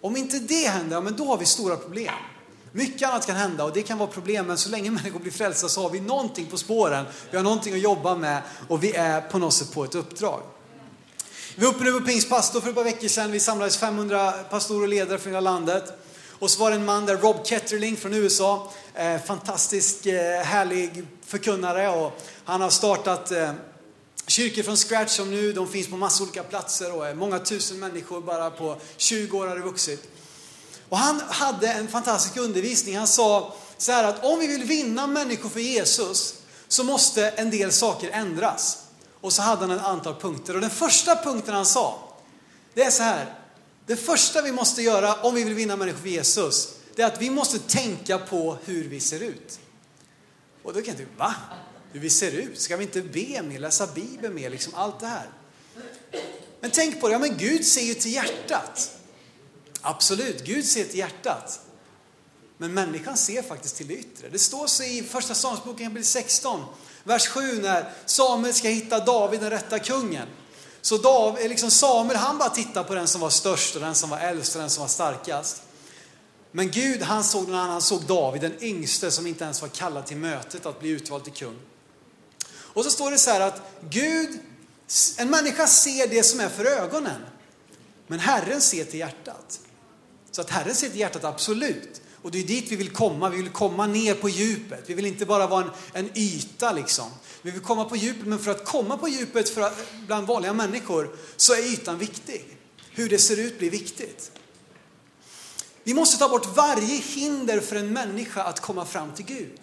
Om 0.00 0.16
inte 0.16 0.38
det 0.38 0.68
händer, 0.68 1.00
men 1.00 1.16
då 1.16 1.24
har 1.24 1.38
vi 1.38 1.46
stora 1.46 1.76
problem. 1.76 2.14
Mycket 2.72 3.08
annat 3.08 3.26
kan 3.26 3.36
hända 3.36 3.64
och 3.64 3.72
det 3.72 3.82
kan 3.82 3.98
vara 3.98 4.10
problem, 4.10 4.46
men 4.46 4.58
så 4.58 4.68
länge 4.68 4.90
människor 5.02 5.20
blir 5.20 5.32
frälsta 5.32 5.68
så 5.68 5.82
har 5.82 5.90
vi 5.90 6.00
någonting 6.00 6.46
på 6.46 6.56
spåren. 6.56 7.04
Vi 7.30 7.36
har 7.36 7.44
någonting 7.44 7.74
att 7.74 7.80
jobba 7.80 8.14
med 8.14 8.42
och 8.68 8.84
vi 8.84 8.92
är 8.92 9.20
på 9.20 9.38
något 9.38 9.54
sätt 9.54 9.72
på 9.72 9.84
ett 9.84 9.94
uppdrag. 9.94 10.42
Vi 11.56 11.64
var 11.64 11.72
uppe 11.72 11.84
nu 11.84 11.92
på 11.92 12.00
Pingstpastor 12.00 12.60
för 12.60 12.68
ett 12.68 12.74
par 12.74 12.84
veckor 12.84 13.08
sedan. 13.08 13.30
Vi 13.30 13.40
samlades 13.40 13.76
500 13.76 14.32
pastorer 14.32 14.82
och 14.82 14.88
ledare 14.88 15.18
från 15.18 15.32
hela 15.32 15.50
landet. 15.50 15.92
Och 16.38 16.50
så 16.50 16.60
var 16.60 16.70
det 16.70 16.76
en 16.76 16.84
man 16.84 17.06
där, 17.06 17.16
Rob 17.16 17.46
Ketterling 17.46 17.96
från 17.96 18.14
USA. 18.14 18.72
Eh, 18.94 19.20
fantastisk, 19.20 20.06
eh, 20.06 20.42
härlig 20.42 21.06
förkunnare 21.26 21.88
och 21.88 22.12
han 22.44 22.60
har 22.60 22.70
startat 22.70 23.30
eh, 23.30 23.52
kyrkor 24.26 24.62
från 24.62 24.76
scratch 24.76 25.10
som 25.10 25.30
nu, 25.30 25.52
de 25.52 25.68
finns 25.68 25.88
på 25.88 25.96
massa 25.96 26.22
olika 26.22 26.42
platser 26.42 26.96
och 26.96 27.16
många 27.16 27.38
tusen 27.38 27.78
människor 27.78 28.20
bara 28.20 28.50
på 28.50 28.76
20 28.96 29.38
år 29.38 29.46
har 29.46 29.56
det 29.56 29.62
vuxit. 29.62 30.08
Och 30.88 30.98
han 30.98 31.20
hade 31.28 31.68
en 31.68 31.88
fantastisk 31.88 32.36
undervisning. 32.36 32.96
Han 32.96 33.06
sa 33.06 33.54
så 33.78 33.92
här 33.92 34.04
att 34.04 34.24
om 34.24 34.38
vi 34.38 34.46
vill 34.46 34.64
vinna 34.64 35.06
människor 35.06 35.48
för 35.48 35.60
Jesus 35.60 36.34
så 36.68 36.84
måste 36.84 37.28
en 37.28 37.50
del 37.50 37.72
saker 37.72 38.10
ändras. 38.10 38.78
Och 39.20 39.32
så 39.32 39.42
hade 39.42 39.60
han 39.60 39.70
ett 39.70 39.84
antal 39.84 40.14
punkter. 40.14 40.54
Och 40.54 40.60
den 40.60 40.70
första 40.70 41.16
punkten 41.16 41.54
han 41.54 41.66
sa, 41.66 41.98
det 42.74 42.82
är 42.82 42.90
så 42.90 43.02
här. 43.02 43.34
Det 43.86 43.96
första 43.96 44.42
vi 44.42 44.52
måste 44.52 44.82
göra 44.82 45.14
om 45.14 45.34
vi 45.34 45.44
vill 45.44 45.54
vinna 45.54 45.76
människor 45.76 45.98
för 45.98 46.08
Jesus, 46.08 46.68
det 46.96 47.02
är 47.02 47.06
att 47.06 47.22
vi 47.22 47.30
måste 47.30 47.58
tänka 47.58 48.18
på 48.18 48.56
hur 48.64 48.88
vi 48.88 49.00
ser 49.00 49.20
ut. 49.20 49.58
Och 50.62 50.74
då 50.74 50.82
kan 50.82 50.96
du, 50.96 51.06
va? 51.16 51.34
Hur 51.92 52.00
vi 52.00 52.10
ser 52.10 52.32
ut? 52.32 52.60
Ska 52.60 52.76
vi 52.76 52.84
inte 52.84 53.02
be 53.02 53.42
mer, 53.42 53.58
läsa 53.58 53.86
Bibeln 53.86 54.34
mer, 54.34 54.50
liksom 54.50 54.74
allt 54.74 55.00
det 55.00 55.06
här? 55.06 55.30
Men 56.60 56.70
tänk 56.70 57.00
på 57.00 57.08
det, 57.08 57.12
ja 57.12 57.18
men 57.18 57.36
Gud 57.36 57.66
ser 57.66 57.82
ju 57.82 57.94
till 57.94 58.12
hjärtat. 58.12 58.97
Absolut, 59.80 60.44
Gud 60.44 60.64
ser 60.64 60.84
till 60.84 60.98
hjärtat. 60.98 61.60
Men 62.58 62.74
människan 62.74 63.16
ser 63.16 63.42
faktiskt 63.42 63.76
till 63.76 63.88
det 63.88 63.94
yttre. 63.94 64.28
Det 64.28 64.38
står 64.38 64.66
så 64.66 64.82
i 64.82 65.02
första 65.02 65.34
Samuelsboken 65.34 65.86
kapitel 65.86 66.04
16, 66.04 66.64
vers 67.04 67.28
7 67.28 67.62
när 67.62 67.92
Samuel 68.06 68.54
ska 68.54 68.68
hitta 68.68 69.04
David, 69.04 69.40
den 69.40 69.50
rätta 69.50 69.78
kungen. 69.78 70.28
Så 70.80 70.96
David, 70.96 71.44
eh, 71.44 71.48
liksom 71.48 71.70
Samuel 71.70 72.16
han 72.16 72.38
bara 72.38 72.50
tittar 72.50 72.84
på 72.84 72.94
den 72.94 73.08
som 73.08 73.20
var 73.20 73.30
störst 73.30 73.74
och 73.74 73.80
den 73.80 73.94
som 73.94 74.10
var 74.10 74.18
äldst 74.18 74.54
och 74.54 74.60
den 74.60 74.70
som 74.70 74.80
var 74.80 74.88
starkast. 74.88 75.62
Men 76.52 76.70
Gud 76.70 77.02
han 77.02 77.24
såg 77.24 77.48
när 77.48 77.58
annan, 77.58 77.80
såg 77.80 78.02
David, 78.02 78.42
den 78.42 78.62
yngste 78.62 79.10
som 79.10 79.26
inte 79.26 79.44
ens 79.44 79.62
var 79.62 79.68
kallad 79.68 80.06
till 80.06 80.16
mötet 80.16 80.66
att 80.66 80.80
bli 80.80 80.88
utvald 80.88 81.24
till 81.24 81.32
kung. 81.32 81.56
Och 82.50 82.84
så 82.84 82.90
står 82.90 83.10
det 83.10 83.18
så 83.18 83.30
här 83.30 83.40
att 83.40 83.62
Gud, 83.90 84.38
en 85.16 85.30
människa 85.30 85.66
ser 85.66 86.08
det 86.08 86.22
som 86.22 86.40
är 86.40 86.48
för 86.48 86.64
ögonen. 86.64 87.20
Men 88.06 88.18
Herren 88.18 88.60
ser 88.60 88.84
till 88.84 89.00
hjärtat. 89.00 89.60
Så 90.30 90.40
att 90.40 90.50
Herren 90.50 90.74
ser 90.74 90.88
till 90.88 90.98
hjärtat, 90.98 91.24
absolut. 91.24 92.00
Och 92.22 92.30
det 92.30 92.38
är 92.38 92.44
dit 92.44 92.72
vi 92.72 92.76
vill 92.76 92.90
komma. 92.90 93.28
Vi 93.28 93.36
vill 93.36 93.48
komma 93.48 93.86
ner 93.86 94.14
på 94.14 94.28
djupet. 94.28 94.84
Vi 94.86 94.94
vill 94.94 95.06
inte 95.06 95.26
bara 95.26 95.46
vara 95.46 95.64
en, 95.64 95.70
en 95.92 96.10
yta 96.18 96.72
liksom. 96.72 97.10
Vi 97.42 97.50
vill 97.50 97.60
komma 97.60 97.84
på 97.84 97.96
djupet, 97.96 98.26
men 98.26 98.38
för 98.38 98.50
att 98.50 98.64
komma 98.64 98.96
på 98.96 99.08
djupet 99.08 99.48
för 99.48 99.60
att, 99.60 99.78
bland 100.06 100.26
vanliga 100.26 100.52
människor 100.52 101.16
så 101.36 101.52
är 101.52 101.72
ytan 101.72 101.98
viktig. 101.98 102.56
Hur 102.90 103.08
det 103.08 103.18
ser 103.18 103.36
ut 103.36 103.58
blir 103.58 103.70
viktigt. 103.70 104.30
Vi 105.84 105.94
måste 105.94 106.18
ta 106.18 106.28
bort 106.28 106.56
varje 106.56 106.96
hinder 106.96 107.60
för 107.60 107.76
en 107.76 107.92
människa 107.92 108.42
att 108.42 108.60
komma 108.60 108.84
fram 108.84 109.12
till 109.12 109.24
Gud. 109.24 109.60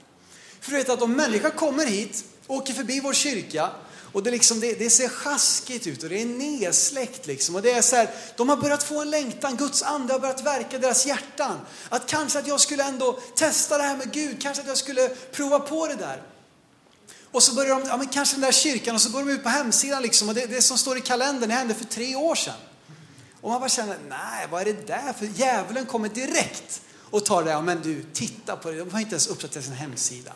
För 0.59 0.71
du 0.71 0.77
vet 0.77 0.89
att 0.89 1.01
om 1.01 1.13
människa 1.13 1.49
kommer 1.49 1.85
hit, 1.85 2.23
åker 2.47 2.73
förbi 2.73 2.99
vår 2.99 3.13
kyrka 3.13 3.69
och 4.15 4.23
det, 4.23 4.31
liksom, 4.31 4.59
det, 4.59 4.73
det, 4.73 4.89
ser 4.89 5.09
sjaskigt 5.09 5.87
ut 5.87 6.03
och 6.03 6.09
det 6.09 6.21
är 6.21 6.25
nedsläckt. 6.25 7.25
Liksom. 7.25 7.55
Och 7.55 7.61
det 7.61 7.71
är 7.71 7.81
så 7.81 7.95
här, 7.95 8.09
de 8.37 8.49
har 8.49 8.57
börjat 8.57 8.83
få 8.83 9.01
en 9.01 9.09
längtan, 9.09 9.57
Guds 9.57 9.83
ande 9.83 10.13
har 10.13 10.19
börjat 10.19 10.45
verka 10.45 10.75
i 10.75 10.79
deras 10.79 11.05
hjärtan. 11.05 11.59
Att 11.89 12.07
kanske 12.07 12.39
att 12.39 12.47
jag 12.47 12.59
skulle 12.59 12.83
ändå 12.83 13.19
testa 13.35 13.77
det 13.77 13.83
här 13.83 13.97
med 13.97 14.11
Gud, 14.11 14.41
kanske 14.41 14.61
att 14.61 14.67
jag 14.67 14.77
skulle 14.77 15.09
prova 15.09 15.59
på 15.59 15.87
det 15.87 15.95
där. 15.95 16.23
Och 17.31 17.43
så 17.43 17.55
börjar 17.55 17.79
de, 17.79 17.87
ja 17.87 17.97
men 17.97 18.07
kanske 18.07 18.35
den 18.35 18.41
där 18.41 18.51
kyrkan 18.51 18.95
och 18.95 19.01
så 19.01 19.09
går 19.09 19.19
de 19.19 19.29
ut 19.29 19.43
på 19.43 19.49
hemsidan 19.49 20.01
liksom 20.01 20.29
och 20.29 20.35
det, 20.35 20.45
det 20.45 20.61
som 20.61 20.77
står 20.77 20.97
i 20.97 21.01
kalendern, 21.01 21.49
det 21.49 21.55
hände 21.55 21.73
för 21.73 21.85
tre 21.85 22.15
år 22.15 22.35
sedan. 22.35 22.59
Och 23.41 23.49
man 23.49 23.59
bara 23.59 23.69
känner, 23.69 23.97
nej 24.09 24.47
vad 24.51 24.61
är 24.61 24.65
det 24.65 24.87
där 24.87 25.13
för, 25.13 25.25
djävulen 25.25 25.85
kommer 25.85 26.09
direkt 26.09 26.81
och 27.11 27.25
tar 27.25 27.43
det 27.43 27.49
där, 27.49 27.61
men 27.61 27.81
du 27.81 28.05
titta 28.13 28.55
på 28.55 28.71
det, 28.71 28.77
de 28.77 28.91
har 28.91 28.99
inte 28.99 29.13
ens 29.13 29.27
uppdaterat 29.27 29.65
sin 29.65 29.73
hemsida. 29.73 30.33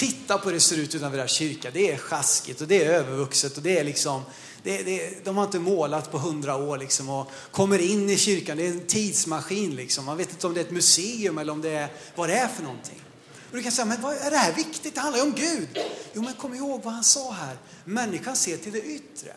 Titta 0.00 0.38
på 0.38 0.44
hur 0.44 0.54
det 0.54 0.60
ser 0.60 0.76
ut 0.76 0.94
utanför 0.94 1.18
deras 1.18 1.30
kyrka. 1.30 1.70
Det 1.70 1.92
är 1.92 1.96
sjaskigt 1.96 2.60
och 2.60 2.68
det 2.68 2.84
är 2.84 2.90
övervuxet 2.90 3.56
och 3.56 3.62
det 3.62 3.78
är 3.78 3.84
liksom, 3.84 4.22
det, 4.62 4.82
det, 4.82 5.24
de 5.24 5.36
har 5.36 5.44
inte 5.44 5.58
målat 5.58 6.12
på 6.12 6.18
hundra 6.18 6.56
år 6.56 6.78
liksom 6.78 7.08
och 7.08 7.30
kommer 7.50 7.78
in 7.78 8.10
i 8.10 8.16
kyrkan, 8.16 8.56
det 8.56 8.66
är 8.66 8.70
en 8.70 8.86
tidsmaskin 8.86 9.76
liksom. 9.76 10.04
Man 10.04 10.16
vet 10.16 10.30
inte 10.30 10.46
om 10.46 10.54
det 10.54 10.60
är 10.60 10.64
ett 10.64 10.70
museum 10.70 11.38
eller 11.38 11.52
om 11.52 11.62
det 11.62 11.70
är, 11.70 11.88
vad 12.14 12.28
det 12.28 12.34
är 12.34 12.48
för 12.48 12.62
någonting. 12.62 13.02
Och 13.50 13.56
du 13.56 13.62
kan 13.62 13.72
säga, 13.72 13.86
men 13.86 14.00
vad 14.00 14.16
är 14.16 14.30
det 14.30 14.36
här 14.36 14.52
viktigt? 14.52 14.94
Det 14.94 15.00
handlar 15.00 15.18
ju 15.18 15.26
om 15.26 15.34
Gud. 15.34 15.68
Jo, 16.12 16.22
men 16.22 16.34
kom 16.34 16.54
ihåg 16.54 16.82
vad 16.84 16.94
han 16.94 17.04
sa 17.04 17.32
här. 17.32 17.56
Människan 17.84 18.36
ser 18.36 18.56
till 18.56 18.72
det 18.72 18.82
yttre. 18.82 19.32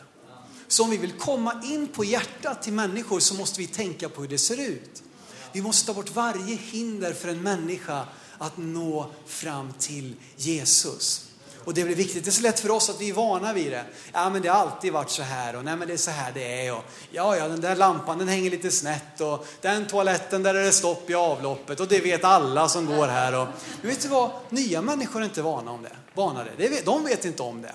Så 0.67 0.83
om 0.83 0.89
vi 0.89 0.97
vill 0.97 1.11
komma 1.11 1.61
in 1.63 1.87
på 1.87 2.03
hjärtat 2.03 2.63
till 2.63 2.73
människor 2.73 3.19
så 3.19 3.33
måste 3.33 3.59
vi 3.59 3.67
tänka 3.67 4.09
på 4.09 4.21
hur 4.21 4.27
det 4.27 4.37
ser 4.37 4.59
ut. 4.59 5.03
Vi 5.51 5.61
måste 5.61 5.85
ta 5.85 5.93
bort 5.93 6.15
varje 6.15 6.55
hinder 6.55 7.13
för 7.13 7.27
en 7.27 7.41
människa 7.41 8.07
att 8.37 8.57
nå 8.57 9.11
fram 9.25 9.73
till 9.79 10.15
Jesus. 10.35 11.25
Och 11.65 11.73
det 11.73 11.83
blir 11.83 11.95
viktigt. 11.95 12.23
Det 12.23 12.29
är 12.29 12.31
så 12.31 12.41
lätt 12.41 12.59
för 12.59 12.71
oss 12.71 12.89
att 12.89 13.01
vi 13.01 13.09
är 13.09 13.13
vana 13.13 13.53
vid 13.53 13.71
det. 13.71 13.85
Ja, 14.13 14.29
men 14.29 14.41
det 14.41 14.47
har 14.47 14.59
alltid 14.59 14.93
varit 14.93 15.09
så 15.09 15.23
här 15.23 15.55
och 15.55 15.65
nej, 15.65 15.75
men 15.75 15.87
det 15.87 15.93
är 15.93 15.97
så 15.97 16.11
här 16.11 16.31
det 16.33 16.67
är. 16.67 16.73
Och, 16.73 16.83
ja, 17.11 17.37
ja, 17.37 17.47
den 17.47 17.61
där 17.61 17.75
lampan 17.75 18.17
den 18.17 18.27
hänger 18.27 18.51
lite 18.51 18.71
snett 18.71 19.21
och 19.21 19.47
den 19.61 19.87
toaletten 19.87 20.43
där 20.43 20.55
är 20.55 20.63
det 20.63 20.71
stopp 20.71 21.09
i 21.09 21.13
avloppet 21.13 21.79
och 21.79 21.87
det 21.87 21.99
vet 21.99 22.23
alla 22.23 22.69
som 22.69 22.85
går 22.85 23.07
här. 23.07 23.35
Och, 23.35 23.47
men 23.81 23.89
vet 23.89 24.01
du 24.01 24.07
vad? 24.07 24.29
Nya 24.49 24.81
människor 24.81 25.21
är 25.21 25.25
inte 25.25 25.41
vana 25.41 25.71
om 25.71 25.83
det. 25.83 25.95
Vana 26.13 26.45
det. 26.57 26.85
De 26.85 27.03
vet 27.03 27.25
inte 27.25 27.43
om 27.43 27.61
det. 27.61 27.73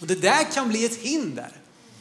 Och 0.00 0.06
det 0.06 0.14
där 0.14 0.52
kan 0.52 0.68
bli 0.68 0.84
ett 0.84 0.96
hinder. 0.96 1.50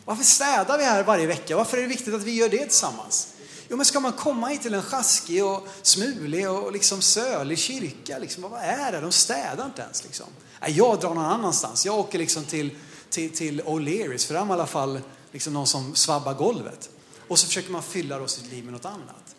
Varför 0.06 0.24
städar 0.24 0.78
vi 0.78 0.84
här 0.84 1.04
varje 1.04 1.28
vecka? 1.28 1.58
Varför 1.58 1.78
är 1.78 1.82
det 1.82 1.88
viktigt 1.88 2.14
att 2.14 2.24
vi 2.24 2.32
gör 2.36 2.50
det 2.50 2.66
tillsammans? 2.66 3.35
Jo, 3.70 3.78
men 3.78 3.86
ska 3.86 4.00
man 4.00 4.14
komma 4.14 4.48
hit 4.48 4.62
till 4.62 4.74
en 4.74 4.82
sjaskig 4.82 5.46
och 5.46 5.68
smulig 5.82 6.50
och 6.50 6.72
liksom 6.72 7.02
sölig 7.02 7.60
kyrka, 7.60 8.18
liksom, 8.18 8.44
vad 8.44 8.62
är 8.62 8.92
det? 8.92 9.02
De 9.02 9.12
städar 9.12 9.66
inte 9.66 9.82
ens. 9.82 10.04
Liksom. 10.04 10.26
Jag 10.68 11.00
drar 11.00 11.14
någon 11.14 11.26
annanstans. 11.26 11.86
Jag 11.86 12.00
åker 12.00 12.20
liksom 12.20 12.44
till, 12.44 12.72
till, 13.10 13.32
till 13.32 13.62
O'Learys, 13.62 14.28
för 14.28 14.34
där 14.34 14.40
har 14.40 14.48
man 14.48 14.58
i 14.58 14.60
alla 14.60 14.68
fall 14.68 15.02
liksom 15.32 15.54
någon 15.54 15.68
som 15.68 15.96
svabbar 15.96 16.34
golvet. 16.34 16.90
Och 17.28 17.40
så 17.40 17.48
försöker 17.48 17.72
man 17.72 17.84
fylla 17.84 18.20
då 18.20 18.28
sitt 18.28 18.52
liv 18.52 18.64
med 18.64 18.74
något 18.74 18.86
annat. 18.86 19.36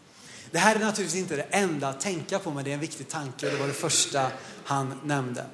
Det 0.50 0.58
här 0.58 0.76
är 0.76 0.80
naturligtvis 0.80 1.20
inte 1.20 1.36
det 1.36 1.42
enda 1.42 1.88
att 1.88 2.00
tänka 2.00 2.38
på, 2.38 2.50
men 2.50 2.64
det 2.64 2.70
är 2.70 2.74
en 2.74 2.80
viktig 2.80 3.08
tanke 3.08 3.46
och 3.46 3.52
det 3.52 3.58
var 3.58 3.66
det 3.66 3.72
första 3.72 4.30
han 4.64 5.00
nämnde. 5.04 5.44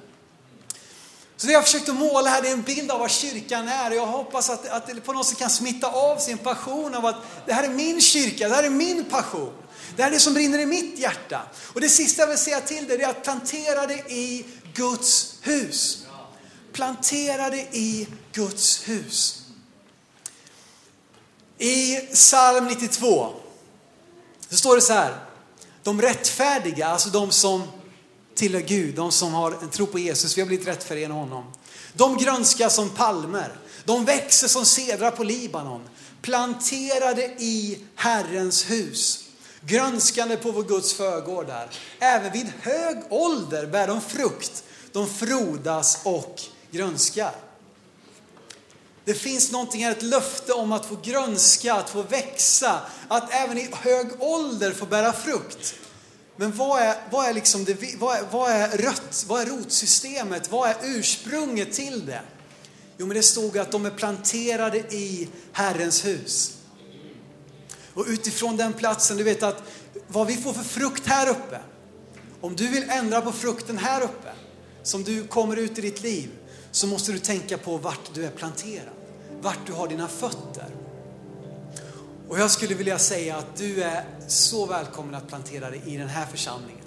Så 1.42 1.48
det 1.48 1.52
jag 1.52 1.64
försökt 1.64 1.88
måla 1.88 2.30
här 2.30 2.42
det 2.42 2.48
är 2.48 2.52
en 2.52 2.62
bild 2.62 2.90
av 2.90 3.00
vad 3.00 3.10
kyrkan 3.10 3.68
är 3.68 3.90
och 3.90 3.96
jag 3.96 4.06
hoppas 4.06 4.50
att, 4.50 4.68
att 4.68 4.86
det 4.86 5.00
på 5.00 5.12
något 5.12 5.26
sätt 5.26 5.38
kan 5.38 5.50
smitta 5.50 5.86
av 5.86 6.18
sin 6.18 6.38
passion 6.38 6.94
av 6.94 7.06
att 7.06 7.16
det 7.46 7.52
här 7.52 7.64
är 7.64 7.68
min 7.68 8.00
kyrka, 8.00 8.48
det 8.48 8.54
här 8.54 8.62
är 8.62 8.70
min 8.70 9.04
passion. 9.04 9.52
Det 9.96 10.02
här 10.02 10.10
är 10.10 10.14
det 10.14 10.20
som 10.20 10.34
brinner 10.34 10.58
i 10.58 10.66
mitt 10.66 10.98
hjärta. 10.98 11.42
Och 11.74 11.80
det 11.80 11.88
sista 11.88 12.22
jag 12.22 12.28
vill 12.28 12.38
säga 12.38 12.60
till 12.60 12.88
dig 12.88 13.02
är 13.02 13.08
att 13.08 13.22
plantera 13.22 13.86
det 13.86 14.12
i 14.12 14.46
Guds 14.74 15.38
hus. 15.42 16.06
Plantera 16.72 17.50
det 17.50 17.76
i 17.76 18.08
Guds 18.32 18.88
hus. 18.88 19.42
I 21.58 21.96
psalm 21.96 22.66
92 22.66 23.32
så 24.48 24.56
står 24.56 24.76
det 24.76 24.82
så 24.82 24.92
här. 24.92 25.16
De 25.82 26.02
rättfärdiga, 26.02 26.86
alltså 26.86 27.08
de 27.08 27.30
som 27.30 27.62
tillhör 28.34 28.60
Gud, 28.60 28.94
de 28.94 29.12
som 29.12 29.34
har 29.34 29.52
en 29.52 29.70
tro 29.70 29.86
på 29.86 29.98
Jesus, 29.98 30.36
vi 30.36 30.40
har 30.40 30.46
blivit 30.46 30.68
rättfärdiga 30.68 31.02
genom 31.02 31.16
honom. 31.16 31.44
De 31.92 32.16
grönskar 32.16 32.68
som 32.68 32.90
palmer, 32.90 33.52
de 33.84 34.04
växer 34.04 34.48
som 34.48 34.66
sedrar 34.66 35.10
på 35.10 35.24
Libanon, 35.24 35.88
planterade 36.22 37.22
i 37.22 37.78
Herrens 37.94 38.70
hus, 38.70 39.24
grönskande 39.60 40.36
på 40.36 40.50
vår 40.50 40.62
Guds 40.62 40.92
förgårdar. 40.92 41.68
Även 41.98 42.32
vid 42.32 42.52
hög 42.60 42.96
ålder 43.10 43.66
bär 43.66 43.86
de 43.86 44.00
frukt, 44.00 44.64
de 44.92 45.08
frodas 45.08 45.98
och 46.04 46.40
grönskar. 46.70 47.34
Det 49.04 49.14
finns 49.14 49.52
någonting 49.52 49.84
här, 49.84 49.92
ett 49.92 50.02
löfte 50.02 50.52
om 50.52 50.72
att 50.72 50.86
få 50.86 50.96
grönska, 51.02 51.74
att 51.74 51.90
få 51.90 52.02
växa, 52.02 52.80
att 53.08 53.32
även 53.32 53.58
i 53.58 53.68
hög 53.72 54.06
ålder 54.18 54.72
få 54.72 54.86
bära 54.86 55.12
frukt. 55.12 55.74
Men 56.36 56.56
vad 56.56 56.82
är, 56.82 56.96
vad 57.10 57.28
är, 57.28 57.34
liksom 57.34 57.64
det, 57.64 57.96
vad 57.98 58.16
är, 58.16 58.22
vad 58.30 58.50
är 58.50 58.68
rött? 58.68 59.24
Vad 59.28 59.42
är 59.42 59.46
rotsystemet? 59.46 60.50
Vad 60.50 60.70
är 60.70 60.76
ursprunget 60.82 61.72
till 61.72 62.06
det? 62.06 62.20
Jo, 62.96 63.06
men 63.06 63.16
det 63.16 63.22
stod 63.22 63.58
att 63.58 63.70
de 63.70 63.86
är 63.86 63.90
planterade 63.90 64.78
i 64.78 65.28
Herrens 65.52 66.04
hus. 66.04 66.56
Och 67.94 68.04
utifrån 68.08 68.56
den 68.56 68.72
platsen, 68.72 69.16
du 69.16 69.22
vet 69.22 69.42
att 69.42 69.62
vad 70.08 70.26
vi 70.26 70.36
får 70.36 70.52
för 70.52 70.64
frukt 70.64 71.06
här 71.06 71.28
uppe. 71.28 71.60
Om 72.40 72.56
du 72.56 72.68
vill 72.68 72.90
ändra 72.90 73.20
på 73.20 73.32
frukten 73.32 73.78
här 73.78 74.02
uppe, 74.02 74.32
som 74.82 75.04
du 75.04 75.26
kommer 75.26 75.56
ut 75.56 75.78
i 75.78 75.80
ditt 75.80 76.02
liv, 76.02 76.30
så 76.70 76.86
måste 76.86 77.12
du 77.12 77.18
tänka 77.18 77.58
på 77.58 77.76
vart 77.76 78.14
du 78.14 78.24
är 78.24 78.30
planterad. 78.30 78.94
Vart 79.40 79.66
du 79.66 79.72
har 79.72 79.88
dina 79.88 80.08
fötter. 80.08 80.66
Och 82.32 82.38
jag 82.38 82.50
skulle 82.50 82.74
vilja 82.74 82.98
säga 82.98 83.36
att 83.36 83.56
du 83.56 83.82
är 83.82 84.04
så 84.28 84.66
välkommen 84.66 85.14
att 85.14 85.28
plantera 85.28 85.70
dig 85.70 85.82
i 85.86 85.96
den 85.96 86.08
här 86.08 86.26
församlingen. 86.26 86.84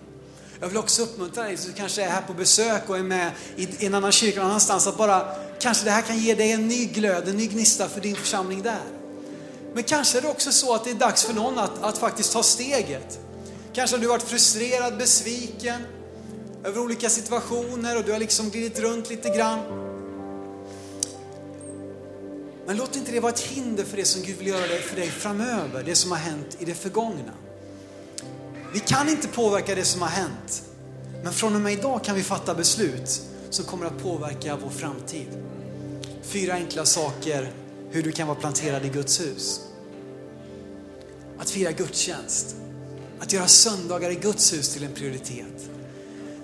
Jag 0.60 0.68
vill 0.68 0.78
också 0.78 1.04
uppmuntra 1.04 1.44
dig 1.44 1.58
som 1.58 1.74
kanske 1.74 2.04
är 2.04 2.10
här 2.10 2.22
på 2.22 2.34
besök 2.34 2.90
och 2.90 2.98
är 2.98 3.04
med 3.04 3.32
i 3.56 3.86
en 3.86 3.94
annan 3.94 4.12
kyrka 4.12 4.40
någon 4.40 4.48
annanstans 4.48 4.88
att 4.88 4.98
bara, 4.98 5.36
kanske 5.60 5.86
det 5.86 5.92
här 5.92 6.02
kan 6.02 6.18
ge 6.18 6.36
dig 6.36 6.52
en 6.52 6.68
ny 6.68 6.86
glöd, 6.86 7.28
en 7.28 7.38
ny 7.38 7.48
gnista 7.48 7.90
för 7.90 8.02
din 8.02 8.16
församling 8.16 8.62
där. 8.62 8.82
Men 9.74 9.84
kanske 9.84 10.18
är 10.18 10.22
det 10.22 10.28
också 10.28 10.52
så 10.52 10.76
att 10.76 10.84
det 10.84 10.90
är 10.90 10.96
dags 10.96 11.24
för 11.24 11.34
någon 11.34 11.60
att, 11.60 11.84
att 11.84 11.98
faktiskt 11.98 12.34
ta 12.34 12.44
steget. 12.44 13.20
Kanske 13.74 13.96
har 13.96 14.02
du 14.02 14.08
varit 14.08 14.24
frustrerad, 14.24 14.98
besviken 14.98 15.82
över 16.64 16.82
olika 16.82 17.10
situationer 17.10 17.98
och 17.98 18.04
du 18.04 18.12
har 18.12 18.20
liksom 18.20 18.50
glidit 18.50 18.80
runt 18.80 19.10
lite 19.10 19.30
grann. 19.30 19.85
Men 22.66 22.78
låt 22.78 22.96
inte 22.96 23.12
det 23.12 23.20
vara 23.20 23.32
ett 23.32 23.40
hinder 23.40 23.84
för 23.84 23.98
det 23.98 24.06
som 24.06 24.22
Gud 24.22 24.38
vill 24.38 24.48
göra 24.48 24.82
för 24.82 24.96
dig 24.96 25.10
framöver, 25.10 25.84
det 25.84 25.96
som 25.96 26.12
har 26.12 26.18
hänt 26.18 26.58
i 26.60 26.66
det 26.66 26.74
förgångna. 26.74 27.34
Vi 28.74 28.80
kan 28.80 29.10
inte 29.10 29.28
påverka 29.28 29.76
det 29.76 29.86
som 29.86 30.02
har 30.02 30.10
hänt, 30.10 30.64
men 31.24 31.34
från 31.34 31.56
och 31.56 31.62
med 31.62 31.74
idag 31.74 32.04
kan 32.04 32.16
vi 32.16 32.24
fatta 32.24 32.56
beslut 32.56 33.22
som 33.50 33.66
kommer 33.66 33.86
att 33.86 34.04
påverka 34.04 34.56
vår 34.56 34.70
framtid. 34.70 35.28
Fyra 36.22 36.54
enkla 36.54 36.86
saker 36.86 37.52
hur 37.92 38.04
du 38.04 38.12
kan 38.12 38.28
vara 38.28 38.40
planterad 38.40 38.86
i 38.86 38.90
Guds 38.90 39.22
hus. 39.22 39.62
Att 41.40 41.50
fira 41.50 41.72
gudstjänst, 41.72 42.56
att 43.20 43.34
göra 43.34 43.48
söndagar 43.48 44.12
i 44.12 44.16
Guds 44.16 44.54
hus 44.54 44.74
till 44.74 44.84
en 44.84 44.94
prioritet. 44.94 45.70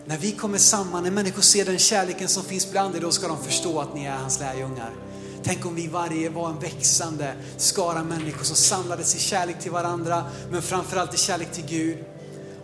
När 0.05 0.17
vi 0.17 0.31
kommer 0.31 0.57
samman, 0.57 1.03
när 1.03 1.11
människor 1.11 1.41
ser 1.41 1.65
den 1.65 1.79
kärleken 1.79 2.27
som 2.27 2.43
finns 2.43 2.71
bland 2.71 2.95
er, 2.95 3.01
då 3.01 3.11
ska 3.11 3.27
de 3.27 3.43
förstå 3.43 3.79
att 3.79 3.95
ni 3.95 4.05
är 4.05 4.15
hans 4.15 4.39
lärjungar. 4.39 4.91
Tänk 5.43 5.65
om 5.65 5.75
vi 5.75 5.87
varje 5.87 6.29
var 6.29 6.49
en 6.49 6.59
växande 6.59 7.33
skara 7.57 8.03
människor 8.03 8.43
som 8.43 8.55
samlades 8.55 9.15
i 9.15 9.19
kärlek 9.19 9.59
till 9.59 9.71
varandra, 9.71 10.23
men 10.51 10.61
framförallt 10.61 11.13
i 11.13 11.17
kärlek 11.17 11.51
till 11.51 11.65
Gud. 11.65 11.97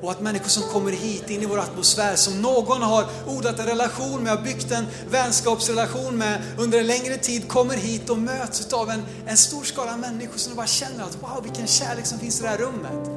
Och 0.02 0.12
att 0.12 0.22
människor 0.22 0.50
som 0.50 0.64
kommer 0.64 0.92
hit 0.92 1.30
in 1.30 1.42
i 1.42 1.46
vår 1.46 1.60
atmosfär, 1.60 2.16
som 2.16 2.42
någon 2.42 2.82
har 2.82 3.06
odlat 3.28 3.60
en 3.60 3.66
relation 3.66 4.24
med, 4.24 4.38
har 4.38 4.44
byggt 4.44 4.72
en 4.72 4.86
vänskapsrelation 5.10 6.18
med 6.18 6.42
under 6.58 6.80
en 6.80 6.88
längre 6.88 7.18
tid, 7.18 7.48
kommer 7.48 7.76
hit 7.76 8.10
och 8.10 8.18
möts 8.18 8.74
av 8.74 8.90
en, 8.90 9.04
en 9.28 9.38
stor 9.38 9.64
skara 9.64 9.98
människor 9.98 10.38
som 10.38 10.56
bara 10.56 10.68
känner 10.68 11.04
att 11.04 11.18
wow, 11.22 11.44
vilken 11.44 11.68
kärlek 11.68 12.06
som 12.06 12.20
finns 12.20 12.40
i 12.40 12.44
det 12.44 12.50
här 12.50 12.58
rummet. 12.58 13.10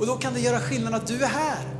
Och 0.00 0.06
då 0.06 0.16
kan 0.16 0.34
det 0.34 0.40
göra 0.40 0.60
skillnad 0.60 0.94
att 0.94 1.06
du 1.06 1.24
är 1.24 1.28
här. 1.28 1.78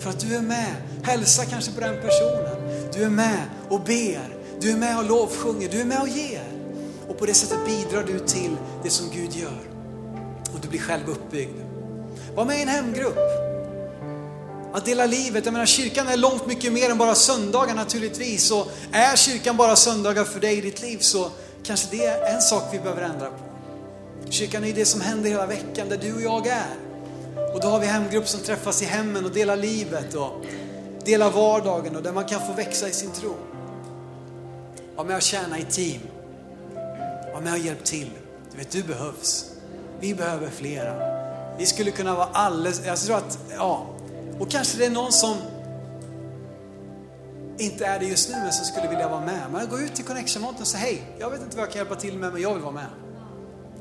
För 0.00 0.10
att 0.10 0.20
du 0.20 0.34
är 0.34 0.40
med, 0.40 0.74
hälsa 1.02 1.44
kanske 1.44 1.72
på 1.72 1.80
den 1.80 2.02
personen. 2.02 2.90
Du 2.92 3.02
är 3.02 3.10
med 3.10 3.42
och 3.68 3.80
ber, 3.80 4.36
du 4.60 4.70
är 4.70 4.76
med 4.76 4.98
och 4.98 5.04
lovsjunger, 5.04 5.68
du 5.68 5.80
är 5.80 5.84
med 5.84 6.00
och 6.00 6.08
ger. 6.08 6.45
Och 7.08 7.18
på 7.18 7.26
det 7.26 7.34
sättet 7.34 7.66
bidrar 7.66 8.04
du 8.04 8.18
till 8.18 8.56
det 8.82 8.90
som 8.90 9.10
Gud 9.10 9.32
gör. 9.32 9.60
Och 10.54 10.60
du 10.60 10.68
blir 10.68 10.80
själv 10.80 11.08
uppbyggd. 11.08 11.56
Var 12.34 12.44
med 12.44 12.58
i 12.58 12.62
en 12.62 12.68
hemgrupp. 12.68 13.18
Att 14.72 14.84
dela 14.84 15.06
livet, 15.06 15.44
jag 15.44 15.52
menar 15.52 15.66
kyrkan 15.66 16.08
är 16.08 16.16
långt 16.16 16.46
mycket 16.46 16.72
mer 16.72 16.90
än 16.90 16.98
bara 16.98 17.14
söndagar 17.14 17.74
naturligtvis. 17.74 18.50
Och 18.50 18.66
är 18.92 19.16
kyrkan 19.16 19.56
bara 19.56 19.76
söndagar 19.76 20.24
för 20.24 20.40
dig 20.40 20.58
i 20.58 20.60
ditt 20.60 20.82
liv 20.82 20.98
så 20.98 21.30
kanske 21.62 21.96
det 21.96 22.04
är 22.04 22.34
en 22.34 22.40
sak 22.40 22.62
vi 22.72 22.78
behöver 22.78 23.02
ändra 23.02 23.26
på. 23.26 23.38
Kyrkan 24.30 24.64
är 24.64 24.72
det 24.72 24.84
som 24.84 25.00
händer 25.00 25.30
hela 25.30 25.46
veckan, 25.46 25.88
där 25.88 25.96
du 25.96 26.14
och 26.14 26.22
jag 26.22 26.46
är. 26.46 26.76
Och 27.54 27.60
då 27.60 27.68
har 27.68 27.80
vi 27.80 27.86
hemgrupp 27.86 28.28
som 28.28 28.40
träffas 28.40 28.82
i 28.82 28.84
hemmen 28.84 29.24
och 29.24 29.30
delar 29.30 29.56
livet 29.56 30.14
och 30.14 30.44
delar 31.04 31.30
vardagen 31.30 31.96
och 31.96 32.02
där 32.02 32.12
man 32.12 32.24
kan 32.24 32.46
få 32.46 32.52
växa 32.52 32.88
i 32.88 32.92
sin 32.92 33.10
tro. 33.10 33.34
Var 34.96 35.04
med 35.04 35.16
och 35.16 35.22
tjäna 35.22 35.58
i 35.58 35.64
team. 35.64 36.00
Var 37.36 37.42
med 37.42 37.52
och 37.52 37.58
hjälp 37.58 37.84
till. 37.84 38.10
Du 38.50 38.58
vet, 38.58 38.70
du 38.70 38.82
behövs. 38.82 39.50
Vi 40.00 40.14
behöver 40.14 40.50
flera. 40.50 40.94
Vi 41.58 41.66
skulle 41.66 41.90
kunna 41.90 42.14
vara 42.14 42.28
alldeles, 42.32 42.86
jag 42.86 42.98
tror 42.98 43.16
att, 43.16 43.38
ja, 43.56 43.86
och 44.38 44.50
kanske 44.50 44.78
det 44.78 44.86
är 44.86 44.90
någon 44.90 45.12
som 45.12 45.36
inte 47.58 47.86
är 47.86 47.98
det 47.98 48.06
just 48.06 48.30
nu 48.30 48.36
men 48.36 48.52
som 48.52 48.64
skulle 48.64 48.88
vilja 48.88 49.08
vara 49.08 49.20
med. 49.20 49.40
Men 49.52 49.68
gå 49.68 49.78
ut 49.78 49.94
till 49.94 50.04
Connection 50.04 50.42
Mountain 50.42 50.62
och 50.62 50.68
säg 50.68 50.80
hej, 50.80 51.02
jag 51.18 51.30
vet 51.30 51.42
inte 51.42 51.56
vad 51.56 51.66
jag 51.66 51.72
kan 51.72 51.78
hjälpa 51.78 51.94
till 51.94 52.18
med 52.18 52.32
men 52.32 52.42
jag 52.42 52.54
vill 52.54 52.62
vara 52.62 52.72
med. 52.72 52.86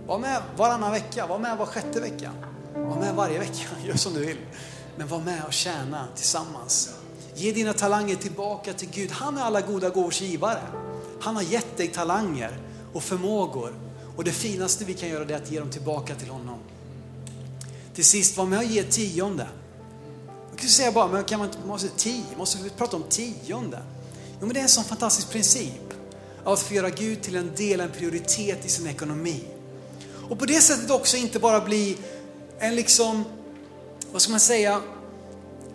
Var 0.08 0.20
med 0.20 0.42
varannan 0.58 0.92
vecka, 0.92 1.28
var 1.28 1.40
med 1.40 1.58
var 1.58 1.66
sjätte 1.66 2.02
vecka. 2.02 2.32
Var 2.74 2.96
med 2.96 3.16
varje 3.16 3.40
vecka, 3.40 3.68
gör 3.86 3.96
som 3.96 4.14
du 4.14 4.26
vill. 4.26 4.40
Men 4.98 5.08
var 5.08 5.20
med 5.20 5.44
och 5.48 5.54
tjäna 5.54 6.08
tillsammans. 6.16 6.96
Ge 7.36 7.52
dina 7.52 7.74
talanger 7.74 8.16
tillbaka 8.16 8.74
till 8.74 8.90
Gud. 8.90 9.12
Han 9.12 9.38
är 9.38 9.42
alla 9.42 9.62
goda 9.62 9.90
gåvors 9.90 10.22
givare. 10.22 10.62
Han 11.22 11.36
har 11.36 11.44
gett 11.44 11.78
dig 11.78 11.88
talanger 11.88 12.65
och 12.96 13.04
förmågor. 13.04 13.74
Och 14.16 14.24
det 14.24 14.32
finaste 14.32 14.86
vi 14.86 14.94
kan 14.94 15.10
göra 15.10 15.24
är 15.24 15.36
att 15.36 15.52
ge 15.52 15.60
dem 15.60 15.70
tillbaka 15.70 16.16
till 16.16 16.30
honom. 16.30 16.60
Till 17.94 18.06
sist, 18.06 18.38
var 18.38 18.46
med 18.46 18.60
och 18.60 18.66
ge 18.66 18.84
tionde. 18.84 19.48
Jag 20.50 20.60
kan 20.60 20.70
säga 20.70 20.92
bara, 20.92 21.08
men 21.08 21.24
kan 21.24 21.40
man 21.40 21.48
inte, 21.48 21.60
måste, 21.68 21.90
tio, 21.98 22.24
måste 22.38 22.64
vi 22.64 22.70
prata 22.70 22.98
om 22.98 23.04
tionde? 23.10 23.82
Jo 24.32 24.46
men 24.46 24.50
det 24.50 24.60
är 24.60 24.64
en 24.64 24.70
sån 24.70 24.84
fantastisk 24.84 25.30
princip. 25.30 25.94
Att 26.44 26.60
få 26.60 26.74
göra 26.74 26.90
Gud 26.90 27.22
till 27.22 27.36
en 27.36 27.52
del, 27.56 27.80
en 27.80 27.92
prioritet 27.92 28.66
i 28.66 28.70
sin 28.70 28.88
ekonomi. 28.88 29.44
Och 30.30 30.40
på 30.40 30.46
det 30.46 30.62
sättet 30.62 30.92
också 30.92 31.18
inte 31.18 31.40
bara 31.40 31.62
bli 31.62 31.98
en 32.60 32.76
liksom, 32.76 33.24
vad 34.12 34.22
ska 34.22 34.32
man 34.32 34.40
säga, 34.40 34.82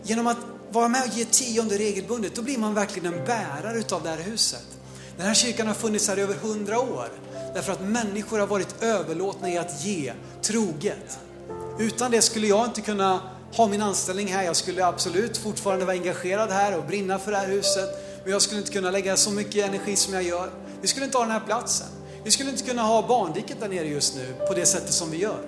genom 0.02 0.26
att 0.26 0.38
vara 0.70 0.88
med 0.88 1.02
och 1.02 1.18
ge 1.18 1.24
tionde 1.24 1.78
regelbundet, 1.78 2.34
då 2.34 2.42
blir 2.42 2.58
man 2.58 2.74
verkligen 2.74 3.14
en 3.14 3.24
bärare 3.24 3.78
utav 3.78 4.02
det 4.02 4.08
här 4.08 4.18
huset. 4.18 4.79
Den 5.20 5.28
här 5.28 5.34
kyrkan 5.34 5.66
har 5.66 5.74
funnits 5.74 6.08
här 6.08 6.18
i 6.18 6.20
över 6.20 6.34
hundra 6.34 6.80
år. 6.80 7.08
Därför 7.54 7.72
att 7.72 7.80
människor 7.80 8.38
har 8.38 8.46
varit 8.46 8.82
överlåtna 8.82 9.50
i 9.50 9.58
att 9.58 9.84
ge 9.84 10.12
troget. 10.42 11.18
Utan 11.78 12.10
det 12.10 12.22
skulle 12.22 12.46
jag 12.46 12.66
inte 12.66 12.80
kunna 12.80 13.20
ha 13.52 13.68
min 13.68 13.82
anställning 13.82 14.28
här. 14.28 14.42
Jag 14.42 14.56
skulle 14.56 14.86
absolut 14.86 15.36
fortfarande 15.36 15.84
vara 15.84 15.96
engagerad 15.96 16.50
här 16.50 16.78
och 16.78 16.84
brinna 16.84 17.18
för 17.18 17.30
det 17.30 17.36
här 17.36 17.48
huset. 17.48 18.20
Men 18.22 18.32
jag 18.32 18.42
skulle 18.42 18.60
inte 18.60 18.72
kunna 18.72 18.90
lägga 18.90 19.16
så 19.16 19.30
mycket 19.30 19.68
energi 19.68 19.96
som 19.96 20.14
jag 20.14 20.22
gör. 20.22 20.50
Vi 20.80 20.88
skulle 20.88 21.04
inte 21.06 21.18
ha 21.18 21.24
den 21.24 21.32
här 21.32 21.46
platsen. 21.46 21.86
Vi 22.24 22.30
skulle 22.30 22.50
inte 22.50 22.64
kunna 22.64 22.82
ha 22.82 23.08
barndiket 23.08 23.60
där 23.60 23.68
nere 23.68 23.86
just 23.86 24.16
nu 24.16 24.34
på 24.48 24.54
det 24.54 24.66
sättet 24.66 24.92
som 24.92 25.10
vi 25.10 25.16
gör. 25.16 25.42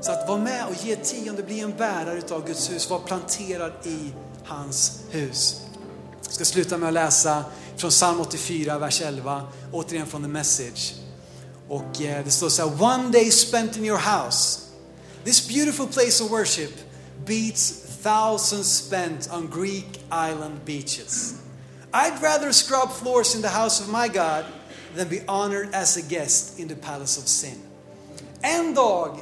Så 0.00 0.12
att 0.12 0.28
vara 0.28 0.38
med 0.38 0.66
och 0.66 0.84
ge 0.84 0.96
tionde, 0.96 1.42
bli 1.42 1.60
en 1.60 1.72
bärare 1.76 2.18
utav 2.18 2.46
Guds 2.46 2.70
hus, 2.70 2.90
vara 2.90 3.00
planterad 3.00 3.72
i 3.84 4.12
hans 4.44 5.00
hus. 5.10 5.60
Jag 6.24 6.32
ska 6.32 6.44
sluta 6.44 6.78
med 6.78 6.88
att 6.88 6.94
läsa 6.94 7.44
från 7.76 7.90
psalm 7.90 8.20
84, 8.20 8.78
vers 8.78 9.00
11, 9.00 9.42
återigen 9.72 10.06
från 10.06 10.22
the 10.22 10.28
message. 10.28 10.94
Och 11.68 12.02
eh, 12.02 12.24
det 12.24 12.30
står 12.30 12.48
så 12.48 12.68
här, 12.68 12.82
One 12.82 13.10
day 13.10 13.30
spent 13.30 13.76
in 13.76 13.84
your 13.84 13.98
house, 13.98 14.60
this 15.24 15.48
beautiful 15.48 15.86
place 15.86 16.24
of 16.24 16.30
worship 16.30 16.72
beats 17.26 17.82
thousands 18.02 18.66
spent 18.66 19.28
on 19.32 19.50
Greek 19.50 20.00
island 20.10 20.64
beaches. 20.64 21.34
I'd 21.94 22.22
rather 22.22 22.52
scrub 22.52 22.90
floors 22.90 23.34
in 23.34 23.42
the 23.42 23.48
house 23.48 23.80
of 23.80 23.88
my 23.88 24.08
God 24.08 24.44
than 24.96 25.08
be 25.08 25.20
honored 25.28 25.68
as 25.74 25.96
a 25.96 26.02
guest 26.02 26.58
in 26.58 26.68
the 26.68 26.74
palace 26.74 27.18
of 27.18 27.28
sin. 27.28 27.58
En 28.40 28.74
dag 28.74 29.20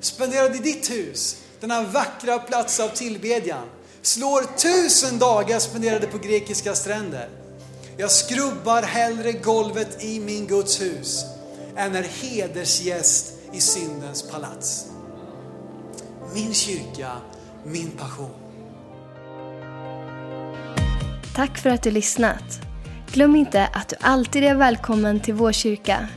spenderad 0.00 0.56
i 0.56 0.58
ditt 0.58 0.90
hus, 0.90 1.36
denna 1.60 1.82
vackra 1.82 2.38
plats 2.38 2.80
av 2.80 2.88
tillbedjan, 2.88 3.66
slår 4.02 4.58
tusen 4.58 5.18
dagar 5.18 5.58
spenderade 5.58 6.06
på 6.06 6.18
grekiska 6.18 6.74
stränder. 6.74 7.28
Jag 7.96 8.10
skrubbar 8.10 8.82
hellre 8.82 9.32
golvet 9.32 10.04
i 10.04 10.20
min 10.20 10.46
Guds 10.46 10.80
hus 10.80 11.24
än 11.76 11.96
är 11.96 12.02
hedersgäst 12.02 13.34
i 13.52 13.60
syndens 13.60 14.30
palats. 14.30 14.86
Min 16.34 16.54
kyrka, 16.54 17.10
min 17.64 17.90
passion. 17.90 18.30
Tack 21.34 21.58
för 21.58 21.70
att 21.70 21.82
du 21.82 21.90
lyssnat. 21.90 22.60
Glöm 23.12 23.36
inte 23.36 23.66
att 23.66 23.88
du 23.88 23.96
alltid 24.00 24.44
är 24.44 24.54
välkommen 24.54 25.20
till 25.20 25.34
vår 25.34 25.52
kyrka. 25.52 26.08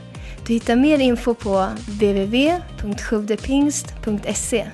Du 0.46 0.52
hittar 0.52 0.76
mer 0.76 0.98
info 0.98 1.34
på 1.34 1.68
www.sjuvdepingst.se 1.88 4.66